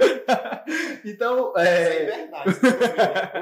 [1.05, 2.05] então, Isso é é...
[2.05, 2.49] verdade.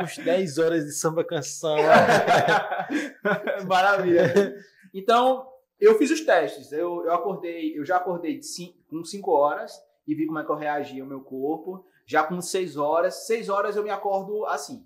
[0.04, 1.76] Uns 10 horas de samba canção.
[3.68, 4.56] Maravilha.
[4.94, 5.48] Então,
[5.80, 6.72] eu fiz os testes.
[6.72, 9.74] Eu, eu acordei, eu já acordei de cin- com 5 horas
[10.08, 11.86] e vi como é que eu reagia o meu corpo.
[12.06, 14.86] Já com 6 horas, 6 horas eu me acordo assim,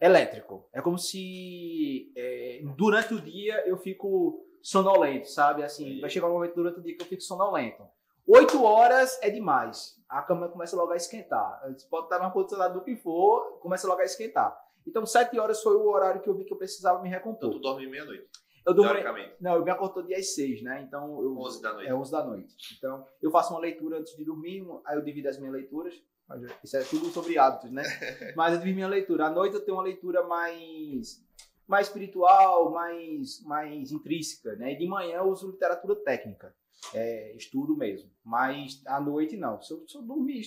[0.00, 0.68] elétrico.
[0.72, 5.62] É como se é, durante o dia eu fico sonolento, sabe?
[5.62, 7.82] Assim, vai chegar um momento durante o dia que eu fico sonolento.
[8.26, 10.00] 8 horas é demais.
[10.08, 11.60] A cama começa logo a esquentar.
[11.72, 14.56] Você pode estar na posição do que for, começa logo a esquentar.
[14.86, 17.50] Então, 7 horas foi o horário que eu vi que eu precisava me Então recompor.
[17.50, 18.28] tu dorme meia-noite,
[18.66, 19.34] Eu dormi, teoricamente.
[19.40, 20.82] não, eu me acordo dia às 6, né?
[20.86, 21.88] Então, eu, 11 da noite.
[21.88, 22.54] é 11 da noite.
[22.78, 25.94] Então, eu faço uma leitura antes de dormir, aí eu divido as minhas leituras.
[26.40, 27.82] Mas Isso é tudo sobre hábitos, né?
[28.36, 29.26] Mas eu divido minha leitura.
[29.26, 31.22] À noite eu tenho uma leitura mais
[31.66, 34.72] mais espiritual, mais mais intrínseca, né?
[34.72, 36.54] E de manhã eu uso literatura técnica.
[36.92, 38.10] É, estudo mesmo.
[38.24, 39.60] Mas à noite não.
[39.62, 40.42] Se eu, se eu dormir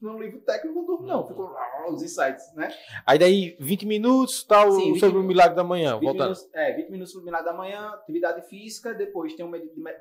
[0.00, 1.26] no livro técnico, eu não durmo, não.
[1.26, 2.68] Fico lá, os insights, né?
[3.06, 5.28] Aí daí 20 minutos, tal, Sim, 20 sobre o minutos.
[5.28, 5.94] milagre da manhã.
[5.98, 6.22] 20 Voltando.
[6.30, 9.52] minutos, é, 20 minutos no final da manhã, atividade física, depois tem um,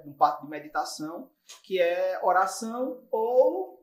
[0.05, 1.29] um parte de meditação,
[1.63, 3.82] que é oração ou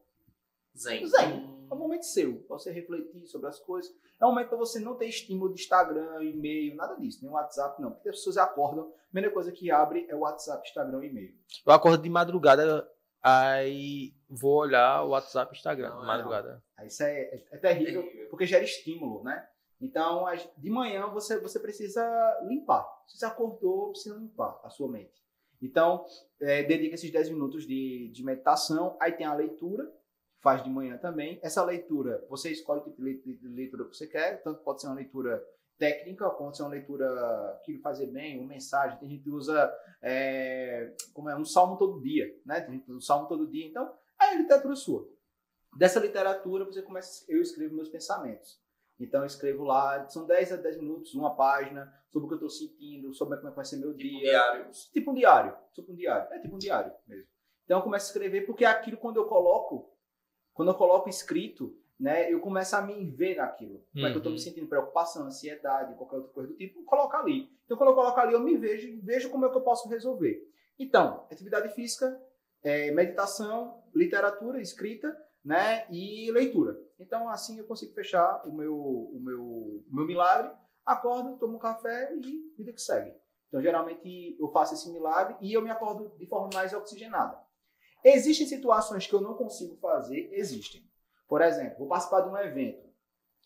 [0.76, 1.06] Zen.
[1.06, 1.60] Zen.
[1.70, 3.92] É um momento seu, pra você refletir sobre as coisas.
[4.20, 7.80] É um momento para você não ter estímulo de Instagram, e-mail, nada disso, nem WhatsApp,
[7.80, 7.92] não.
[7.92, 11.34] Porque as pessoas acordam, a primeira coisa que abre é o WhatsApp, Instagram e e-mail.
[11.64, 12.90] Eu acordo de madrugada,
[13.22, 15.90] aí vou olhar o WhatsApp e Instagram.
[15.90, 16.62] Não, é, madrugada.
[16.76, 18.28] Aí Isso é, é- é terrível, Terrível.
[18.30, 19.46] porque gera estímulo, né?
[19.80, 20.24] Então,
[20.58, 22.02] de manhã você, você precisa
[22.48, 22.84] limpar.
[23.06, 25.20] Se você acordou, precisa limpar a sua mente.
[25.62, 26.04] Então,
[26.40, 28.96] é, dedica esses 10 minutos de, de meditação.
[29.00, 29.90] Aí tem a leitura,
[30.40, 31.38] faz de manhã também.
[31.42, 34.42] Essa leitura, você escolhe de leitura que você quer.
[34.42, 35.42] Tanto pode ser uma leitura
[35.78, 38.98] técnica, pode ser uma leitura que lhe fazer bem, uma mensagem.
[38.98, 39.72] Tem gente que usa
[40.02, 42.60] é, como é, um salmo todo dia, né?
[42.60, 43.66] Tem gente que usa um salmo todo dia.
[43.66, 45.08] Então, aí é a literatura sua.
[45.76, 48.60] Dessa literatura, você começa, eu escrevo meus pensamentos.
[48.98, 52.46] Então, eu escrevo lá, são 10 a 10 minutos, uma página, sobre o que eu
[52.46, 54.20] estou sentindo, sobre como é que vai ser meu Tipo dia.
[54.20, 54.70] diário.
[54.92, 55.56] Tipo um diário.
[55.72, 56.34] Tipo um diário.
[56.34, 57.26] É tipo um diário mesmo.
[57.64, 59.89] Então eu começo a escrever porque aquilo quando eu coloco,
[60.60, 63.82] quando eu coloco escrito, né, eu começo a me ver naquilo.
[63.94, 64.36] Como é que eu estou Uhum.
[64.36, 64.66] me sentindo?
[64.66, 67.48] Preocupação, ansiedade, qualquer outra coisa do tipo, coloca ali.
[67.64, 69.88] Então quando eu coloco ali, eu me vejo e vejo como é que eu posso
[69.88, 70.46] resolver.
[70.78, 72.14] Então, atividade física,
[72.62, 76.78] é, meditação, literatura, escrita, né, e leitura.
[76.98, 80.52] Então assim eu consigo fechar o meu, o meu, o meu milagre,
[80.84, 83.14] acordo, tomo um café e vida que segue.
[83.48, 87.36] Então, geralmente, eu faço esse milagre e eu me acordo de forma mais oxigenada.
[88.04, 90.28] Existem situações que eu não consigo fazer?
[90.32, 90.82] Existem.
[91.28, 92.88] Por exemplo, vou participar de um evento.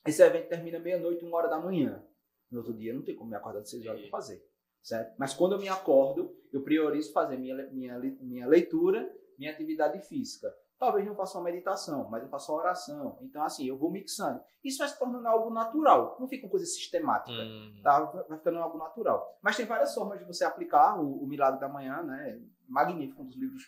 [0.07, 2.05] Esse evento termina meia-noite, uma hora da manhã.
[2.51, 4.43] No outro dia, não tem como me acordar de seis horas para fazer.
[4.83, 5.15] Certo?
[5.19, 10.55] Mas quando eu me acordo, eu priorizo fazer minha, minha, minha leitura, minha atividade física.
[10.79, 13.19] Talvez não faça uma meditação, mas eu faço uma oração.
[13.23, 14.41] Então, assim, eu vou mixando.
[14.63, 16.17] Isso vai se tornando algo natural.
[16.21, 17.81] Não fica uma coisa sistemática Hum.
[17.83, 18.01] tá?
[18.29, 19.39] vai ficando algo natural.
[19.43, 22.39] Mas tem várias formas de você aplicar o, o Milagre da Manhã, né?
[22.69, 23.63] Magnífico, um dos livros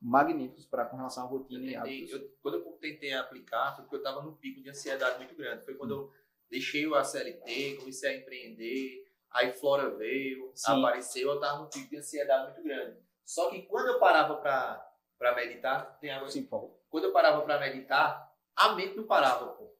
[0.00, 2.12] magníficos para com relação à Eu rotina e tentei- hábitos.
[2.12, 5.64] eu- quando eu tentei aplicar, foi porque eu estava num pico de ansiedade muito grande.
[5.64, 6.12] Foi quando eu
[6.50, 10.72] deixei o ACLT, comecei a empreender, aí Flora veio, Sim.
[10.78, 12.98] apareceu, eu estava num pico de ansiedade muito grande.
[13.24, 16.78] Só que quando eu parava para meditar, tem água Sim, favor.
[16.88, 19.74] quando eu parava para meditar, a mente não parava, pô.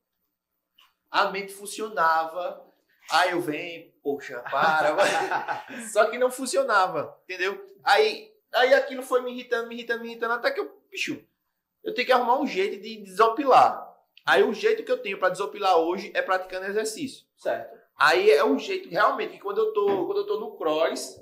[1.10, 2.64] A mente funcionava.
[3.10, 4.96] Aí eu venho, poxa, para.
[5.92, 7.74] Só que não funcionava, entendeu?
[7.84, 11.24] Aí, aí aquilo foi me irritando, me irritando, me irritando, até que eu, bicho,
[11.84, 13.86] eu tenho que arrumar um jeito de desopilar.
[14.24, 17.24] Aí o jeito que eu tenho para desopilar hoje é praticando exercício.
[17.36, 17.78] Certo.
[17.96, 21.20] Aí é um jeito realmente que quando eu tô, quando eu tô no cross,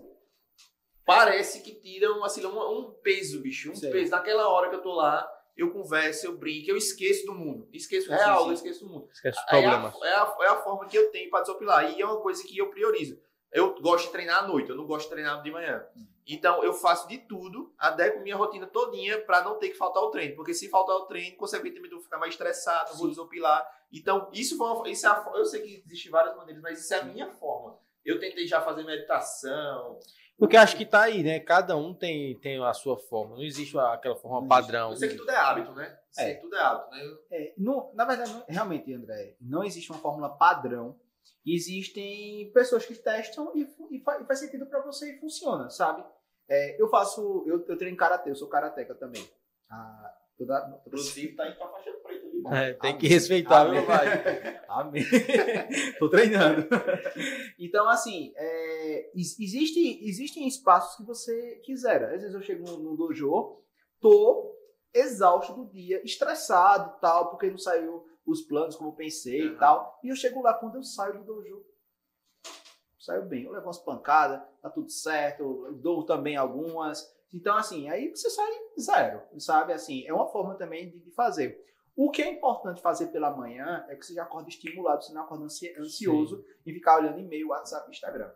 [1.04, 3.70] parece que tira um, assim, um, um peso, bicho.
[3.70, 3.90] Um Sei.
[3.90, 4.10] peso.
[4.10, 7.68] Naquela hora que eu tô lá, eu converso, eu brinco, eu esqueço do mundo.
[7.72, 8.48] Esqueço real, sim.
[8.48, 9.08] eu esqueço do mundo.
[9.12, 10.02] Esquece os Aí é a, problemas.
[10.02, 11.92] é, a, é a forma que eu tenho para desopilar.
[11.92, 13.20] E é uma coisa que eu priorizo.
[13.52, 15.84] Eu gosto de treinar à noite, eu não gosto de treinar de manhã.
[16.26, 20.10] Então eu faço de tudo, adequo minha rotina todinha para não ter que faltar o
[20.10, 20.34] treino.
[20.36, 23.10] Porque se faltar o treino, consequentemente eu vou ficar mais estressado, vou Sim.
[23.10, 23.66] desopilar.
[23.92, 26.92] Então, isso foi uma, isso é a, eu sei que existem várias maneiras, mas isso
[26.94, 27.78] é a minha forma.
[28.04, 29.98] Eu tentei já fazer meditação.
[30.36, 31.38] Porque acho que tá aí, né?
[31.38, 33.36] Cada um tem, tem a sua forma.
[33.36, 34.90] Não existe aquela forma padrão.
[34.90, 35.96] Eu sei que tudo é hábito, né?
[36.10, 36.34] Sei É.
[36.34, 37.16] que tudo é hábito, né?
[37.30, 40.98] É, não- na verdade, não- realmente, André, não existe uma fórmula padrão.
[41.46, 46.04] Existem pessoas que testam e, e fa- e faz sentido pra você e funciona, sabe?
[46.48, 49.26] É, eu faço, eu, eu treino karatê, eu sou karateca também.
[49.70, 52.42] Ah, toda, toda, Inclusive, tá indo pra faixa preta ali.
[52.46, 52.98] É, tem Amém.
[53.00, 53.72] que respeitar, Amém.
[53.74, 54.60] meu pai.
[54.68, 55.04] Amém.
[55.98, 56.66] Tô treinando.
[57.58, 62.04] Então, assim, é, ex- existe, existem espaços que você quiser.
[62.04, 63.62] Às vezes eu chego no, no dojo,
[64.00, 64.54] tô
[64.92, 69.48] exausto do dia, estressado e tal, porque não saiu os planos como eu pensei e
[69.50, 69.58] Uhum.
[69.58, 70.00] tal.
[70.02, 71.64] E eu chego lá, quando eu saio do dojo,
[72.98, 73.44] saio bem.
[73.44, 77.12] Eu levo umas pancadas, tá tudo certo, eu dou também algumas.
[77.32, 79.72] Então, assim, aí você sai zero, sabe?
[79.72, 81.62] Assim, é uma forma também de, de fazer.
[81.96, 85.22] O que é importante fazer pela manhã é que você já acorda estimulado, você não
[85.22, 88.32] acorda ansi- ansioso e ficar olhando e-mail, WhatsApp, Instagram.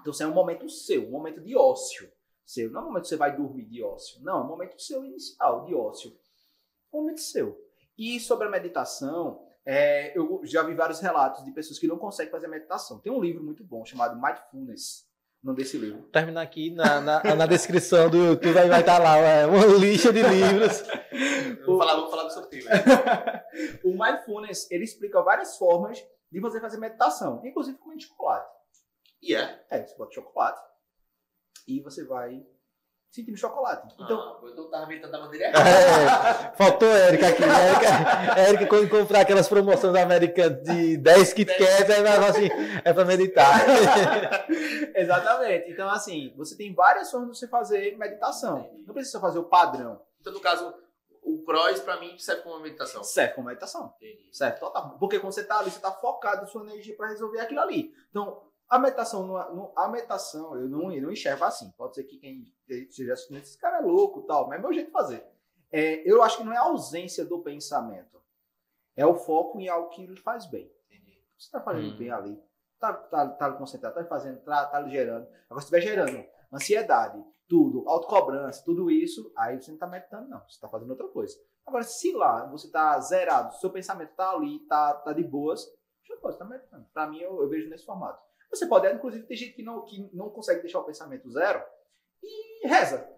[0.00, 2.10] Então, isso é um momento seu, um momento de ócio
[2.44, 2.70] seu.
[2.70, 4.20] Não é um momento que você vai dormir de ócio.
[4.22, 6.16] Não, é um momento seu inicial, de ócio.
[6.92, 7.58] Um momento seu.
[8.02, 12.32] E sobre a meditação, é, eu já vi vários relatos de pessoas que não conseguem
[12.32, 12.98] fazer meditação.
[12.98, 15.06] Tem um livro muito bom chamado Mindfulness,
[15.40, 16.02] o nome desse livro.
[16.10, 20.12] Terminar aqui na, na, na descrição do YouTube, aí vai estar lá é, uma lista
[20.12, 20.82] de livros.
[21.64, 22.64] Vou falar, vou falar do sorteio.
[23.84, 28.50] o Mindfulness, ele explica várias formas de você fazer meditação, inclusive comendo chocolate.
[29.22, 29.64] E é.
[29.70, 30.60] É, você bota chocolate
[31.68, 32.44] e você vai
[33.12, 33.94] sentindo chocolate.
[34.00, 35.68] Então, Ah, eu tava inventando da maneira errada.
[35.68, 37.44] É, faltou a Érica aqui.
[37.44, 42.12] A Érica, a Érica, quando comprar aquelas promoções americanas de 10 Kit Kats, aí vai
[42.14, 42.48] falar assim,
[42.82, 43.60] é pra meditar.
[44.96, 45.70] exatamente.
[45.70, 48.70] Então, assim, você tem várias formas de você fazer meditação.
[48.86, 50.00] Não precisa fazer o padrão.
[50.20, 50.72] Então, no caso,
[51.22, 53.04] o cross pra mim serve como meditação.
[53.04, 53.92] Serve como meditação.
[54.32, 54.60] Certo?
[54.60, 54.96] Total.
[54.98, 57.92] Porque quando você tá ali, você tá focado sua energia para resolver aquilo ali.
[58.10, 58.40] Então,
[58.74, 61.70] a meditação, não, não- a meditação, eu não, eu não enxergo assim.
[61.72, 64.72] Pode ser que quem esteja assistindo, esse cara é louco e tal, mas é meu
[64.72, 65.24] jeito de fazer.
[65.70, 68.20] É, eu acho que não é a ausência do pensamento.
[68.96, 70.70] É o foco em algo que lhe faz bem.
[71.38, 71.96] Você tá fazendo Hum.
[71.96, 72.38] bem ali.
[72.78, 75.26] Tá, tá, tá concentrado, tá fazendo, tá, tá gerando.
[75.48, 80.40] Agora, se estiver gerando ansiedade, tudo, autocobrança, tudo isso, aí você não tá meditando, não.
[80.48, 81.36] Você tá fazendo outra coisa.
[81.66, 85.64] Agora, se lá você tá zerado, seu pensamento tá ali, tá, tá de boas,
[86.04, 86.86] já pode, tá meditando.
[86.92, 88.20] Pra mim, eu, eu vejo nesse formato.
[88.52, 91.62] Você pode, inclusive, tem gente que não, que não consegue deixar o pensamento zero
[92.22, 93.08] e reza.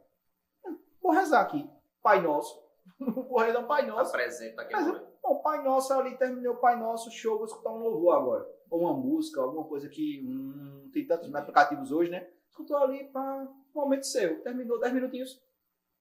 [1.03, 1.69] Vou rezar aqui.
[2.03, 2.63] Pai Nosso.
[2.99, 4.13] Vou rezar um Pai Tá Nosso.
[4.13, 5.07] presente naquele Mas momento.
[5.23, 8.49] Bom, Pai Nosso ali, terminei o Pai Nosso, show, vou escutar um louvor agora.
[8.71, 12.29] Ou uma música, alguma coisa que hum, tem tantos aplicativos hoje, né?
[12.51, 14.41] Escutou ali para um momento seu.
[14.43, 15.43] Terminou 10 minutinhos.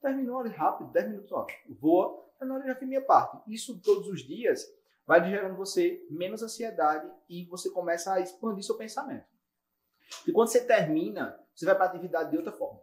[0.01, 1.47] Terminou ali rápido, 10 minutos, ó.
[1.69, 3.41] Voa, terminou ali já fiz minha parte.
[3.47, 4.69] Isso todos os dias
[5.05, 9.25] vai gerando você menos ansiedade e você começa a expandir seu pensamento.
[10.27, 12.79] E quando você termina, você vai para atividade de outra forma.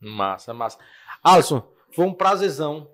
[0.00, 0.78] Massa, massa.
[1.22, 2.90] Alisson, foi um prazerzão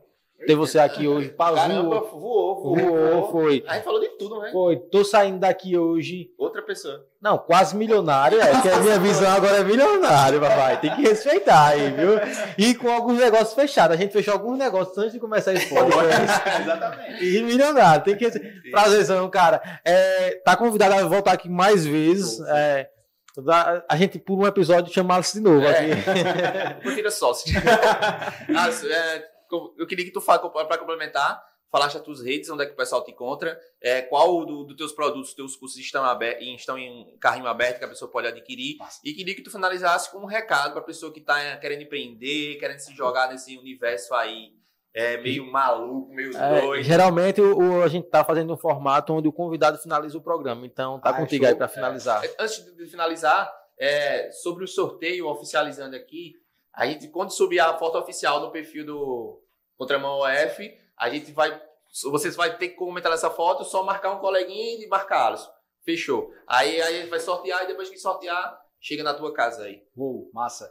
[0.46, 1.30] ter você aqui hoje.
[1.30, 3.30] Caramba, Voou, voou, voou.
[3.30, 3.64] foi.
[3.66, 4.50] A gente falou de tudo, né?
[4.52, 6.30] Foi, tô saindo daqui hoje.
[6.36, 7.06] Outra pessoa.
[7.20, 10.80] Não, quase milionário, é, que a minha visão agora é milionário, papai.
[10.80, 12.10] Tem que respeitar aí, viu?
[12.58, 13.96] E com alguns negócios fechados.
[13.96, 16.48] A gente fechou alguns negócios antes de começar esse podcast.
[16.62, 17.24] Exatamente.
[17.24, 18.30] E milionário, tem que.
[18.70, 19.60] Prazerzão, cara.
[19.84, 22.40] É, tá convidado a voltar aqui mais vezes.
[22.48, 22.88] É,
[23.88, 25.70] a gente, por um episódio, chamá-lo de novo É.
[25.70, 26.82] aqui.
[26.82, 27.52] Curtida sócio.
[28.56, 29.35] Ah, é,
[29.78, 32.76] eu queria que tu fale para complementar, falaste as tuas redes, onde é que o
[32.76, 36.04] pessoal te encontra, é, qual dos do teus produtos, teus cursos estão,
[36.40, 38.76] estão em carrinho aberto que a pessoa pode adquirir.
[38.78, 39.00] Massa.
[39.04, 42.56] E queria que tu finalizasse com um recado para a pessoa que está querendo empreender,
[42.58, 44.52] querendo se jogar nesse universo aí,
[44.94, 46.82] é, meio maluco, meio É, doido.
[46.82, 50.64] geralmente o, o- a gente tá fazendo um formato onde o convidado finaliza o programa.
[50.64, 51.52] Então tá Ah, contigo show.
[51.52, 52.24] aí para finalizar.
[52.24, 56.32] É, Antes de finalizar, é, sobre o sorteio, oficializando aqui,
[56.76, 59.42] a gente, quando subir a foto oficial no perfil do
[59.78, 61.58] Contramão OF, a gente vai.
[62.04, 65.50] Vocês vão ter que comentar essa foto, só marcar um coleguinha e Alisson.
[65.82, 66.30] Fechou.
[66.46, 69.82] Aí, aí a gente vai sortear e depois que sortear, chega na tua casa aí.
[69.96, 70.70] Uou, massa.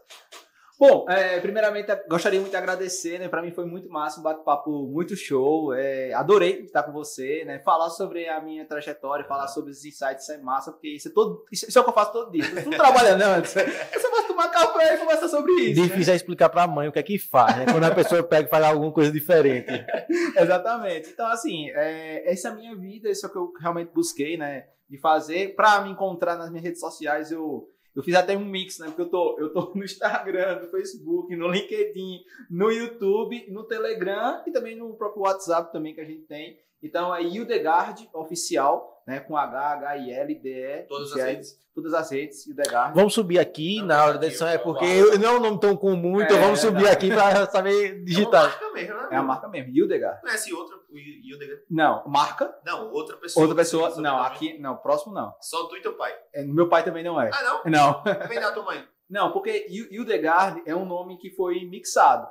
[0.77, 3.29] Bom, é, primeiramente eu gostaria muito de agradecer, né?
[3.29, 5.73] Para mim foi muito massa, um bate-papo muito show.
[5.73, 7.59] é, adorei estar com você, né?
[7.59, 11.11] Falar sobre a minha trajetória, falar sobre os insights, isso é massa, porque isso é,
[11.11, 12.43] todo, isso, isso é o que eu faço todo dia.
[12.43, 13.53] Eu não trabalho não, antes.
[13.55, 15.81] Você vai tomar café e conversar sobre isso.
[15.81, 15.87] né?
[15.87, 17.65] Difícil é explicar pra mãe o que é que faz, né?
[17.71, 19.71] Quando a pessoa pega e faz alguma coisa diferente.
[20.37, 21.09] Exatamente.
[21.09, 24.37] Então, assim, é, essa é a minha vida, isso é o que eu realmente busquei,
[24.37, 24.65] né?
[24.89, 25.55] De fazer.
[25.55, 28.87] Para me encontrar nas minhas redes sociais, eu, Eu fiz até um mix, né?
[28.87, 34.43] Porque eu tô, eu tô no Instagram, no Facebook, no LinkedIn, no YouTube, no Telegram
[34.45, 36.59] e também no próprio WhatsApp também que a gente tem.
[36.81, 39.19] Então é Hildegard Oficial, né?
[39.19, 40.81] Com H, H, I, L, D, E.
[40.83, 41.65] Todas as redes.
[41.73, 42.93] Todas as redes, Hildegard.
[42.95, 45.31] Vamos subir aqui Não, na hora aqui, da edição, é vamos porque eu- não é
[45.37, 46.91] um nome tão comum, então É, vamos subir não.
[46.91, 48.43] aqui para saber É uma digitar.
[48.43, 49.07] marca mesmo, né?
[49.11, 50.21] É a marca mesmo, Hildegard.
[50.21, 50.77] Conhece outra?
[50.89, 51.63] O Hildegard?
[51.69, 52.55] Não, marca.
[52.65, 53.43] Não, outra pessoa.
[53.43, 53.93] Outra pessoa.
[53.97, 54.57] Não, aqui.
[54.57, 55.33] Não, próximo não.
[55.41, 56.13] Só tu e teu pai.
[56.33, 57.29] É, Meu pai também não é.
[57.33, 57.71] Ah, não?
[57.71, 58.03] Não.
[58.29, 58.87] Vem da tua mãe.
[59.07, 62.27] Não, porque Hil- Hildegard é um nome que foi mixado.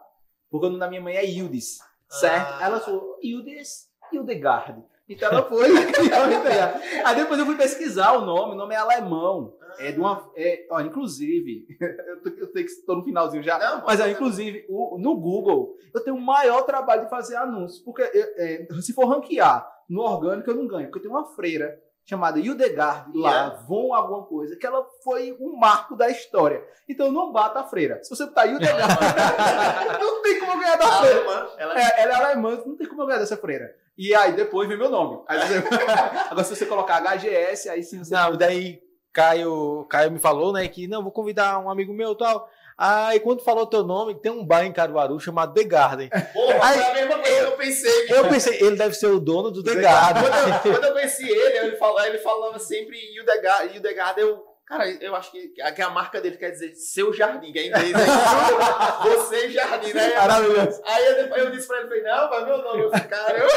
[0.51, 2.49] Porque o nome da minha mãe é Hildes, certo?
[2.55, 2.59] Ah.
[2.65, 4.83] Ela falou Hildes Hildegard.
[5.09, 6.81] Então ela foi Hildegard.
[7.05, 9.55] Aí depois eu fui pesquisar o nome, o nome é alemão.
[9.79, 10.31] É de uma.
[10.37, 11.67] É, ó, inclusive,
[12.39, 13.59] eu, sei que estou no finalzinho já.
[13.59, 17.81] Não, mas ó, inclusive, o- no Google, eu tenho o maior trabalho de fazer anúncios.
[17.81, 20.87] Porque eu- é, se for ranquear no orgânico, eu não ganho.
[20.87, 23.57] Porque eu tenho uma freira chamada Hildegard lá, Yeah.
[23.67, 26.63] Von alguma coisa, que ela foi um marco da história.
[26.89, 28.03] Então não bata a freira.
[28.03, 28.83] Se você botar Hildegard,
[30.01, 31.19] não tem como eu ganhar da A freira.
[31.21, 33.71] alemã, ela É, ela é alemã, não tem como eu ganhar dessa freira.
[33.97, 35.23] E aí depois vem meu nome.
[35.29, 35.65] Aí você-
[36.31, 38.15] Agora se você colocar HGS, aí sim você...
[38.15, 38.81] Não, daí
[39.13, 42.49] Caio, Caio me falou, né, que não, vou convidar um amigo meu e tal.
[42.77, 46.11] Aí quando falou teu nome, tem um bar em Caruaru chamado The Garden.
[46.33, 48.07] Porra, Aí, foi a mesma coisa que eu pensei.
[48.11, 50.23] Eu pensei, ele deve ser o dono do The The Garden.
[50.23, 54.55] Quando eu, quando eu conheci ele, ele falava, ele falava sempre Hildegard, Hildegard eu...
[54.67, 57.93] Cara, eu acho que, que a marca dele quer dizer seu jardim, que é inglês.
[57.93, 58.01] Né?
[59.05, 60.15] Você jardim, né?
[60.17, 60.81] Maravilhoso.
[60.87, 62.83] Aí eu, depois eu disse pra ele, falei, não, mas meu nome.
[62.83, 63.49] Eu falei, cara, eu...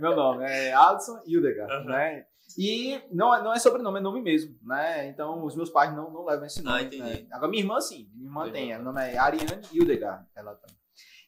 [0.00, 1.84] Meu nome é Alisson Hildegard, Aham.
[1.84, 2.24] né?
[2.60, 5.06] E não, é- não é sobrenome, é nome mesmo, né?
[5.08, 6.76] Então os meus pais não, não levam esse nome.
[6.76, 7.02] Ah, entendi.
[7.22, 7.26] né?
[7.30, 8.66] Agora minha irmã sim, minha irmã Entendi.
[8.66, 10.76] tem, o nome é Ariane Hildegard, ela também.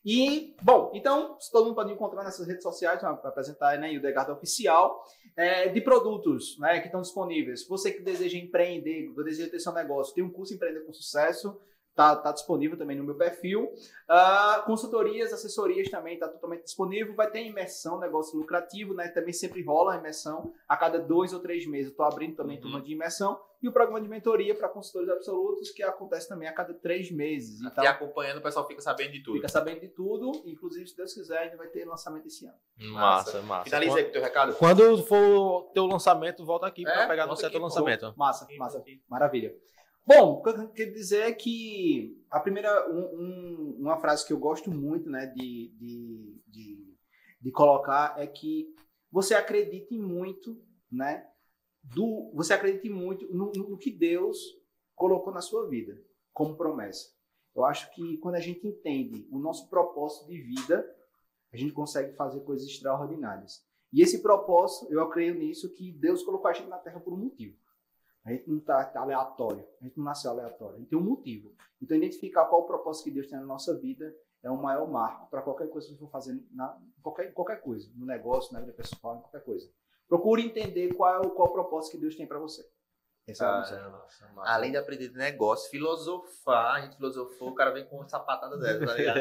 [0.04, 5.04] E, bom, então, todo mundo pode encontrar nessas redes sociais, para apresentar, né, Hildegard Oficial,
[5.36, 7.66] é, de produtos, né, que estão disponíveis.
[7.68, 11.60] Você que deseja empreender, que deseja ter seu negócio, tem um curso Empreender com Sucesso,
[12.00, 13.70] tá, tá disponível também no meu perfil.
[14.08, 17.14] Ah, consultorias, assessorias também está totalmente disponível.
[17.14, 19.08] Vai ter imersão, negócio lucrativo, né?
[19.08, 20.52] Também sempre rola a imersão.
[20.66, 22.62] A cada dois ou três meses estou abrindo também Uhum.
[22.62, 23.38] turma de imersão.
[23.62, 27.60] E o programa de mentoria para consultores absolutos, que acontece também a cada três meses.
[27.60, 29.34] Então, E acompanhando, o pessoal fica sabendo de tudo.
[29.36, 30.32] fica sabendo de tudo.
[30.46, 32.54] Inclusive, se Deus quiser, ainda vai ter lançamento esse ano.
[32.94, 33.64] Massa, massa.
[33.64, 34.54] Finaliza aí com o teu recado.
[34.54, 38.14] Quando for teu lançamento, volta aqui É, para pegar no certo lançamento.
[38.16, 38.82] Massa, massa.
[39.06, 39.54] Maravilha.
[40.12, 44.32] Bom, o que eu quero dizer é que a primeira, um- um- uma frase que
[44.32, 46.96] eu gosto muito né, de, de, de,
[47.40, 48.74] de colocar é que
[49.08, 50.60] você acredite muito,
[50.90, 51.28] né?
[51.84, 54.36] Do, você acredite muito no, no que Deus
[54.96, 55.96] colocou na sua vida
[56.32, 57.14] como promessa.
[57.54, 60.92] Eu acho que quando a gente entende o nosso propósito de vida,
[61.52, 63.64] a gente consegue fazer coisas extraordinárias.
[63.92, 67.16] E esse propósito, eu creio nisso, que Deus colocou a gente na Terra por um
[67.16, 67.56] motivo.
[68.30, 71.52] A gente não está aleatório, a gente não nasceu aleatório, a gente tem um motivo.
[71.82, 75.28] Então, identificar qual o propósito que Deus tem na nossa vida é o maior marco
[75.28, 78.72] para qualquer coisa que você for fazer, na, qualquer, qualquer coisa, no negócio, na vida
[78.72, 79.68] pessoal, em qualquer coisa.
[80.08, 82.64] Procure entender qual é o, qual o propósito que Deus tem para você.
[83.26, 84.04] Esse é o Caramba.
[84.38, 88.56] Além de aprender de negócio, filosofar, a gente filosofou, o cara vem com uma sapatada
[88.58, 89.20] dessa, tá ligado?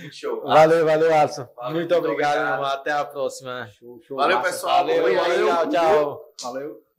[0.00, 0.42] Muito show.
[0.42, 1.48] Valeu, valeu, Alisson.
[1.56, 2.44] Valeu, muito muito obrigado, obrigado.
[2.44, 2.70] meu irmão.
[2.70, 3.66] Até a próxima.
[3.68, 4.50] Show, show, Valeu, massa.
[4.50, 4.86] pessoal.
[4.86, 6.34] Valeu, Valeu, tchau, tchau.
[6.42, 6.93] Valeu.